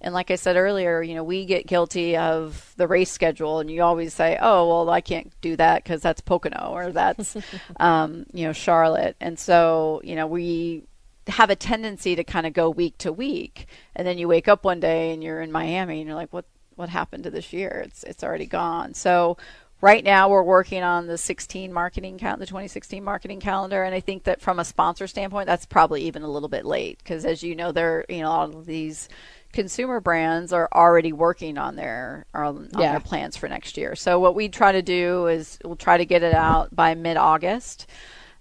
and 0.00 0.14
like 0.14 0.30
I 0.30 0.36
said 0.36 0.56
earlier, 0.56 1.02
you 1.02 1.14
know, 1.14 1.24
we 1.24 1.44
get 1.44 1.66
guilty 1.66 2.16
of 2.16 2.72
the 2.76 2.86
race 2.86 3.10
schedule, 3.10 3.58
and 3.58 3.68
you 3.68 3.82
always 3.82 4.14
say, 4.14 4.38
"Oh, 4.40 4.68
well, 4.68 4.90
I 4.90 5.00
can't 5.00 5.32
do 5.40 5.56
that 5.56 5.82
because 5.82 6.02
that's 6.02 6.20
Pocono 6.20 6.70
or 6.72 6.92
that's, 6.92 7.36
um, 7.80 8.24
you 8.32 8.44
know, 8.44 8.52
Charlotte." 8.52 9.16
And 9.20 9.36
so, 9.38 10.00
you 10.04 10.14
know, 10.14 10.28
we 10.28 10.84
have 11.28 11.50
a 11.50 11.56
tendency 11.56 12.16
to 12.16 12.24
kind 12.24 12.46
of 12.46 12.52
go 12.52 12.70
week 12.70 12.98
to 12.98 13.12
week, 13.12 13.66
and 13.94 14.06
then 14.06 14.18
you 14.18 14.28
wake 14.28 14.48
up 14.48 14.64
one 14.64 14.80
day 14.80 15.12
and 15.12 15.22
you're 15.22 15.40
in 15.40 15.52
Miami, 15.52 16.00
and 16.00 16.06
you're 16.08 16.16
like, 16.16 16.32
"What? 16.32 16.44
What 16.76 16.88
happened 16.90 17.24
to 17.24 17.30
this 17.30 17.52
year? 17.52 17.82
It's 17.86 18.04
it's 18.04 18.22
already 18.24 18.46
gone." 18.46 18.94
So 18.94 19.36
right 19.80 20.02
now 20.02 20.28
we're 20.28 20.42
working 20.42 20.82
on 20.82 21.06
the 21.06 21.16
16 21.18 21.72
marketing 21.72 22.18
count, 22.18 22.40
the 22.40 22.46
2016 22.46 23.02
marketing 23.04 23.40
calendar, 23.40 23.82
and 23.84 23.94
I 23.94 24.00
think 24.00 24.24
that 24.24 24.40
from 24.40 24.58
a 24.58 24.64
sponsor 24.64 25.06
standpoint, 25.06 25.46
that's 25.46 25.66
probably 25.66 26.02
even 26.02 26.22
a 26.22 26.28
little 26.28 26.48
bit 26.48 26.64
late 26.64 26.98
because, 26.98 27.24
as 27.24 27.42
you 27.42 27.54
know, 27.54 27.72
there 27.72 28.04
you 28.08 28.20
know 28.22 28.30
all 28.30 28.44
of 28.56 28.66
these 28.66 29.08
consumer 29.52 29.98
brands 29.98 30.52
are 30.52 30.68
already 30.74 31.12
working 31.12 31.56
on 31.58 31.74
their 31.76 32.26
um, 32.34 32.42
on, 32.42 32.70
on 32.74 32.80
Yeah. 32.80 32.90
their 32.92 33.00
plans 33.00 33.36
for 33.36 33.48
next 33.48 33.76
year. 33.76 33.94
So 33.96 34.20
what 34.20 34.34
we 34.34 34.48
try 34.48 34.72
to 34.72 34.82
do 34.82 35.26
is 35.26 35.58
we'll 35.64 35.76
try 35.76 35.96
to 35.96 36.04
get 36.04 36.22
it 36.22 36.34
out 36.34 36.74
by 36.74 36.94
mid 36.94 37.16
August. 37.16 37.86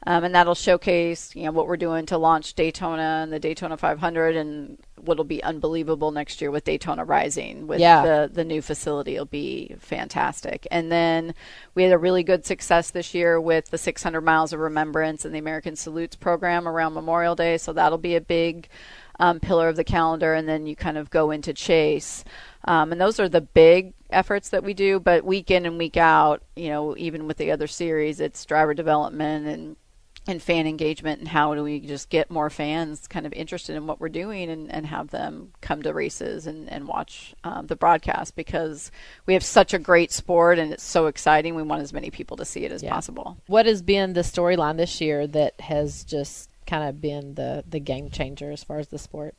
Um, 0.08 0.24
and 0.24 0.34
that'll 0.34 0.56
showcase, 0.56 1.36
you 1.36 1.43
know, 1.43 1.52
what 1.52 1.67
we're 1.67 1.76
doing 1.76 2.06
to 2.06 2.17
launch 2.17 2.54
Daytona 2.54 3.20
and 3.24 3.34
the 3.34 3.39
Daytona 3.39 3.76
500, 3.76 4.38
and 4.38 4.78
what'll 4.96 5.26
be 5.26 5.43
unbelievable 5.43 6.12
next 6.12 6.39
year 6.39 6.50
with 6.50 6.63
Daytona 6.63 7.04
Rising. 7.04 7.67
With 7.67 7.82
Yeah. 7.82 8.04
the 8.04 8.30
the 8.34 8.46
new 8.46 8.62
facility, 8.62 9.15
it'll 9.15 9.26
be 9.26 9.76
fantastic. 9.80 10.65
And 10.72 10.89
then 10.89 11.36
we 11.76 11.84
had 11.84 11.91
a 11.91 11.98
really 11.98 12.24
good 12.24 12.46
success 12.46 12.89
this 12.89 13.13
year 13.13 13.39
with 13.41 13.70
the 13.70 13.78
600 13.78 14.22
Miles 14.22 14.54
of 14.54 14.62
Remembrance 14.62 15.26
and 15.26 15.36
the 15.36 15.39
American 15.39 15.76
Salutes 15.76 16.15
program 16.15 16.70
around 16.70 16.93
Memorial 16.93 17.36
Day. 17.36 17.58
So 17.58 17.74
that'll 17.74 17.98
be 17.98 18.15
a 18.15 18.22
big 18.22 18.70
um, 19.20 19.41
pillar 19.41 19.67
of 19.67 19.76
the 19.76 19.84
calendar. 19.84 20.34
And 20.34 20.48
then 20.48 20.65
you 20.67 20.78
kind 20.78 20.98
of 20.98 21.10
go 21.10 21.32
into 21.32 21.54
Chase. 21.54 22.24
Um, 22.63 22.93
and 22.93 23.02
those 23.02 23.20
are 23.20 23.28
the 23.28 23.41
big 23.41 23.93
efforts 24.10 24.52
that 24.52 24.63
we 24.63 24.74
do. 24.74 25.02
But 25.02 25.26
week 25.26 25.52
in 25.52 25.65
and 25.65 25.78
week 25.78 25.98
out, 25.98 26.43
you 26.56 26.70
know, 26.70 26.96
even 26.96 27.28
with 27.28 27.36
the 27.36 27.52
other 27.52 27.67
series, 27.67 28.22
it's 28.22 28.46
driver 28.46 28.74
development 28.74 29.48
and 29.48 29.76
and 30.28 30.42
fan 30.42 30.68
engagement 30.68 31.20
and 31.20 31.28
how 31.28 31.56
do 31.56 31.63
we 31.63 31.80
just 31.80 32.10
get 32.10 32.30
more 32.32 32.50
fans 32.50 33.08
kind 33.08 33.26
of 33.26 33.34
interested 33.34 33.76
in 33.76 33.88
what 33.88 34.00
we're 34.00 34.10
doing 34.10 34.50
and, 34.50 34.72
and 34.72 34.86
have 34.86 35.10
them 35.10 35.52
come 35.62 35.82
to 35.84 35.94
races 35.94 36.48
and, 36.48 36.70
and 36.70 36.88
watch 36.88 37.34
um, 37.44 37.68
the 37.68 37.76
broadcast 37.76 38.36
because 38.36 38.92
we 39.26 39.34
have 39.34 39.44
such 39.44 39.74
a 39.74 39.80
great 39.80 40.12
sport 40.12 40.60
and 40.60 40.74
it's 40.74 40.84
so 40.84 41.08
exciting. 41.08 41.56
We 41.56 41.63
want 41.63 41.82
as 41.82 41.94
many 41.94 42.10
people 42.12 42.38
to 42.38 42.46
see 42.46 42.66
it 42.66 42.72
as 42.72 42.84
Yeah. 42.84 42.92
possible. 42.94 43.38
What 43.48 43.66
has 43.66 43.82
been 43.82 44.13
the 44.13 44.22
storyline 44.22 44.78
this 44.78 45.00
year 45.02 45.28
that 45.28 45.60
has 45.62 46.04
just 46.04 46.50
kind 46.66 46.88
of 46.90 47.00
been 47.00 47.36
the 47.36 47.63
the 47.68 47.80
game 47.80 48.10
changer 48.10 48.52
as 48.52 48.63
far 48.63 48.80
as 48.80 48.90
the 48.90 48.98
sport? 49.00 49.36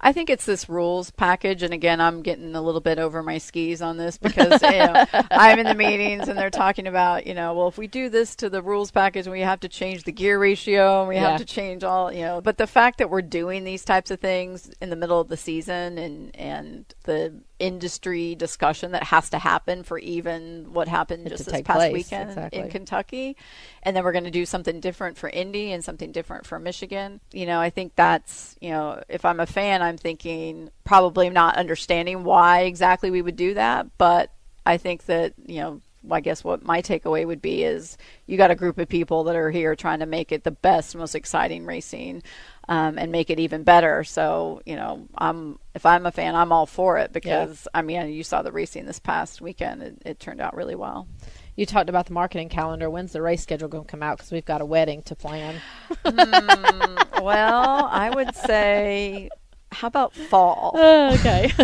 I 0.00 0.12
think 0.12 0.30
it's 0.30 0.44
this 0.46 0.68
rules 0.68 1.10
package, 1.10 1.62
and 1.62 1.72
again, 1.74 2.00
I'm 2.00 2.22
getting 2.22 2.54
a 2.54 2.62
little 2.62 2.80
bit 2.80 2.98
over 2.98 3.22
my 3.22 3.38
skis 3.38 3.80
on 3.82 3.96
this 3.96 4.18
because 4.18 4.60
you 4.62 4.68
know, 4.70 5.04
I'm 5.30 5.58
in 5.58 5.66
the 5.66 5.74
meetings 5.74 6.28
and 6.28 6.38
they're 6.38 6.50
talking 6.50 6.86
about, 6.86 7.26
you 7.26 7.34
know, 7.34 7.54
well, 7.54 7.68
if 7.68 7.78
we 7.78 7.86
do 7.86 8.08
this 8.08 8.36
to 8.36 8.50
the 8.50 8.62
rules 8.62 8.90
package, 8.90 9.26
we 9.26 9.40
have 9.40 9.60
to 9.60 9.68
change 9.68 10.04
the 10.04 10.12
gear 10.12 10.38
ratio, 10.38 11.00
and 11.00 11.08
we 11.08 11.14
Yeah. 11.16 11.30
have 11.30 11.38
to 11.40 11.44
change 11.46 11.82
all, 11.84 12.12
you 12.12 12.22
know. 12.22 12.40
But 12.40 12.58
the 12.58 12.66
fact 12.66 12.98
that 12.98 13.10
we're 13.10 13.22
doing 13.22 13.64
these 13.64 13.84
types 13.84 14.10
of 14.10 14.20
things 14.20 14.70
in 14.80 14.90
the 14.90 14.96
middle 14.96 15.20
of 15.20 15.28
the 15.28 15.36
season 15.36 15.98
and 15.98 16.34
and 16.36 16.84
the 17.04 17.34
industry 17.58 18.34
discussion 18.34 18.92
that 18.92 19.04
has 19.04 19.30
to 19.30 19.38
happen 19.38 19.82
for 19.82 19.98
even 19.98 20.72
what 20.72 20.88
happened 20.88 21.26
It 21.26 21.30
just 21.30 21.46
this 21.46 21.62
past 21.62 21.78
place, 21.78 21.92
weekend 21.92 22.30
exactly. 22.30 22.60
in 22.60 22.70
Kentucky, 22.70 23.36
and 23.82 23.96
then 23.96 24.04
we're 24.04 24.12
going 24.12 24.24
to 24.24 24.30
do 24.30 24.46
something 24.46 24.80
different 24.80 25.16
for 25.16 25.28
Indy 25.28 25.72
and 25.72 25.84
something 25.84 26.12
different 26.12 26.46
for 26.46 26.58
Michigan. 26.58 27.20
You 27.32 27.46
know, 27.46 27.60
I 27.60 27.70
think 27.70 27.94
that's 27.96 28.56
you 28.60 28.70
know, 28.70 29.02
if 29.08 29.24
I'm 29.24 29.40
a 29.40 29.46
fan, 29.46 29.82
I'm 29.82 29.96
thinking 29.96 30.70
probably 30.84 31.30
not 31.30 31.56
understanding 31.56 32.24
why 32.24 32.62
exactly 32.62 33.10
we 33.10 33.22
would 33.22 33.36
do 33.36 33.54
that, 33.54 33.86
but 33.98 34.30
I 34.64 34.76
think 34.76 35.06
that 35.06 35.34
you 35.44 35.60
know. 35.60 35.80
I 36.10 36.20
guess 36.20 36.44
what 36.44 36.64
my 36.64 36.82
takeaway 36.82 37.26
would 37.26 37.42
be 37.42 37.64
is 37.64 37.96
you 38.26 38.36
got 38.36 38.50
a 38.50 38.54
group 38.54 38.78
of 38.78 38.88
people 38.88 39.24
that 39.24 39.36
are 39.36 39.50
here 39.50 39.74
trying 39.74 40.00
to 40.00 40.06
make 40.06 40.32
it 40.32 40.44
the 40.44 40.50
best, 40.50 40.96
most 40.96 41.14
exciting 41.14 41.66
racing, 41.66 42.22
um, 42.68 42.98
and 42.98 43.12
make 43.12 43.30
it 43.30 43.40
even 43.40 43.62
better. 43.62 44.04
So 44.04 44.60
you 44.66 44.76
know, 44.76 45.06
I'm 45.16 45.58
if 45.74 45.86
I'm 45.86 46.06
a 46.06 46.12
fan, 46.12 46.34
I'm 46.34 46.52
all 46.52 46.66
for 46.66 46.98
it 46.98 47.12
because 47.12 47.68
I 47.74 47.82
mean, 47.82 48.08
you 48.12 48.22
saw 48.22 48.42
the 48.42 48.52
racing 48.52 48.86
this 48.86 48.98
past 48.98 49.40
weekend; 49.40 49.82
it, 49.82 50.02
it 50.04 50.20
turned 50.20 50.40
out 50.40 50.54
really 50.54 50.74
well. 50.74 51.08
You 51.56 51.64
talked 51.64 51.88
about 51.88 52.06
the 52.06 52.12
marketing 52.12 52.50
calendar. 52.50 52.90
When's 52.90 53.12
the 53.12 53.22
race 53.22 53.42
schedule 53.42 53.68
going 53.68 53.84
to 53.84 53.90
come 53.90 54.02
out? 54.02 54.18
Because 54.18 54.30
we've 54.30 54.44
got 54.44 54.60
a 54.60 54.66
wedding 54.66 55.02
to 55.04 55.14
plan. 55.14 55.60
Well, 57.26 57.88
I 57.90 58.10
would 58.10 58.36
say, 58.36 59.30
how 59.76 59.88
about 59.88 60.14
fall? 60.14 60.72
okay. 60.76 61.52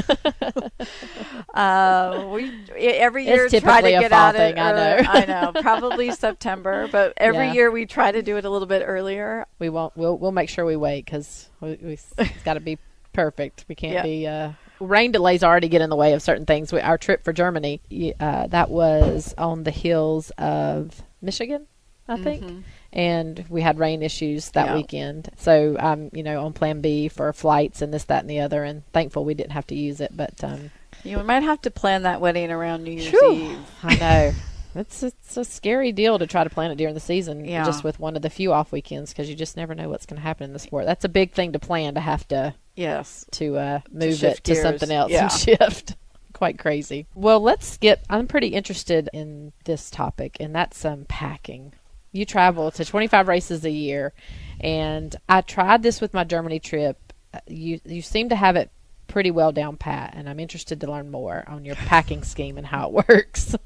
Uh, 1.55 2.31
we 2.33 2.51
every 2.77 3.27
It's 3.27 3.53
year 3.53 3.61
try 3.61 3.81
to 3.83 3.91
get 3.91 4.11
fall 4.11 4.21
out 4.21 4.35
thing, 4.35 4.57
it. 4.57 4.61
I 4.61 4.73
know. 4.73 5.09
I 5.09 5.25
know, 5.27 5.53
probably 5.61 6.11
September, 6.13 6.89
but 6.91 7.13
every 7.19 7.49
Yeah. 7.49 7.53
year 7.53 7.71
we 7.71 7.85
try 7.85 8.11
to 8.13 8.23
do 8.23 8.37
it 8.39 8.45
a 8.45 8.51
little 8.51 8.67
bit 8.67 8.83
earlier. 8.87 9.47
we 9.59 9.69
won't. 9.69 9.95
We'll 9.97 10.17
we'll 10.17 10.33
make 10.33 10.49
sure 10.49 10.65
we 10.65 10.77
wait 10.77 11.05
because 11.05 11.49
we, 11.61 11.77
we 11.83 11.93
it's 12.19 12.43
got 12.45 12.55
to 12.55 12.61
be 12.61 12.79
perfect. 13.13 13.67
We 13.69 13.75
can't 13.75 14.03
be. 14.03 14.27
Uh, 14.27 14.53
rain 14.81 15.13
delays 15.13 15.45
already 15.45 15.69
get 15.69 15.83
in 15.83 15.91
the 15.91 15.97
way 15.97 16.15
of 16.15 16.23
certain 16.23 16.47
things. 16.47 16.73
We, 16.73 16.81
our 16.81 16.97
trip 16.99 17.23
for 17.23 17.33
Germany, 17.33 17.81
uh, 18.19 18.47
that 18.49 18.71
was 18.71 19.35
on 19.37 19.63
the 19.65 19.71
hills 19.71 20.31
of 20.39 21.03
Michigan, 21.21 21.67
I 22.09 22.17
think, 22.19 22.65
and 22.93 23.45
we 23.49 23.63
had 23.63 23.79
rain 23.79 24.03
issues 24.03 24.51
that 24.51 24.67
Yeah. 24.67 24.75
weekend. 24.77 25.31
So 25.39 25.77
I'm, 25.79 26.11
you 26.13 26.23
know, 26.23 26.45
on 26.45 26.53
Plan 26.53 26.81
B 26.81 27.09
for 27.09 27.33
flights 27.33 27.83
and 27.83 27.93
this, 27.93 28.05
that, 28.05 28.21
and 28.21 28.31
the 28.31 28.41
other. 28.41 28.65
And 28.65 28.83
thankful 28.93 29.25
we 29.25 29.35
didn't 29.35 29.53
have 29.53 29.67
to 29.69 29.75
use 29.75 30.01
it. 30.01 30.17
But 30.17 30.43
um, 30.45 30.71
You 31.05 31.19
might 31.23 31.43
have 31.43 31.61
to 31.63 31.71
plan 31.71 32.03
that 32.03 32.21
wedding 32.21 32.51
around 32.51 32.85
New 32.85 32.93
Year's 32.93 33.09
Phew. 33.09 33.33
Eve. 33.33 33.59
I 33.83 33.97
know. 33.97 34.33
It's 34.75 35.03
it's 35.03 35.37
a 35.37 35.45
scary 35.45 35.93
deal 35.93 36.19
to 36.19 36.27
try 36.27 36.45
to 36.45 36.49
plan 36.49 36.71
it 36.71 36.77
during 36.77 36.95
the 36.95 36.99
season, 37.01 37.45
Yeah. 37.45 37.63
just 37.63 37.85
with 37.85 38.01
one 38.01 38.17
of 38.17 38.23
the 38.23 38.31
few 38.31 38.55
off 38.55 38.73
weekends, 38.73 39.13
because 39.13 39.29
you 39.29 39.35
just 39.37 39.55
never 39.55 39.75
know 39.75 39.91
what's 39.91 40.07
going 40.07 40.17
to 40.17 40.23
happen 40.23 40.45
in 40.45 40.55
the 40.55 40.59
sport. 40.59 40.87
That's 40.87 41.05
a 41.05 41.11
big 41.11 41.33
thing 41.33 41.53
to 41.53 41.59
plan 41.59 41.93
to 41.93 42.01
have 42.01 42.27
to 42.29 42.55
Yes. 42.75 43.27
to 43.33 43.59
uh, 43.59 43.81
move 43.91 44.15
shift 44.17 44.39
it 44.49 44.55
to 44.55 44.63
something 44.63 44.91
else 44.91 45.13
Yeah. 45.13 45.25
and 45.25 45.33
shift. 45.61 45.97
Quite 46.33 46.59
crazy. 46.59 47.07
Well, 47.15 47.41
let's 47.41 47.67
skip. 47.67 48.01
I'm 48.09 48.27
pretty 48.27 48.47
interested 48.49 49.11
in 49.13 49.53
this 49.67 49.91
topic, 49.91 50.39
and 50.41 50.55
that's 50.55 50.83
um, 50.87 51.05
packing. 51.07 51.75
You 52.13 52.25
travel 52.27 52.71
to 52.71 52.85
25 52.85 53.27
races 53.27 53.65
a 53.65 53.71
year, 53.71 54.13
and 54.61 55.17
I 55.29 55.41
tried 55.41 55.83
this 55.83 56.01
with 56.01 56.15
my 56.15 56.25
Germany 56.25 56.61
trip. 56.61 57.13
You 57.47 57.81
you 57.85 58.03
seem 58.03 58.29
to 58.29 58.37
have 58.37 58.57
it 58.57 58.71
pretty 59.13 59.31
well 59.31 59.53
down 59.53 59.77
pat, 59.77 60.15
and 60.17 60.27
I'm 60.29 60.41
interested 60.41 60.81
to 60.81 60.91
learn 60.91 61.11
more 61.11 61.45
on 61.47 61.65
your 61.67 61.75
packing 61.77 62.23
scheme 62.25 62.57
and 62.57 62.67
how 62.67 62.89
it 62.89 63.07
works. 63.09 63.55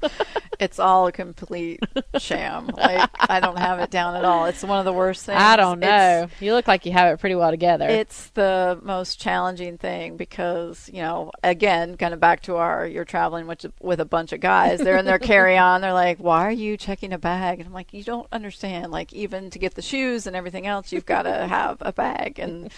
It's 0.59 0.79
all 0.79 1.05
a 1.05 1.11
complete 1.11 1.79
sham. 2.17 2.65
Like 2.75 3.07
I 3.19 3.39
don't 3.39 3.59
have 3.59 3.77
it 3.77 3.91
down 3.91 4.15
at 4.15 4.25
all. 4.25 4.45
It's 4.47 4.63
one 4.63 4.79
of 4.79 4.85
the 4.85 4.91
worst 4.91 5.23
things. 5.23 5.39
I 5.39 5.55
don't 5.55 5.83
It's- 5.83 6.21
know. 6.23 6.29
you 6.43 6.55
look 6.55 6.67
like 6.67 6.83
you 6.87 6.93
have 6.93 7.13
it 7.13 7.19
pretty 7.19 7.35
well 7.35 7.51
together. 7.51 7.87
It's 7.87 8.29
the 8.31 8.79
most 8.81 9.19
challenging 9.21 9.77
thing 9.77 10.17
because, 10.17 10.89
you 10.91 11.03
know, 11.03 11.29
again, 11.43 11.95
kind 11.95 12.11
of 12.11 12.19
back 12.19 12.41
to 12.43 12.55
our 12.55 12.87
you're 12.87 13.05
traveling 13.05 13.45
with, 13.45 13.67
with 13.79 13.99
a 13.99 14.05
bunch 14.05 14.33
of 14.33 14.39
guys. 14.39 14.79
They're 14.79 14.97
in 14.97 15.05
their 15.05 15.19
carry 15.31 15.59
on. 15.59 15.81
They're 15.81 15.93
like, 15.93 16.17
why 16.17 16.47
are 16.47 16.51
you 16.51 16.75
checking 16.75 17.13
a 17.13 17.19
bag? 17.19 17.59
And 17.59 17.67
I'm 17.67 17.73
like, 17.73 17.93
you 17.93 18.03
don't 18.03 18.27
understand. 18.31 18.91
Like, 18.91 19.13
even 19.13 19.51
to 19.51 19.59
get 19.59 19.75
the 19.75 19.83
shoes 19.83 20.25
and 20.25 20.35
everything 20.35 20.65
else, 20.65 20.91
you've 20.91 21.05
got 21.05 21.21
to 21.23 21.45
have 21.45 21.77
a 21.81 21.93
bag. 21.93 22.39
And, 22.39 22.71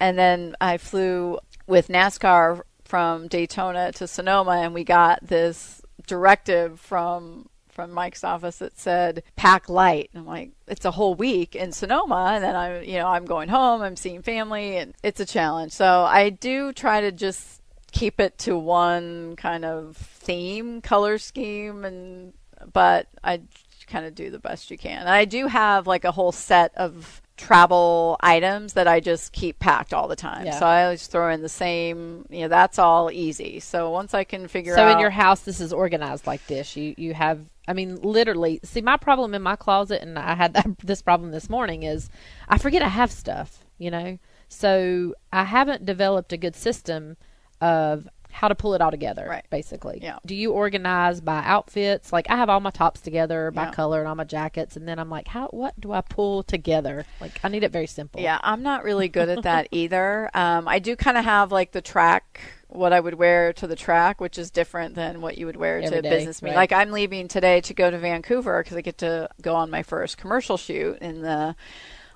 and 0.00 0.18
then 0.18 0.56
I 0.62 0.78
flew 0.78 1.40
with 1.72 1.88
NASCAR 1.88 2.60
from 2.84 3.28
Daytona 3.28 3.92
to 3.92 4.06
Sonoma 4.06 4.60
and 4.60 4.74
we 4.74 4.84
got 4.84 5.26
this 5.26 5.80
directive 6.06 6.78
from 6.78 7.48
from 7.70 7.90
Mike's 7.92 8.22
office 8.22 8.58
that 8.58 8.78
said 8.78 9.22
pack 9.36 9.70
light. 9.70 10.10
And 10.12 10.20
I'm 10.20 10.26
like, 10.26 10.50
it's 10.68 10.84
a 10.84 10.90
whole 10.90 11.14
week 11.14 11.56
in 11.56 11.72
Sonoma, 11.72 12.32
and 12.34 12.44
then 12.44 12.54
I'm, 12.54 12.84
you 12.84 12.98
know, 12.98 13.08
I'm 13.08 13.24
going 13.24 13.48
home. 13.48 13.80
I'm 13.80 13.96
seeing 13.96 14.20
family, 14.20 14.76
and 14.76 14.92
it's 15.02 15.20
a 15.20 15.24
challenge. 15.24 15.72
So 15.72 16.02
I 16.02 16.28
do 16.28 16.74
try 16.74 17.00
to 17.00 17.10
just 17.10 17.62
keep 17.90 18.20
it 18.20 18.36
to 18.40 18.58
one 18.58 19.36
kind 19.36 19.64
of 19.64 19.96
theme, 19.96 20.82
color 20.82 21.16
scheme, 21.16 21.86
and 21.86 22.34
but 22.74 23.08
I 23.24 23.40
kind 23.86 24.04
of 24.04 24.14
do 24.14 24.28
the 24.28 24.38
best 24.38 24.70
you 24.70 24.76
can. 24.76 24.98
And 24.98 25.08
I 25.08 25.24
do 25.24 25.46
have 25.46 25.86
like 25.86 26.04
a 26.04 26.12
whole 26.12 26.32
set 26.32 26.74
of 26.76 27.22
travel 27.36 28.16
items 28.20 28.74
that 28.74 28.86
I 28.86 29.00
just 29.00 29.32
keep 29.32 29.58
packed 29.58 29.92
all 29.92 30.08
the 30.08 30.16
time. 30.16 30.46
Yeah. 30.46 30.58
So 30.58 30.66
I 30.66 30.84
always 30.84 31.06
throw 31.06 31.30
in 31.30 31.42
the 31.42 31.48
same, 31.48 32.26
you 32.30 32.42
know, 32.42 32.48
that's 32.48 32.78
all 32.78 33.10
easy. 33.10 33.60
So 33.60 33.90
once 33.90 34.14
I 34.14 34.24
can 34.24 34.48
figure 34.48 34.74
so 34.74 34.82
out 34.82 34.92
in 34.92 34.98
your 34.98 35.10
house, 35.10 35.40
this 35.40 35.60
is 35.60 35.72
organized 35.72 36.26
like 36.26 36.46
this. 36.46 36.76
You 36.76 36.94
you 36.96 37.14
have. 37.14 37.40
I 37.68 37.74
mean, 37.74 37.96
literally. 38.02 38.60
See, 38.64 38.80
my 38.80 38.96
problem 38.96 39.34
in 39.34 39.42
my 39.42 39.56
closet, 39.56 40.02
and 40.02 40.18
I 40.18 40.34
had 40.34 40.54
that, 40.54 40.66
this 40.82 41.02
problem 41.02 41.30
this 41.30 41.48
morning, 41.48 41.82
is 41.82 42.08
I 42.48 42.58
forget 42.58 42.82
I 42.82 42.88
have 42.88 43.10
stuff. 43.10 43.64
You 43.78 43.90
know, 43.90 44.18
so 44.48 45.14
I 45.32 45.44
haven't 45.44 45.84
developed 45.84 46.32
a 46.32 46.36
good 46.36 46.54
system 46.54 47.16
of 47.60 48.08
how 48.32 48.48
to 48.48 48.54
pull 48.54 48.74
it 48.74 48.80
all 48.80 48.90
together. 48.90 49.26
Right. 49.28 49.44
Basically. 49.50 50.00
Yeah. 50.02 50.18
Do 50.26 50.34
you 50.34 50.52
organize 50.52 51.20
by 51.20 51.42
outfits? 51.44 52.12
Like 52.12 52.28
I 52.30 52.36
have 52.36 52.48
all 52.48 52.60
my 52.60 52.70
tops 52.70 53.00
together 53.00 53.50
by 53.50 53.64
Yeah. 53.64 53.72
color 53.72 54.00
and 54.00 54.08
all 54.08 54.14
my 54.14 54.24
jackets, 54.24 54.76
and 54.76 54.88
then 54.88 54.98
I'm 54.98 55.10
like, 55.10 55.28
how? 55.28 55.48
What 55.48 55.78
do 55.80 55.92
I 55.92 56.00
pull 56.00 56.42
together? 56.42 57.04
Like 57.20 57.38
I 57.44 57.48
need 57.48 57.62
it 57.62 57.70
very 57.70 57.86
simple. 57.86 58.20
Yeah, 58.20 58.38
I'm 58.42 58.62
not 58.62 58.84
really 58.84 59.08
good 59.08 59.28
at 59.28 59.42
that 59.44 59.68
either. 59.72 60.30
Um, 60.34 60.66
I 60.66 60.78
do 60.78 60.96
kind 60.96 61.16
of 61.16 61.24
have 61.24 61.52
like 61.52 61.72
the 61.72 61.82
track, 61.82 62.40
what 62.68 62.92
I 62.92 63.00
would 63.00 63.14
wear 63.14 63.52
to 63.54 63.66
the 63.66 63.76
track, 63.76 64.20
which 64.20 64.38
is 64.38 64.50
different 64.50 64.94
than 64.94 65.20
what 65.20 65.36
you 65.38 65.46
would 65.46 65.56
wear 65.56 65.76
Every 65.78 65.90
to 65.96 66.02
day, 66.02 66.10
business 66.10 66.40
meeting. 66.42 66.56
right. 66.56 66.62
Like 66.62 66.72
I'm 66.72 66.90
leaving 66.90 67.28
today 67.28 67.60
to 67.62 67.74
go 67.74 67.90
to 67.90 67.98
Vancouver 67.98 68.62
because 68.62 68.76
I 68.76 68.80
get 68.80 68.98
to 68.98 69.28
go 69.42 69.54
on 69.54 69.70
my 69.70 69.82
first 69.82 70.16
commercial 70.18 70.56
shoot 70.56 70.98
in 71.00 71.22
the 71.22 71.54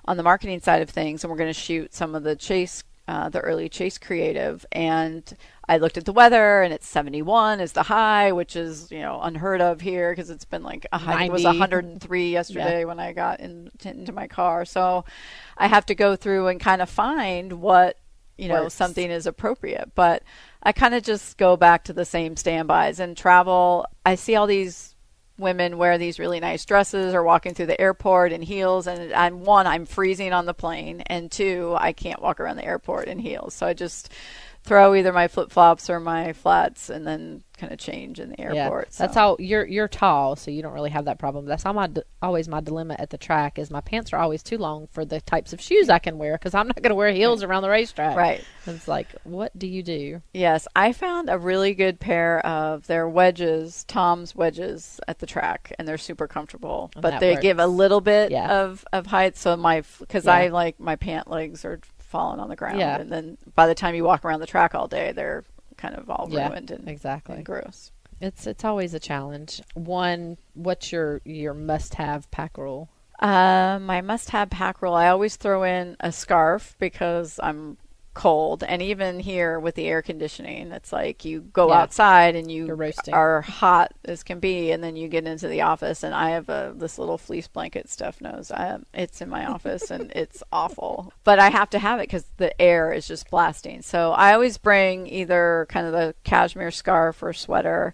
on 0.05 0.17
the 0.17 0.23
marketing 0.23 0.61
side 0.61 0.81
of 0.81 0.89
things, 0.89 1.23
and 1.23 1.29
we're 1.31 1.37
going 1.37 1.49
to 1.53 1.59
shoot 1.59 1.93
some 1.93 2.15
of 2.15 2.23
the 2.23 2.35
chase 2.35 2.83
uh, 3.09 3.29
the 3.29 3.39
early 3.39 3.69
chase 3.69 3.97
creative 3.97 4.65
and 4.71 5.37
I 5.69 5.77
looked 5.77 5.97
at 5.97 6.05
the 6.05 6.13
weather 6.13 6.61
and 6.61 6.73
it's 6.73 6.87
71 6.87 7.59
is 7.59 7.73
the 7.73 7.83
high, 7.83 8.31
which 8.31 8.55
is, 8.55 8.89
you 8.89 8.99
know, 8.99 9.19
unheard 9.21 9.59
of 9.59 9.81
here 9.81 10.11
because 10.11 10.29
it's 10.29 10.45
been 10.45 10.63
like 10.63 10.85
a 10.93 10.97
high, 10.97 11.25
it 11.25 11.31
was 11.31 11.43
103 11.43 12.31
yesterday 12.31 12.85
when 12.85 12.99
I 12.99 13.11
got 13.11 13.41
in, 13.41 13.69
into 13.83 14.13
my 14.13 14.27
car. 14.27 14.63
So 14.63 15.03
I 15.57 15.67
have 15.67 15.85
to 15.87 15.95
go 15.95 16.15
through 16.15 16.47
and 16.47 16.59
kind 16.59 16.81
of 16.81 16.89
find 16.89 17.53
what, 17.53 17.97
you 18.37 18.47
know, 18.47 18.63
Works. 18.63 18.75
something 18.75 19.11
is 19.11 19.27
appropriate. 19.27 19.91
But 19.93 20.23
I 20.63 20.71
kind 20.71 20.95
of 20.95 21.03
just 21.03 21.37
go 21.37 21.57
back 21.57 21.83
to 21.85 21.93
the 21.93 22.05
same 22.05 22.37
standbys 22.37 23.01
and 23.01 23.17
travel. 23.17 23.85
I 24.05 24.15
see 24.15 24.35
all 24.35 24.47
these 24.47 24.95
women 25.37 25.77
wear 25.77 25.97
these 25.97 26.17
really 26.17 26.39
nice 26.39 26.65
dresses 26.65 27.13
or 27.13 27.23
walking 27.23 27.53
through 27.53 27.67
the 27.67 27.79
airport 27.79 28.31
in 28.31 28.41
heels 28.41 28.87
and 28.87 29.13
I'm 29.13 29.43
one 29.43 29.67
I'm 29.67 29.85
freezing 29.85 30.33
on 30.33 30.47
the 30.47 30.53
plane 30.53 31.01
and 31.01 31.31
two 31.31 31.75
I 31.79 31.93
can't 31.93 32.21
walk 32.21 32.39
around 32.39 32.55
the 32.55 32.65
airport 32.65 33.07
in 33.07 33.19
heels 33.19 33.53
so 33.53 33.67
I 33.67 33.73
just 33.73 34.11
throw 34.67 34.93
either 34.93 35.13
my 35.13 35.27
flip-flops 35.27 35.89
or 35.89 35.99
my 35.99 36.33
flats 36.33 36.89
and 36.89 37.07
then 37.07 37.43
kind 37.57 37.73
of 37.73 37.79
change 37.79 38.19
in 38.19 38.29
the 38.29 38.39
airport 38.39 38.89
Yeah, 38.91 38.97
that's 38.99 39.15
how 39.15 39.35
you're 39.39 39.65
you're 39.65 39.87
tall, 39.87 40.35
so 40.35 40.51
you 40.51 40.61
don't 40.61 40.73
really 40.73 40.91
have 40.91 41.05
that 41.05 41.17
problem. 41.17 41.45
That's 41.45 41.65
all 41.65 41.73
my 41.73 41.89
always 42.21 42.47
my 42.47 42.61
dilemma 42.61 42.95
at 42.99 43.09
the 43.09 43.17
track 43.17 43.57
is 43.57 43.71
my 43.71 43.81
pants 43.81 44.13
are 44.13 44.17
always 44.17 44.43
too 44.43 44.59
long 44.59 44.87
for 44.91 45.05
the 45.05 45.21
types 45.21 45.53
of 45.53 45.61
shoes 45.61 45.89
I 45.89 45.97
can 45.97 46.19
wear 46.19 46.33
because 46.33 46.53
I'm 46.53 46.67
not 46.67 46.75
going 46.75 46.89
to 46.91 46.95
wear 46.95 47.11
heels 47.11 47.41
around 47.41 47.63
the 47.63 47.69
racetrack. 47.69 48.15
Right. 48.15 48.43
It's 48.67 48.87
like, 48.87 49.07
what 49.23 49.57
do 49.57 49.65
you 49.65 49.81
do? 49.81 50.21
Yes, 50.33 50.67
I 50.75 50.93
found 50.93 51.29
a 51.31 51.39
really 51.39 51.73
good 51.73 51.99
pair 51.99 52.45
of 52.45 52.85
their 52.85 53.09
wedges, 53.09 53.85
Tom's 53.85 54.35
wedges 54.35 54.99
at 55.07 55.17
the 55.17 55.25
track, 55.25 55.73
and 55.79 55.87
they're 55.87 55.97
super 55.97 56.27
comfortable. 56.27 56.91
And 56.95 57.01
but 57.01 57.11
that 57.11 57.19
they 57.21 57.37
give 57.37 57.57
a 57.57 57.67
little 57.67 58.01
bit 58.01 58.29
Yeah. 58.31 58.65
of 58.65 58.85
of 58.93 59.07
height, 59.07 59.35
so 59.35 59.57
my 59.57 59.81
because 59.99 60.25
Yeah. 60.25 60.33
I 60.33 60.47
like 60.49 60.79
my 60.79 60.95
pant 60.95 61.27
legs 61.31 61.65
are 61.65 61.79
falling 62.07 62.39
on 62.39 62.49
the 62.49 62.55
ground, 62.55 62.79
Yeah. 62.79 62.97
and 62.99 63.11
then 63.11 63.37
by 63.55 63.67
the 63.67 63.75
time 63.75 63.95
you 63.95 64.03
walk 64.03 64.23
around 64.25 64.39
the 64.39 64.47
track 64.47 64.73
all 64.73 64.87
day, 64.87 65.11
they're 65.11 65.43
kind 65.77 65.95
of 65.95 66.09
all 66.09 66.27
Yeah, 66.29 66.47
ruined 66.49 66.71
and, 66.71 66.87
exactly. 66.87 67.35
and 67.37 67.45
gross. 67.45 67.91
It's 68.19 68.47
it's 68.47 68.65
always 68.65 68.93
a 68.95 68.99
challenge. 68.99 69.61
One, 69.75 70.37
what's 70.55 70.91
your 70.91 71.21
your 71.23 71.53
must 71.53 71.93
have 71.95 72.29
pack 72.31 72.57
rule? 72.57 72.89
Uh, 73.19 73.79
my 73.81 73.99
must-have 74.01 74.49
pack 74.51 74.79
rule. 74.81 74.93
I 74.93 75.07
always 75.07 75.37
throw 75.37 75.63
in 75.63 75.97
a 75.99 76.11
scarf 76.11 76.75
because 76.77 77.39
I'm 77.41 77.77
cold, 78.17 78.63
and 78.63 78.81
even 78.81 79.19
here 79.19 79.59
with 79.59 79.75
the 79.75 79.85
air 79.87 80.01
conditioning, 80.01 80.71
it's 80.71 80.91
like 80.91 81.23
you 81.23 81.41
go 81.41 81.69
Yeah. 81.69 81.81
outside 81.83 82.35
and 82.35 82.51
you 82.51 82.65
You're 82.65 82.75
hot 83.41 83.93
as 84.05 84.23
can 84.23 84.39
be, 84.39 84.71
and 84.71 84.83
then 84.83 84.95
you 84.95 85.07
get 85.07 85.25
into 85.27 85.47
the 85.47 85.61
office, 85.61 86.03
and 86.03 86.15
I 86.15 86.31
have 86.31 86.49
a 86.49 86.73
this 86.75 86.97
little 86.97 87.17
fleece 87.19 87.47
blanket. 87.47 87.89
stuff 87.89 88.19
knows 88.21 88.51
I, 88.51 88.79
it's 88.93 89.21
in 89.21 89.29
my 89.29 89.45
office, 89.45 89.91
and 89.91 90.11
it's 90.15 90.41
awful, 90.51 91.13
but 91.23 91.39
I 91.39 91.49
have 91.51 91.69
to 91.71 91.79
have 91.79 91.99
it 91.99 92.03
because 92.07 92.25
the 92.37 92.59
air 92.61 92.91
is 92.91 93.07
just 93.07 93.29
blasting. 93.29 93.81
So 93.83 94.11
I 94.13 94.33
always 94.33 94.57
bring 94.57 95.07
either 95.07 95.67
kind 95.69 95.85
of 95.85 95.93
the 95.93 96.15
cashmere 96.23 96.71
scarf 96.71 97.21
or 97.23 97.33
sweater. 97.33 97.93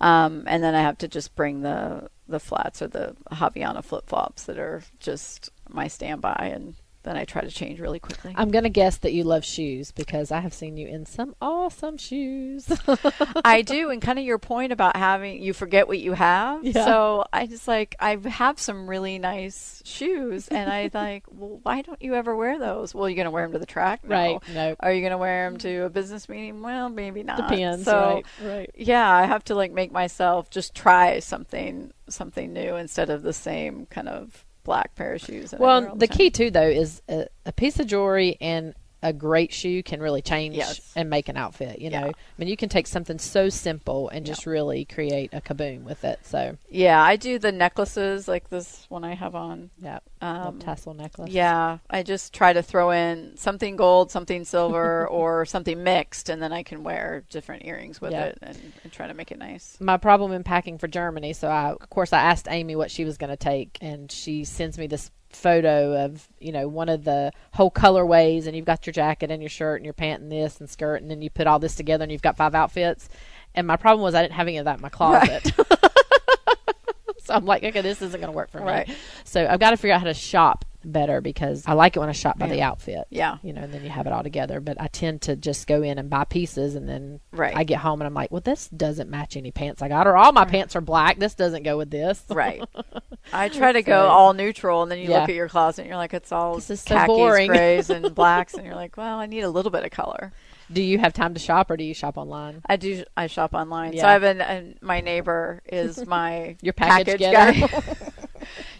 Um, 0.00 0.44
and 0.46 0.62
then 0.62 0.74
I 0.74 0.82
have 0.82 0.98
to 0.98 1.08
just 1.08 1.34
bring 1.34 1.62
the 1.62 2.08
the 2.28 2.40
flats 2.40 2.80
or 2.82 2.88
the 2.88 3.16
Havaiana 3.32 3.84
flip 3.84 4.08
flops 4.08 4.44
that 4.44 4.58
are 4.58 4.82
just 4.98 5.50
my 5.68 5.88
standby, 5.88 6.50
and 6.54 6.74
then 7.04 7.16
I 7.16 7.24
try 7.24 7.42
to 7.42 7.50
change 7.50 7.80
really 7.80 7.98
quickly. 7.98 8.34
I'm 8.36 8.50
gonna 8.50 8.70
guess 8.70 8.96
that 8.98 9.12
you 9.12 9.24
love 9.24 9.44
shoes 9.44 9.92
because 9.92 10.32
I 10.32 10.40
have 10.40 10.52
seen 10.52 10.76
you 10.76 10.88
in 10.88 11.06
some 11.06 11.36
awesome 11.40 11.98
shoes. 11.98 12.66
I 13.44 13.62
do, 13.62 13.90
and 13.90 14.02
kind 14.02 14.18
of 14.18 14.24
your 14.24 14.38
point 14.38 14.72
about 14.72 14.96
having 14.96 15.42
you 15.42 15.52
forget 15.52 15.86
what 15.86 15.98
you 15.98 16.12
have. 16.12 16.64
Yeah. 16.64 16.84
So 16.84 17.24
I 17.32 17.46
just 17.46 17.68
like 17.68 17.94
I 18.00 18.16
have 18.16 18.58
some 18.58 18.88
really 18.88 19.18
nice 19.18 19.82
shoes, 19.84 20.48
and 20.48 20.70
I 20.70 20.90
like, 20.94 21.24
well, 21.30 21.60
why 21.62 21.82
don't 21.82 22.00
you 22.02 22.14
ever 22.14 22.34
wear 22.34 22.58
those? 22.58 22.94
Well, 22.94 23.08
you're 23.08 23.16
gonna 23.16 23.30
wear 23.30 23.44
them 23.44 23.52
to 23.52 23.58
the 23.58 23.66
track, 23.66 24.02
No. 24.02 24.14
Right, 24.14 24.40
no. 24.52 24.76
Are 24.80 24.92
you 24.92 25.02
gonna 25.02 25.18
wear 25.18 25.48
them 25.48 25.58
to 25.58 25.84
a 25.84 25.90
business 25.90 26.28
meeting? 26.28 26.62
Well, 26.62 26.88
maybe 26.88 27.22
not. 27.22 27.36
Depends. 27.36 27.84
So 27.84 28.22
right, 28.42 28.48
right. 28.48 28.70
yeah, 28.76 29.08
I 29.10 29.26
have 29.26 29.44
to 29.44 29.54
like 29.54 29.72
make 29.72 29.92
myself 29.92 30.50
just 30.50 30.74
try 30.74 31.18
something 31.20 31.92
something 32.08 32.52
new 32.52 32.76
instead 32.76 33.10
of 33.10 33.22
the 33.22 33.32
same 33.32 33.86
kind 33.86 34.08
of 34.08 34.43
black 34.64 34.94
pair 34.94 35.14
of 35.14 35.20
shoes. 35.20 35.50
that 35.52 35.60
I 35.60 35.62
wear 35.62 35.80
Well, 35.82 35.96
the 35.96 36.08
key 36.08 36.30
too, 36.30 36.50
though, 36.50 36.68
is 36.68 37.02
a, 37.08 37.26
a 37.46 37.52
piece 37.52 37.78
of 37.78 37.86
jewelry 37.86 38.36
and 38.40 38.74
a 39.04 39.12
great 39.12 39.52
shoe 39.52 39.82
can 39.82 40.00
really 40.00 40.22
change 40.22 40.56
Yes. 40.56 40.80
and 40.96 41.10
make 41.10 41.28
an 41.28 41.36
outfit. 41.36 41.78
You 41.78 41.90
know, 41.90 42.06
Yeah. 42.06 42.12
I 42.12 42.12
mean, 42.38 42.48
you 42.48 42.56
can 42.56 42.70
take 42.70 42.86
something 42.86 43.18
so 43.18 43.50
simple 43.50 44.08
and 44.08 44.24
just 44.24 44.46
really 44.46 44.86
create 44.86 45.28
a 45.34 45.42
kaboom 45.42 45.82
with 45.84 46.04
it. 46.04 46.20
So, 46.24 46.56
Yeah, 46.70 47.00
I 47.02 47.16
do 47.16 47.38
the 47.38 47.52
necklaces 47.52 48.26
like 48.26 48.48
this 48.48 48.86
one 48.88 49.04
I 49.04 49.14
have 49.14 49.34
on. 49.34 49.70
yeah, 49.80 49.98
Um, 50.22 50.58
tassel 50.58 50.94
necklace. 50.94 51.30
Yeah, 51.30 51.78
I 51.90 52.02
just 52.02 52.32
try 52.32 52.54
to 52.54 52.62
throw 52.62 52.90
in 52.92 53.36
something 53.36 53.76
gold, 53.76 54.10
something 54.10 54.42
silver, 54.44 55.06
or 55.20 55.44
something 55.44 55.84
mixed, 55.84 56.30
and 56.30 56.42
then 56.42 56.52
I 56.52 56.62
can 56.62 56.82
wear 56.82 57.24
different 57.28 57.66
earrings 57.66 58.00
with 58.00 58.12
Yeah. 58.12 58.24
it 58.26 58.38
and, 58.40 58.72
and 58.82 58.90
try 58.92 59.06
to 59.06 59.12
make 59.14 59.30
it 59.30 59.38
nice. 59.38 59.76
my 59.80 59.98
problem 59.98 60.32
in 60.32 60.42
packing 60.44 60.78
for 60.78 60.88
Germany. 60.88 61.34
So 61.34 61.48
I, 61.48 61.72
of 61.72 61.90
course, 61.90 62.14
I 62.14 62.20
asked 62.22 62.48
Amy 62.50 62.74
what 62.74 62.90
she 62.90 63.04
was 63.04 63.18
going 63.18 63.30
to 63.30 63.36
take, 63.36 63.76
and 63.82 64.10
she 64.10 64.44
sends 64.44 64.78
me 64.78 64.86
this 64.86 65.10
photo 65.34 66.04
of 66.04 66.28
you 66.38 66.52
know 66.52 66.68
one 66.68 66.88
of 66.88 67.04
the 67.04 67.32
whole 67.52 67.70
colorways, 67.70 68.46
and 68.46 68.56
you've 68.56 68.64
got 68.64 68.86
your 68.86 68.92
jacket 68.92 69.30
and 69.30 69.42
your 69.42 69.50
shirt 69.50 69.80
and 69.80 69.84
your 69.84 69.94
pant 69.94 70.22
and 70.22 70.30
this 70.30 70.60
and 70.60 70.68
skirt, 70.68 71.02
and 71.02 71.10
then 71.10 71.22
you 71.22 71.30
put 71.30 71.46
all 71.46 71.58
this 71.58 71.74
together, 71.74 72.02
and 72.02 72.12
you've 72.12 72.22
got 72.22 72.36
five 72.36 72.54
outfits. 72.54 73.08
And 73.54 73.66
my 73.66 73.76
problem 73.76 74.02
was 74.02 74.14
I 74.14 74.22
didn't 74.22 74.34
have 74.34 74.48
any 74.48 74.58
of 74.58 74.64
that 74.64 74.76
in 74.76 74.82
my 74.82 74.88
closet. 74.88 75.52
so 77.18 77.34
I'm 77.34 77.44
like, 77.44 77.62
okay, 77.62 77.82
this 77.82 78.02
isn't 78.02 78.20
going 78.20 78.32
to 78.32 78.36
work 78.36 78.50
for 78.50 78.58
me. 78.58 78.64
Right. 78.64 78.90
So 79.24 79.46
I've 79.46 79.60
got 79.60 79.70
to 79.70 79.76
figure 79.76 79.94
out 79.94 80.00
how 80.00 80.06
to 80.06 80.14
shop 80.14 80.64
better 80.84 81.20
because 81.20 81.64
I 81.66 81.72
like 81.72 81.96
it 81.96 82.00
when 82.00 82.08
I 82.08 82.12
shop 82.12 82.38
by 82.38 82.48
the 82.48 82.62
outfit. 82.62 83.06
Yeah. 83.10 83.38
You 83.42 83.52
know, 83.52 83.62
and 83.62 83.72
then 83.72 83.82
you 83.84 83.90
have 83.90 84.06
it 84.06 84.12
all 84.12 84.22
together. 84.22 84.60
But 84.60 84.80
I 84.80 84.86
tend 84.88 85.22
to 85.22 85.36
just 85.36 85.66
go 85.66 85.82
in 85.82 85.98
and 85.98 86.08
buy 86.10 86.24
pieces, 86.24 86.74
and 86.74 86.88
then 86.88 87.20
Right. 87.32 87.56
I 87.56 87.64
get 87.64 87.78
home 87.80 88.00
and 88.00 88.06
I'm 88.06 88.14
like, 88.14 88.30
well, 88.30 88.40
this 88.44 88.68
doesn't 88.68 89.08
match 89.10 89.36
any 89.36 89.50
pants 89.50 89.82
I 89.82 89.88
got, 89.88 90.06
or 90.06 90.16
all 90.16 90.32
my 90.32 90.44
pants 90.44 90.76
are 90.76 90.80
black. 90.80 91.18
This 91.18 91.34
doesn't 91.34 91.62
go 91.62 91.76
with 91.78 91.90
this. 91.90 92.22
Right. 92.28 92.62
I 93.32 93.48
try 93.48 93.72
to 93.72 93.82
go 93.82 94.06
all 94.08 94.34
neutral, 94.34 94.82
and 94.82 94.90
then 94.92 94.98
you 94.98 95.10
Yeah. 95.10 95.20
look 95.20 95.28
at 95.30 95.34
your 95.34 95.48
closet 95.48 95.82
and 95.82 95.88
you're 95.88 95.96
like, 95.96 96.14
it's 96.14 96.30
all 96.32 96.56
This 96.56 96.70
is 96.70 96.80
so 96.82 96.94
khakis, 96.94 97.06
boring. 97.06 97.48
grays, 97.50 97.90
and 97.90 98.14
blacks, 98.14 98.54
and 98.54 98.64
you're 98.66 98.74
like, 98.74 98.96
well, 98.96 99.18
I 99.18 99.26
need 99.26 99.42
a 99.44 99.50
little 99.50 99.70
bit 99.70 99.84
of 99.84 99.90
color. 99.90 100.32
Do 100.72 100.82
you 100.82 100.98
have 100.98 101.12
time 101.12 101.34
to 101.34 101.40
shop, 101.40 101.70
or 101.70 101.76
do 101.76 101.84
you 101.84 101.92
shop 101.92 102.16
online? 102.16 102.62
I 102.66 102.76
do. 102.76 103.04
I 103.16 103.26
shop 103.26 103.52
online, 103.54 103.98
so 103.98 104.06
I've 104.08 104.22
been. 104.22 104.40
And 104.40 104.76
my 104.80 105.00
neighbor 105.02 105.60
is 105.66 106.06
my 106.06 106.56
Your 106.62 106.72
package, 106.72 107.20
guy. 107.20 107.68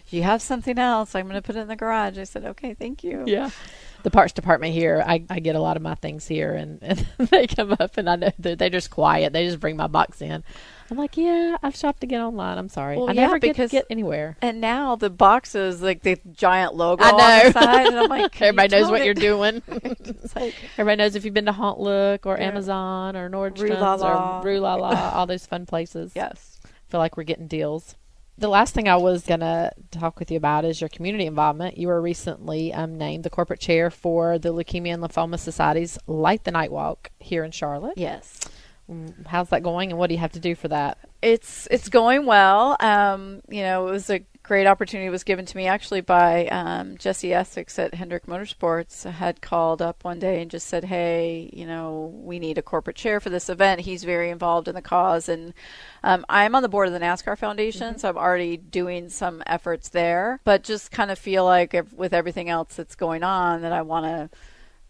You 0.09 0.21
have 0.23 0.41
something 0.41 0.77
else? 0.77 1.15
I'm 1.15 1.23
going 1.27 1.35
to 1.35 1.41
put 1.41 1.55
it 1.55 1.59
in 1.59 1.67
the 1.67 1.75
garage. 1.75 2.17
I 2.19 2.23
said, 2.25 2.45
okay, 2.45 2.73
thank 2.75 3.03
you. 3.03 3.23
yeah. 3.25 3.49
The 4.03 4.11
parts 4.11 4.33
department 4.33 4.71
here, 4.73 5.03
I, 5.05 5.25
I 5.31 5.39
get 5.39 5.55
a 5.55 5.59
lot 5.59 5.77
of 5.77 5.81
my 5.81 5.95
things 5.95 6.27
here, 6.27 6.53
and, 6.53 6.77
and 6.83 7.07
they 7.29 7.47
come 7.47 7.75
up, 7.79 7.97
and 7.97 8.07
I 8.07 8.15
know 8.15 8.29
they're, 8.37 8.55
they're 8.55 8.69
just 8.69 8.91
quiet. 8.91 9.33
They 9.33 9.47
just 9.47 9.59
bring 9.59 9.75
my 9.77 9.87
box 9.87 10.21
in. 10.21 10.43
I'm 10.91 10.97
like, 10.97 11.17
yeah, 11.17 11.57
I've 11.63 11.75
shopped 11.75 12.03
again 12.03 12.21
online. 12.21 12.59
I'm 12.59 12.69
sorry, 12.69 12.97
Well, 12.97 13.09
I 13.09 13.13
yeah, 13.13 13.21
never 13.25 13.39
get 13.39 13.55
because- 13.55 13.71
get 13.71 13.87
anywhere. 13.89 14.37
And 14.43 14.61
now 14.61 14.95
the 14.95 15.09
boxes, 15.09 15.81
like 15.81 16.03
the 16.03 16.19
giant 16.33 16.75
logo 16.75 17.03
I 17.03 17.09
on 17.09 17.17
know. 17.17 17.43
the 17.51 17.59
side, 17.59 17.87
and 17.87 17.99
I'm 17.99 18.09
like, 18.21 18.39
Everybody 18.39 18.75
knows 18.79 18.91
what 18.91 19.01
it?" 19.01 19.05
you're 19.05 19.13
doing. 19.15 19.63
Like, 20.35 20.53
Everybody 20.77 20.97
knows 20.97 21.15
if 21.15 21.25
you've 21.25 21.33
been 21.33 21.45
to 21.45 21.51
HauteLook 21.53 22.27
or 22.27 22.37
Yeah. 22.37 22.47
Amazon 22.49 23.15
or 23.15 23.27
Nordstrom's 23.29 23.61
Rue 23.61 23.69
La 23.69 23.95
La. 23.95 24.39
or 24.39 24.43
Rue 24.45 24.59
La 24.59 24.75
La, 24.75 25.11
all 25.15 25.25
those 25.25 25.47
fun 25.47 25.65
places. 25.65 26.11
yes, 26.15 26.59
feel 26.89 26.99
like 26.99 27.17
we're 27.17 27.23
getting 27.23 27.47
deals. 27.47 27.95
The 28.37 28.49
last 28.49 28.73
thing 28.73 28.89
I 28.89 28.97
was 28.97 29.25
going 29.25 29.39
to 29.39 29.71
talk 29.91 30.19
with 30.19 30.29
you 30.29 30.35
about 30.37 30.65
is 30.65 30.81
your 30.81 30.89
community 30.89 31.25
involvement. 31.25 31.77
You 31.77 31.87
were 31.87 32.01
recently 32.01 32.73
um, 32.73 32.97
named 32.97 33.23
the 33.23 33.29
corporate 33.29 33.61
chair 33.61 33.89
for 33.89 34.37
the 34.37 34.53
Leukemia 34.53 34.93
and 34.93 35.01
Lymphoma 35.01 35.39
Society's 35.39 35.97
Light 36.05 36.43
the 36.43 36.51
Night 36.51 36.71
Walk 36.71 37.11
here 37.19 37.43
in 37.45 37.51
Charlotte. 37.51 37.97
yes. 37.97 38.39
Mm, 38.91 39.25
How's 39.25 39.49
that 39.49 39.63
going, 39.63 39.89
and 39.89 39.97
what 39.97 40.07
do 40.09 40.13
you 40.13 40.19
have 40.19 40.33
to 40.33 40.39
do 40.39 40.53
for 40.53 40.67
that? 40.67 40.99
It's 41.21 41.67
it's 41.71 41.89
going 41.89 42.27
well. 42.27 42.77
Um, 42.79 43.41
you 43.49 43.63
know, 43.63 43.87
it 43.87 43.91
was 43.91 44.09
a 44.11 44.21
great 44.45 44.67
opportunity 44.67 45.09
was 45.09 45.23
given 45.23 45.43
to 45.43 45.57
me 45.57 45.65
actually 45.65 46.01
by 46.01 46.45
um, 46.47 46.95
Jesse 46.97 47.33
Essex 47.33 47.79
at 47.79 47.95
Hendrick 47.95 48.27
Motorsports. 48.27 49.09
had 49.09 49.41
called 49.41 49.81
up 49.81 50.03
one 50.03 50.19
day 50.19 50.39
and 50.41 50.51
just 50.51 50.67
said, 50.67 50.85
"Hey, 50.85 51.49
you 51.51 51.65
know, 51.65 52.13
we 52.13 52.37
need 52.37 52.59
a 52.59 52.61
corporate 52.61 52.95
chair 52.95 53.19
for 53.19 53.29
this 53.29 53.49
event." 53.49 53.81
He's 53.81 54.03
very 54.03 54.29
involved 54.29 54.67
in 54.67 54.75
the 54.75 54.81
cause, 54.83 55.27
and 55.27 55.53
um, 56.03 56.25
I'm 56.29 56.53
on 56.53 56.61
the 56.61 56.69
board 56.69 56.87
of 56.87 56.93
the 56.93 56.99
NASCAR 56.99 57.37
Foundation, 57.37 57.97
so 57.97 58.09
I'm 58.09 58.17
already 58.17 58.55
doing 58.55 59.09
some 59.09 59.41
efforts 59.47 59.89
there. 59.89 60.39
But 60.43 60.63
just 60.63 60.91
kind 60.91 61.09
of 61.09 61.17
feel 61.17 61.43
like 61.43 61.73
if, 61.73 61.91
with 61.91 62.13
everything 62.13 62.47
else 62.47 62.75
that's 62.75 62.95
going 62.95 63.23
on, 63.23 63.63
that 63.63 63.71
I 63.71 63.81
want 63.81 64.05
to 64.05 64.37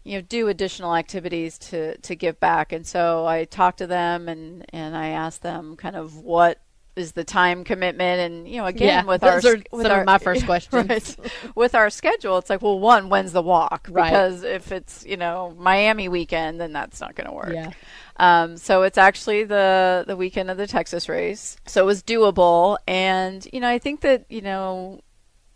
you 0.04 0.18
know 0.18 0.22
do 0.22 0.48
additional 0.48 0.94
activities 0.94 1.58
to 1.58 1.96
to 1.98 2.14
give 2.14 2.38
back 2.38 2.70
and 2.70 2.86
so 2.86 3.26
i 3.26 3.44
talked 3.44 3.78
to 3.78 3.88
them 3.88 4.28
and 4.28 4.64
and 4.68 4.96
i 4.96 5.08
asked 5.08 5.42
them 5.42 5.74
kind 5.74 5.96
of 5.96 6.18
what 6.18 6.60
is 6.96 7.12
the 7.12 7.24
time 7.24 7.62
commitment 7.62 8.20
and 8.20 8.48
you 8.48 8.56
know 8.56 8.66
again 8.66 8.88
Yeah, 8.88 9.04
with 9.04 9.22
our 9.22 9.34
with 9.70 9.82
some 9.82 9.92
our, 9.92 10.00
of 10.00 10.06
my 10.06 10.18
first 10.28 10.46
questions. 10.46 10.72
right. 10.88 11.16
with 11.54 11.74
our 11.74 11.90
schedule 11.90 12.38
it's 12.38 12.48
like 12.48 12.62
well 12.62 12.78
one 12.80 13.08
when's 13.10 13.32
the 13.32 13.42
walk 13.42 13.86
Right. 13.90 14.10
because 14.10 14.42
if 14.42 14.72
it's 14.72 15.04
you 15.04 15.16
know 15.18 15.54
miami 15.58 16.08
weekend 16.08 16.58
then 16.60 16.72
that's 16.72 17.00
not 17.00 17.14
going 17.14 17.26
to 17.28 17.34
work 17.34 17.52
Yeah. 17.52 17.70
um, 18.16 18.56
so 18.56 18.82
it's 18.82 18.96
actually 18.98 19.44
the 19.44 20.04
the 20.06 20.16
weekend 20.16 20.50
of 20.50 20.56
the 20.56 20.66
Texas 20.66 21.06
race, 21.08 21.56
so 21.66 21.82
it 21.82 21.86
was 21.86 22.02
doable. 22.02 22.78
And 22.88 23.46
you 23.52 23.60
know, 23.60 23.68
I 23.68 23.78
think 23.78 24.00
that 24.00 24.24
you 24.30 24.40
know, 24.40 25.00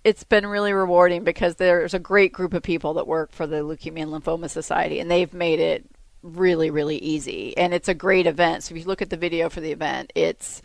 it's 0.04 0.24
been 0.24 0.46
really 0.46 0.72
rewarding 0.74 1.24
because 1.24 1.56
there's 1.56 1.94
a 1.94 1.98
great 1.98 2.32
group 2.34 2.52
of 2.52 2.62
people 2.62 2.94
that 2.94 3.06
work 3.06 3.32
for 3.32 3.46
the 3.46 3.56
Leukemia 3.62 4.02
and 4.02 4.12
Lymphoma 4.12 4.50
Society, 4.50 5.00
and 5.00 5.10
they've 5.10 5.32
made 5.32 5.58
it 5.60 5.86
really, 6.22 6.68
really 6.70 6.98
easy. 6.98 7.56
And 7.56 7.72
it's 7.72 7.88
a 7.88 7.94
great 7.94 8.26
event. 8.26 8.64
So 8.64 8.74
if 8.74 8.80
you 8.82 8.86
look 8.86 9.00
at 9.00 9.08
the 9.08 9.16
video 9.16 9.48
for 9.48 9.60
the 9.62 9.72
event, 9.72 10.12
it's 10.14 10.60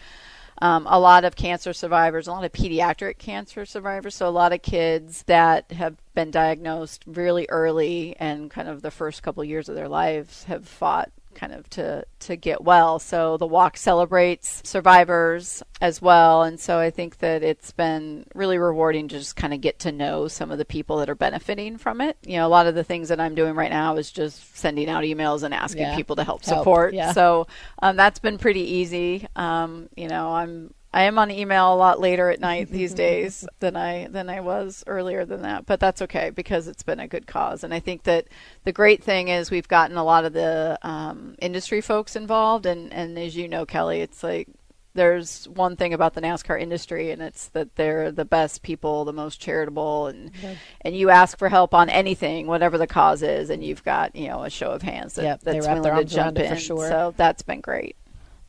um, 0.62 0.88
a 0.90 1.00
lot 1.00 1.26
of 1.26 1.36
cancer 1.36 1.74
survivors, 1.74 2.28
a 2.28 2.32
lot 2.32 2.46
of 2.46 2.52
pediatric 2.52 3.18
cancer 3.18 3.66
survivors, 3.66 4.16
so 4.16 4.28
a 4.28 4.30
lot 4.30 4.54
of 4.54 4.62
kids 4.62 5.24
that 5.24 5.72
have 5.72 5.98
been 6.14 6.32
diagnosed 6.32 7.04
really 7.06 7.46
early 7.50 8.16
and 8.20 8.50
kind 8.50 8.70
of 8.70 8.82
the 8.82 8.92
first 8.92 9.22
couple 9.22 9.44
years 9.44 9.68
of 9.68 9.76
their 9.76 9.90
lives 9.90 10.46
have 10.46 10.68
fought 10.68 11.12
kind 11.36 11.54
of 11.54 11.70
to 11.72 12.06
to 12.22 12.36
get 12.36 12.64
well. 12.64 12.98
So 13.00 13.38
the 13.38 13.46
walk 13.48 13.78
celebrates 13.78 14.62
survivors 14.64 15.62
as 15.82 16.02
well, 16.02 16.44
and 16.44 16.60
so 16.60 16.80
I 16.80 16.90
think 16.90 17.18
that 17.20 17.44
it's 17.44 17.72
been 17.72 18.26
really 18.34 18.58
rewarding 18.58 19.08
to 19.10 19.18
just 19.18 19.36
kind 19.36 19.54
of 19.54 19.62
get 19.62 19.80
to 19.80 19.92
know 19.92 20.28
some 20.28 20.52
of 20.52 20.58
the 20.58 20.66
people 20.66 20.98
that 20.98 21.10
are 21.10 21.16
benefiting 21.16 21.78
from 21.78 22.02
it. 22.02 22.18
You 22.26 22.38
know, 22.38 22.48
a 22.48 22.50
lot 22.50 22.68
of 22.68 22.76
the 22.76 22.84
things 22.84 23.10
that 23.10 23.20
I'm 23.20 23.36
doing 23.36 23.56
right 23.56 23.70
now 23.72 23.98
is 23.98 24.12
just 24.12 24.56
sending 24.56 24.88
out 24.90 25.04
emails 25.04 25.44
and 25.44 25.54
asking 25.54 25.82
Yeah. 25.84 25.96
people 25.96 26.16
to 26.18 26.24
help, 26.24 26.46
Help, 26.46 26.60
support. 26.62 26.94
yeah. 26.94 27.12
So 27.12 27.48
um, 27.82 27.96
that's 27.96 28.20
been 28.20 28.38
pretty 28.38 28.62
easy. 28.62 29.28
Um, 29.36 29.90
you 29.98 30.08
know, 30.08 30.30
I'm 30.34 30.74
I 30.96 31.04
am 31.04 31.20
on 31.20 31.30
email 31.30 31.74
a 31.74 31.76
lot 31.76 32.00
later 32.00 32.30
at 32.30 32.40
night 32.40 32.70
these 32.70 32.94
days 33.06 33.46
than 33.60 33.76
I 33.76 34.08
than 34.08 34.30
I 34.30 34.40
was 34.40 34.82
earlier 34.88 35.26
than 35.26 35.42
that, 35.42 35.66
but 35.66 35.82
that's 35.82 36.02
okay 36.04 36.30
because 36.30 36.70
it's 36.70 36.84
been 36.84 37.02
a 37.02 37.08
good 37.08 37.28
cause. 37.28 37.66
And 37.66 37.74
I 37.74 37.82
think 37.82 38.04
that 38.04 38.28
the 38.64 38.72
great 38.72 39.04
thing 39.04 39.28
is 39.28 39.52
we've 39.52 39.68
gotten 39.68 39.98
a 39.98 40.06
lot 40.06 40.24
of 40.24 40.32
the 40.32 40.80
um, 40.84 41.36
industry 41.42 41.82
folks 41.82 42.16
involved, 42.16 42.66
and 42.66 42.94
and 42.94 43.20
as 43.20 43.36
you 43.36 43.50
know, 43.50 43.66
Kelley, 43.66 44.00
it's 44.00 44.24
like 44.24 44.48
there's 44.94 45.50
one 45.50 45.76
thing 45.76 45.94
about 45.94 46.14
the 46.14 46.22
NASCAR 46.22 46.62
industry, 46.62 47.12
and 47.12 47.22
it's 47.22 47.50
that 47.50 47.76
they're 47.76 48.10
the 48.10 48.24
best 48.24 48.64
people, 48.64 49.04
the 49.04 49.12
most 49.12 49.42
charitable, 49.42 50.08
and 50.08 50.32
and 50.80 50.96
you 50.96 51.10
ask 51.10 51.38
for 51.38 51.50
help 51.50 51.74
on 51.74 51.90
anything, 51.90 52.48
whatever 52.48 52.78
the 52.78 52.88
cause 52.88 53.22
is, 53.22 53.50
and 53.50 53.62
you've 53.62 53.84
got 53.84 54.16
you 54.16 54.30
know 54.30 54.44
a 54.44 54.50
show 54.50 54.72
of 54.72 54.82
hands 54.82 55.16
that, 55.16 55.24
Yep, 55.24 55.42
that's 55.42 55.68
willing 55.68 55.94
to 55.98 56.06
jump 56.06 56.40
in. 56.40 56.56
sure. 56.56 56.88
So 56.88 57.14
that's 57.18 57.42
been 57.42 57.60
great. 57.60 57.98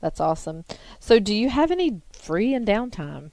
That's 0.00 0.20
awesome. 0.20 0.64
So, 1.00 1.18
do 1.18 1.34
you 1.34 1.48
have 1.48 1.70
any 1.70 2.00
free 2.26 2.54
and 2.54 2.66
downtime? 2.66 3.30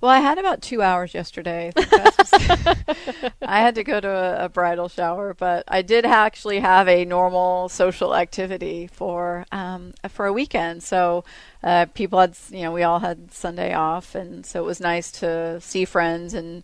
Well, 0.00 0.10
I 0.10 0.20
had 0.20 0.38
about 0.38 0.60
two 0.62 0.82
hours 0.82 1.14
yesterday. 1.14 1.72
I 1.76 3.60
had 3.60 3.74
to 3.76 3.82
go 3.82 3.98
to 3.98 4.08
a, 4.08 4.44
a 4.44 4.48
bridal 4.48 4.88
shower, 4.88 5.34
but 5.34 5.64
I 5.68 5.80
did 5.82 6.04
actually 6.04 6.60
have 6.60 6.86
a 6.86 7.04
normal 7.06 7.70
social 7.70 8.14
activity 8.14 8.86
for 8.86 9.46
um, 9.50 9.94
for 10.08 10.26
a 10.26 10.32
weekend. 10.32 10.82
So 10.82 11.24
uh, 11.62 11.86
people 11.94 12.20
had, 12.20 12.36
you 12.50 12.62
know, 12.62 12.72
we 12.72 12.82
all 12.82 12.98
had 12.98 13.32
Sunday 13.32 13.72
off, 13.72 14.14
and 14.14 14.44
so 14.44 14.62
it 14.62 14.66
was 14.66 14.80
nice 14.80 15.10
to 15.12 15.60
see 15.62 15.86
friends 15.86 16.34
and 16.34 16.62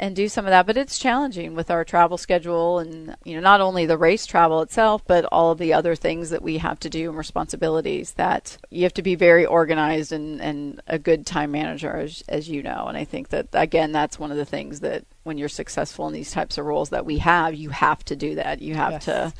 and 0.00 0.16
do 0.16 0.28
some 0.30 0.46
of 0.46 0.50
that. 0.50 0.66
But 0.66 0.78
it's 0.78 0.98
challenging 0.98 1.54
with 1.54 1.70
our 1.70 1.84
travel 1.84 2.16
schedule, 2.18 2.78
and 2.80 3.14
you 3.22 3.34
know, 3.34 3.40
not 3.40 3.60
only 3.60 3.84
the 3.86 3.98
race 3.98 4.26
travel 4.26 4.62
itself, 4.62 5.02
but 5.06 5.24
all 5.26 5.52
of 5.52 5.58
the 5.58 5.74
other 5.74 5.94
things 5.94 6.30
that 6.30 6.42
we 6.42 6.58
have 6.58 6.80
to 6.80 6.88
do 6.90 7.10
and 7.10 7.18
responsibilities 7.18 8.12
that 8.14 8.56
you 8.70 8.82
have 8.84 8.94
to 8.94 9.02
be 9.02 9.14
very 9.14 9.44
organized 9.46 10.10
and 10.10 10.40
and 10.40 10.80
a 10.88 10.98
good 10.98 11.26
time 11.26 11.52
manager, 11.52 11.96
as 11.96 12.24
as 12.28 12.48
you 12.48 12.62
know. 12.62 12.86
And 12.88 12.96
I 12.96 13.04
think 13.04 13.28
that 13.28 13.48
again, 13.52 13.92
that's 13.92 14.18
one 14.18 14.30
of 14.32 14.38
the 14.38 14.44
things 14.46 14.80
that 14.80 15.04
when 15.22 15.36
you're 15.38 15.48
successful 15.50 16.08
in 16.08 16.14
these 16.14 16.32
types 16.32 16.56
of 16.56 16.64
roles 16.64 16.88
that 16.88 17.04
we 17.04 17.18
have, 17.18 17.54
you 17.54 17.68
have 17.70 18.02
to 18.06 18.16
do 18.16 18.34
that. 18.36 18.60
You 18.62 18.74
have 18.74 18.92
Yes. 18.92 19.04
to 19.04 19.32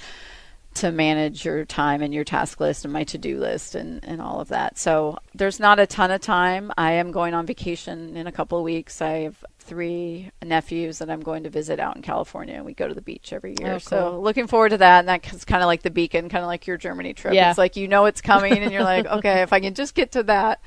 to 0.72 0.92
manage 0.92 1.44
your 1.44 1.64
time 1.64 2.00
and 2.00 2.14
your 2.14 2.22
task 2.22 2.60
list 2.60 2.84
and 2.84 2.92
my 2.92 3.02
to-do 3.02 3.40
list 3.40 3.74
and, 3.74 4.04
and 4.04 4.22
all 4.22 4.40
of 4.40 4.48
that. 4.48 4.78
So 4.78 5.18
there's 5.34 5.58
not 5.58 5.80
a 5.80 5.86
ton 5.86 6.12
of 6.12 6.20
time. 6.20 6.70
I 6.78 6.92
am 6.92 7.10
going 7.10 7.34
on 7.34 7.44
vacation 7.44 8.16
in 8.16 8.28
a 8.28 8.32
couple 8.32 8.56
of 8.56 8.62
weeks. 8.62 9.02
I 9.02 9.22
have 9.22 9.44
three 9.70 10.32
nephews 10.44 10.98
that 10.98 11.08
I'm 11.08 11.20
going 11.20 11.44
to 11.44 11.48
visit 11.48 11.78
out 11.78 11.94
in 11.94 12.02
California 12.02 12.54
and 12.56 12.64
we 12.64 12.74
go 12.74 12.88
to 12.88 12.92
the 12.92 13.00
beach 13.00 13.32
every 13.32 13.54
year. 13.60 13.74
Oh, 13.74 13.78
So 13.78 14.20
looking 14.20 14.48
forward 14.48 14.70
to 14.70 14.78
that. 14.78 15.06
And 15.06 15.08
that's 15.08 15.44
kind 15.44 15.62
of 15.62 15.68
like 15.68 15.82
the 15.82 15.92
beacon, 15.92 16.28
kind 16.28 16.42
of 16.42 16.48
like 16.48 16.66
your 16.66 16.76
Germany 16.76 17.14
trip. 17.14 17.34
Yeah. 17.34 17.50
It's 17.50 17.58
like, 17.58 17.76
you 17.76 17.86
know, 17.86 18.06
it's 18.06 18.20
coming 18.20 18.58
and 18.58 18.72
you're 18.72 18.82
like, 18.82 19.06
okay, 19.06 19.42
if 19.42 19.52
I 19.52 19.60
can 19.60 19.74
just 19.74 19.94
get 19.94 20.10
to 20.12 20.24
that, 20.24 20.60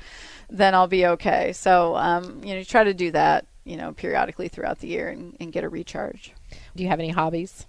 then 0.48 0.74
I'll 0.74 0.86
be 0.86 1.04
okay. 1.04 1.52
So, 1.52 1.94
um, 1.96 2.42
you 2.42 2.54
know, 2.54 2.60
you 2.60 2.64
try 2.64 2.82
to 2.82 2.94
do 2.94 3.10
that, 3.10 3.44
you 3.64 3.76
know, 3.76 3.92
periodically 3.92 4.48
throughout 4.48 4.78
the 4.78 4.88
year 4.88 5.08
and, 5.08 5.36
and 5.38 5.52
get 5.52 5.64
a 5.64 5.68
recharge. 5.68 6.32
Do 6.74 6.82
you 6.82 6.88
have 6.88 6.98
any 6.98 7.10
hobbies? 7.10 7.66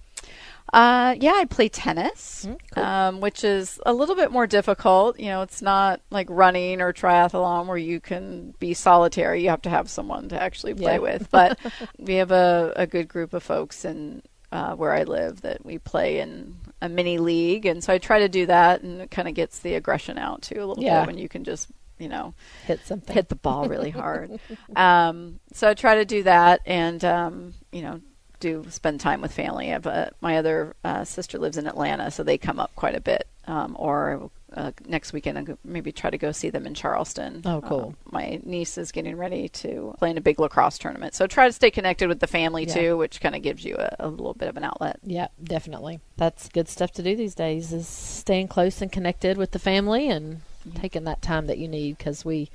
Uh, 0.75 1.15
yeah, 1.21 1.31
I 1.35 1.45
play 1.45 1.69
tennis, 1.69 2.45
Mm, 2.45 2.59
cool. 2.73 2.83
um, 2.83 3.21
which 3.21 3.45
is 3.45 3.79
a 3.85 3.93
little 3.93 4.13
bit 4.15 4.29
more 4.29 4.45
difficult. 4.45 5.17
You 5.17 5.27
know, 5.27 5.41
it's 5.41 5.61
not 5.61 6.01
like 6.09 6.27
running 6.29 6.81
or 6.81 6.91
triathlon 6.91 7.67
where 7.67 7.77
you 7.77 8.01
can 8.01 8.53
be 8.59 8.73
solitary. 8.73 9.41
You 9.43 9.49
have 9.51 9.61
to 9.61 9.69
have 9.69 9.89
someone 9.89 10.27
to 10.29 10.41
actually 10.41 10.73
play 10.73 10.95
Yeah. 10.95 10.99
with. 10.99 11.31
But 11.31 11.57
we 11.97 12.15
have 12.15 12.31
a, 12.31 12.73
a 12.75 12.85
good 12.85 13.07
group 13.07 13.33
of 13.33 13.41
folks 13.41 13.85
in 13.85 14.21
uh, 14.51 14.75
where 14.75 14.91
I 14.91 15.03
live 15.03 15.41
that 15.41 15.65
we 15.65 15.77
play 15.79 16.19
in 16.19 16.55
a 16.81 16.89
mini 16.89 17.19
league, 17.19 17.65
and 17.65 17.81
so 17.81 17.93
I 17.93 17.97
try 17.97 18.19
to 18.19 18.29
do 18.29 18.45
that, 18.47 18.81
and 18.81 19.01
it 19.01 19.11
kind 19.11 19.27
of 19.29 19.33
gets 19.33 19.59
the 19.59 19.75
aggression 19.75 20.17
out 20.17 20.41
too 20.41 20.61
a 20.61 20.65
little 20.65 20.83
Yeah. 20.83 21.01
bit 21.01 21.07
when 21.07 21.17
you 21.17 21.29
can 21.29 21.45
just 21.45 21.69
you 21.99 22.09
know 22.09 22.33
Hit 22.65 22.85
something. 22.85 23.13
hit 23.15 23.29
the 23.29 23.35
ball 23.35 23.69
really 23.69 23.91
hard. 23.91 24.39
um, 24.75 25.39
so 25.53 25.69
I 25.69 25.73
try 25.73 25.95
to 25.95 26.05
do 26.05 26.23
that, 26.23 26.59
and 26.65 27.03
um, 27.05 27.53
you 27.71 27.81
know, 27.81 28.01
do 28.45 28.65
spend 28.69 28.99
time 28.99 29.21
with 29.21 29.33
family. 29.33 29.67
I 29.67 29.73
have 29.73 29.87
uh, 29.87 30.09
my 30.21 30.37
other 30.37 30.75
uh, 30.83 31.03
sister 31.03 31.39
lives 31.39 31.57
in 31.57 31.65
Atlanta, 31.67 32.11
so 32.11 32.21
they 32.23 32.37
come 32.37 32.59
up 32.59 32.75
quite 32.75 32.95
a 32.95 33.01
bit. 33.01 33.27
Um, 33.47 33.75
or 33.77 34.29
uh, 34.53 34.71
next 34.87 35.13
weekend, 35.13 35.37
I'll 35.37 35.57
maybe 35.63 35.91
try 35.91 36.09
to 36.09 36.17
go 36.17 36.31
see 36.31 36.49
them 36.49 36.65
in 36.67 36.73
Charleston. 36.73 37.41
Oh, 37.45 37.61
cool. 37.61 37.95
Um, 38.05 38.11
my 38.11 38.39
niece 38.43 38.77
is 38.77 38.91
getting 38.91 39.17
ready 39.17 39.49
to 39.49 39.95
play 39.97 40.11
in 40.11 40.17
a 40.17 40.21
big 40.21 40.39
lacrosse 40.39 40.77
tournament, 40.77 41.15
so 41.15 41.25
try 41.27 41.47
to 41.47 41.53
stay 41.53 41.71
connected 41.71 42.07
with 42.07 42.19
the 42.19 42.27
family 42.27 42.65
Yeah. 42.65 42.73
too, 42.73 42.97
which 42.97 43.19
kind 43.19 43.35
of 43.35 43.41
gives 43.41 43.65
you 43.65 43.75
a, 43.77 43.95
a 43.99 44.07
little 44.07 44.33
bit 44.33 44.47
of 44.47 44.57
an 44.57 44.63
outlet. 44.63 44.99
Yeah, 45.03 45.27
definitely. 45.43 45.99
That's 46.17 46.49
good 46.49 46.67
stuff 46.69 46.91
to 46.93 47.03
do 47.03 47.15
these 47.15 47.35
days 47.35 47.73
is 47.73 47.87
staying 47.87 48.47
close 48.49 48.81
and 48.81 48.91
connected 48.91 49.37
with 49.37 49.51
the 49.51 49.59
family 49.59 50.09
and 50.09 50.41
taking 50.75 51.03
that 51.05 51.21
time 51.21 51.47
that 51.47 51.57
you 51.57 51.67
need 51.67 51.97
because 51.97 52.23
we 52.25 52.49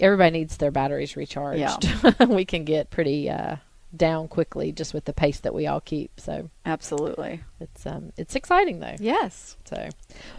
everybody 0.00 0.38
needs 0.38 0.56
their 0.56 0.72
batteries 0.72 1.16
recharged. 1.16 1.60
Yeah. 1.60 2.24
we 2.28 2.44
can 2.44 2.64
get 2.64 2.90
pretty 2.90 3.30
uh, 3.30 3.56
down 3.96 4.28
quickly 4.28 4.72
just 4.72 4.92
with 4.94 5.04
the 5.04 5.12
pace 5.12 5.40
that 5.40 5.54
we 5.54 5.66
all 5.66 5.80
keep. 5.80 6.10
So 6.18 6.50
Absolutely. 6.66 7.42
it's 7.60 7.86
um 7.86 8.12
it's 8.16 8.34
exciting 8.34 8.80
though. 8.80 8.96
Yes. 8.98 9.56
So, 9.64 9.76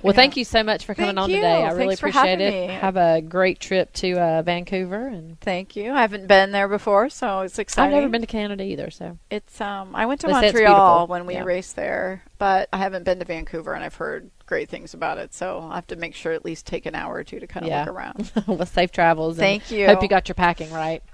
well, 0.01 0.13
Yeah. 0.13 0.17
thank 0.17 0.37
you 0.37 0.43
so 0.45 0.63
much 0.63 0.85
for 0.85 0.93
coming 0.93 1.15
Thank 1.15 1.19
on 1.23 1.29
you. 1.29 1.35
today. 1.37 1.63
I 1.63 1.71
really 1.71 1.95
Thanks 1.95 1.99
for 1.99 2.07
appreciate 2.07 2.41
it. 2.41 2.67
me. 2.67 2.73
Have 2.73 2.97
a 2.97 3.21
great 3.21 3.59
trip 3.59 3.91
to 3.93 4.13
uh, 4.19 4.41
Vancouver, 4.41 5.07
and 5.07 5.39
Thank 5.41 5.75
you. 5.75 5.91
I 5.93 6.01
haven't 6.01 6.27
been 6.27 6.51
there 6.51 6.67
before, 6.67 7.09
so 7.09 7.41
it's 7.41 7.57
exciting. 7.59 7.93
I've 7.95 8.01
never 8.01 8.11
been 8.11 8.21
to 8.21 8.27
Canada 8.27 8.63
either. 8.63 8.89
So, 8.91 9.17
It's 9.29 9.59
um 9.61 9.95
I 9.95 10.05
went 10.05 10.21
to 10.21 10.27
They 10.27 10.33
Montreal 10.33 11.07
when 11.07 11.25
we 11.25 11.35
Yeah. 11.35 11.43
raced 11.43 11.75
there, 11.75 12.23
but 12.37 12.69
I 12.73 12.77
haven't 12.77 13.03
been 13.03 13.19
to 13.19 13.25
Vancouver 13.25 13.73
and 13.73 13.83
I've 13.83 13.95
heard 13.95 14.29
great 14.45 14.69
things 14.69 14.93
about 14.93 15.17
it. 15.17 15.33
So 15.33 15.59
I'll 15.59 15.71
have 15.71 15.87
to 15.87 15.95
make 15.95 16.13
sure 16.13 16.31
at 16.31 16.45
least 16.45 16.65
take 16.67 16.85
an 16.85 16.93
hour 16.95 17.15
or 17.15 17.23
two 17.23 17.39
to 17.39 17.47
kind 17.47 17.65
of 17.65 17.69
Yeah. 17.69 17.85
look 17.85 17.93
around. 17.95 18.31
well, 18.47 18.65
safe 18.65 18.91
travels. 18.91 19.37
and 19.37 19.41
Thank 19.43 19.71
you. 19.71 19.87
Hope 19.87 20.03
you 20.03 20.07
got 20.09 20.27
your 20.27 20.35
packing 20.35 20.71
right. 20.71 21.01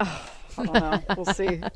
Don't 0.56 0.72
know. 0.72 1.00
We'll 1.16 1.26
see. 1.26 1.60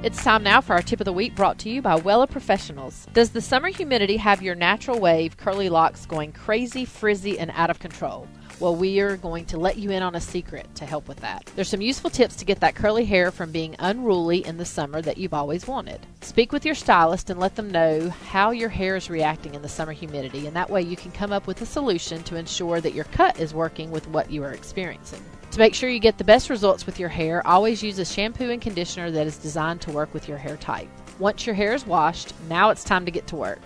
It's 0.00 0.22
time 0.22 0.44
now 0.44 0.60
for 0.60 0.74
our 0.74 0.80
tip 0.82 1.00
of 1.00 1.06
the 1.06 1.12
week 1.12 1.34
brought 1.34 1.58
to 1.58 1.68
you 1.68 1.82
by 1.82 1.98
Wella 1.98 2.30
Professionals. 2.30 3.08
Does 3.14 3.30
the 3.30 3.40
summer 3.40 3.66
humidity 3.66 4.16
have 4.18 4.40
your 4.40 4.54
natural 4.54 5.00
wave 5.00 5.36
curly 5.36 5.68
locks 5.68 6.06
going 6.06 6.30
crazy, 6.30 6.84
frizzy, 6.84 7.36
and 7.36 7.50
out 7.56 7.68
of 7.68 7.80
control? 7.80 8.28
Well, 8.60 8.76
we 8.76 9.00
are 9.00 9.16
going 9.16 9.44
to 9.46 9.58
let 9.58 9.76
you 9.76 9.90
in 9.90 10.04
on 10.04 10.14
a 10.14 10.20
secret 10.20 10.72
to 10.76 10.86
help 10.86 11.08
with 11.08 11.18
that. 11.18 11.50
There's 11.56 11.68
some 11.68 11.80
useful 11.80 12.10
tips 12.10 12.36
to 12.36 12.44
get 12.44 12.60
that 12.60 12.76
curly 12.76 13.04
hair 13.04 13.32
from 13.32 13.50
being 13.50 13.74
unruly 13.80 14.46
in 14.46 14.56
the 14.56 14.64
summer 14.64 15.02
that 15.02 15.18
you've 15.18 15.34
always 15.34 15.66
wanted. 15.66 16.06
Speak 16.20 16.52
with 16.52 16.64
your 16.64 16.76
stylist 16.76 17.28
and 17.28 17.40
let 17.40 17.56
them 17.56 17.68
know 17.70 18.08
how 18.08 18.52
your 18.52 18.68
hair 18.68 18.94
is 18.94 19.10
reacting 19.10 19.56
in 19.56 19.62
the 19.62 19.68
summer 19.68 19.92
humidity, 19.92 20.46
and 20.46 20.54
that 20.54 20.70
way 20.70 20.80
you 20.80 20.96
can 20.96 21.10
come 21.10 21.32
up 21.32 21.48
with 21.48 21.60
a 21.60 21.66
solution 21.66 22.22
to 22.22 22.36
ensure 22.36 22.80
that 22.80 22.94
your 22.94 23.04
cut 23.06 23.40
is 23.40 23.52
working 23.52 23.90
with 23.90 24.06
what 24.08 24.30
you 24.30 24.44
are 24.44 24.52
experiencing. 24.52 25.24
To 25.52 25.58
make 25.58 25.74
sure 25.74 25.88
you 25.88 25.98
get 25.98 26.18
the 26.18 26.24
best 26.24 26.50
results 26.50 26.86
with 26.86 27.00
your 27.00 27.08
hair, 27.08 27.44
always 27.46 27.82
use 27.82 27.98
a 27.98 28.04
shampoo 28.04 28.50
and 28.50 28.60
conditioner 28.60 29.10
that 29.10 29.26
is 29.26 29.38
designed 29.38 29.80
to 29.82 29.90
work 29.90 30.12
with 30.12 30.28
your 30.28 30.38
hair 30.38 30.56
type. 30.56 30.88
Once 31.18 31.46
your 31.46 31.54
hair 31.54 31.74
is 31.74 31.86
washed, 31.86 32.32
now 32.48 32.70
it's 32.70 32.84
time 32.84 33.04
to 33.04 33.10
get 33.10 33.26
to 33.28 33.36
work. 33.36 33.60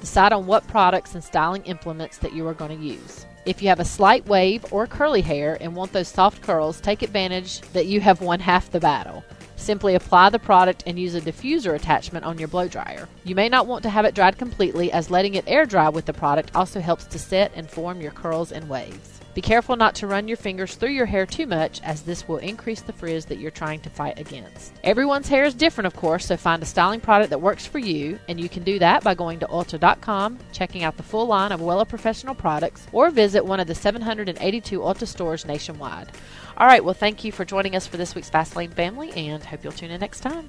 Decide 0.00 0.32
on 0.32 0.46
what 0.46 0.66
products 0.66 1.14
and 1.14 1.22
styling 1.22 1.62
implements 1.64 2.18
that 2.18 2.32
you 2.32 2.46
are 2.46 2.54
going 2.54 2.76
to 2.76 2.84
use. 2.84 3.26
If 3.44 3.62
you 3.62 3.68
have 3.68 3.80
a 3.80 3.84
slight 3.84 4.26
wave 4.26 4.64
or 4.72 4.88
curly 4.88 5.20
hair 5.20 5.56
and 5.60 5.76
want 5.76 5.92
those 5.92 6.08
soft 6.08 6.42
curls, 6.42 6.80
take 6.80 7.02
advantage 7.02 7.60
that 7.72 7.86
you 7.86 8.00
have 8.00 8.20
won 8.22 8.40
half 8.40 8.70
the 8.70 8.80
battle. 8.80 9.22
Simply 9.54 9.94
apply 9.94 10.30
the 10.30 10.38
product 10.38 10.82
and 10.86 10.98
use 10.98 11.14
a 11.14 11.20
diffuser 11.20 11.76
attachment 11.76 12.24
on 12.24 12.38
your 12.38 12.48
blow 12.48 12.66
dryer. 12.66 13.08
You 13.24 13.34
may 13.34 13.48
not 13.48 13.66
want 13.66 13.82
to 13.84 13.90
have 13.90 14.04
it 14.04 14.14
dried 14.14 14.36
completely, 14.36 14.90
as 14.90 15.10
letting 15.10 15.34
it 15.34 15.44
air 15.46 15.64
dry 15.64 15.90
with 15.90 16.06
the 16.06 16.12
product 16.12 16.50
also 16.56 16.80
helps 16.80 17.04
to 17.04 17.18
set 17.18 17.52
and 17.54 17.70
form 17.70 18.00
your 18.00 18.12
curls 18.12 18.52
and 18.52 18.68
waves. 18.68 19.15
Be 19.36 19.42
careful 19.42 19.76
not 19.76 19.94
to 19.96 20.06
run 20.06 20.28
your 20.28 20.38
fingers 20.38 20.76
through 20.76 20.92
your 20.92 21.04
hair 21.04 21.26
too 21.26 21.46
much, 21.46 21.82
as 21.82 22.00
this 22.00 22.26
will 22.26 22.38
increase 22.38 22.80
the 22.80 22.94
frizz 22.94 23.26
that 23.26 23.36
you're 23.36 23.50
trying 23.50 23.80
to 23.80 23.90
fight 23.90 24.18
against. 24.18 24.72
Everyone's 24.82 25.28
hair 25.28 25.44
is 25.44 25.52
different, 25.52 25.86
of 25.86 25.94
course, 25.94 26.24
so 26.24 26.38
find 26.38 26.62
a 26.62 26.66
styling 26.66 27.00
product 27.00 27.28
that 27.28 27.42
works 27.42 27.66
for 27.66 27.78
you, 27.78 28.18
and 28.30 28.40
you 28.40 28.48
can 28.48 28.62
do 28.62 28.78
that 28.78 29.04
by 29.04 29.14
going 29.14 29.38
to 29.40 29.46
Ulta.com, 29.48 30.38
checking 30.52 30.84
out 30.84 30.96
the 30.96 31.02
full 31.02 31.26
line 31.26 31.52
of 31.52 31.60
Wella 31.60 31.86
Professional 31.86 32.34
products, 32.34 32.86
or 32.92 33.10
visit 33.10 33.44
one 33.44 33.60
of 33.60 33.66
the 33.66 33.74
782 33.74 34.80
Ulta 34.80 35.06
stores 35.06 35.44
nationwide. 35.44 36.10
All 36.56 36.66
right, 36.66 36.82
well, 36.82 36.94
thank 36.94 37.22
you 37.22 37.30
for 37.30 37.44
joining 37.44 37.76
us 37.76 37.86
for 37.86 37.98
this 37.98 38.14
week's 38.14 38.30
Fastlane 38.30 38.72
Family, 38.72 39.12
and 39.12 39.44
hope 39.44 39.62
you'll 39.62 39.72
tune 39.74 39.90
in 39.90 40.00
next 40.00 40.20
time. 40.20 40.48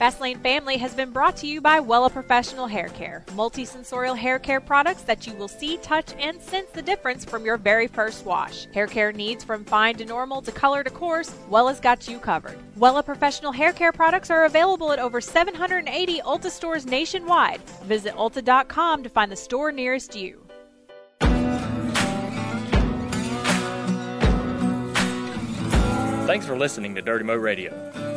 Fastlane 0.00 0.42
Family 0.42 0.76
has 0.76 0.94
been 0.94 1.10
brought 1.10 1.38
to 1.38 1.46
you 1.46 1.62
by 1.62 1.80
Wella 1.80 2.12
Professional 2.12 2.66
Hair 2.66 2.90
Care, 2.90 3.24
multi-sensorial 3.34 4.14
hair 4.14 4.38
care 4.38 4.60
products 4.60 5.00
that 5.02 5.26
you 5.26 5.32
will 5.32 5.48
see, 5.48 5.78
touch, 5.78 6.12
and 6.18 6.38
sense 6.42 6.68
the 6.72 6.82
difference 6.82 7.24
from 7.24 7.46
your 7.46 7.56
very 7.56 7.86
first 7.86 8.26
wash. 8.26 8.66
Hair 8.74 8.88
care 8.88 9.10
needs 9.10 9.42
from 9.42 9.64
fine 9.64 9.94
to 9.96 10.04
normal 10.04 10.42
to 10.42 10.52
color 10.52 10.84
to 10.84 10.90
coarse, 10.90 11.30
Wella's 11.50 11.80
got 11.80 12.06
you 12.06 12.18
covered. 12.18 12.58
Wella 12.78 13.02
Professional 13.02 13.52
Hair 13.52 13.72
Care 13.72 13.92
products 13.92 14.28
are 14.28 14.44
available 14.44 14.92
at 14.92 14.98
over 14.98 15.18
780 15.18 16.20
Ulta 16.20 16.50
stores 16.50 16.84
nationwide. 16.84 17.62
Visit 17.84 18.12
ulta.com 18.16 19.02
to 19.02 19.08
find 19.08 19.32
the 19.32 19.36
store 19.36 19.72
nearest 19.72 20.14
you. 20.14 20.42
Thanks 26.26 26.44
for 26.44 26.58
listening 26.58 26.94
to 26.96 27.00
Dirty 27.00 27.24
Mo 27.24 27.36
Radio. 27.36 28.15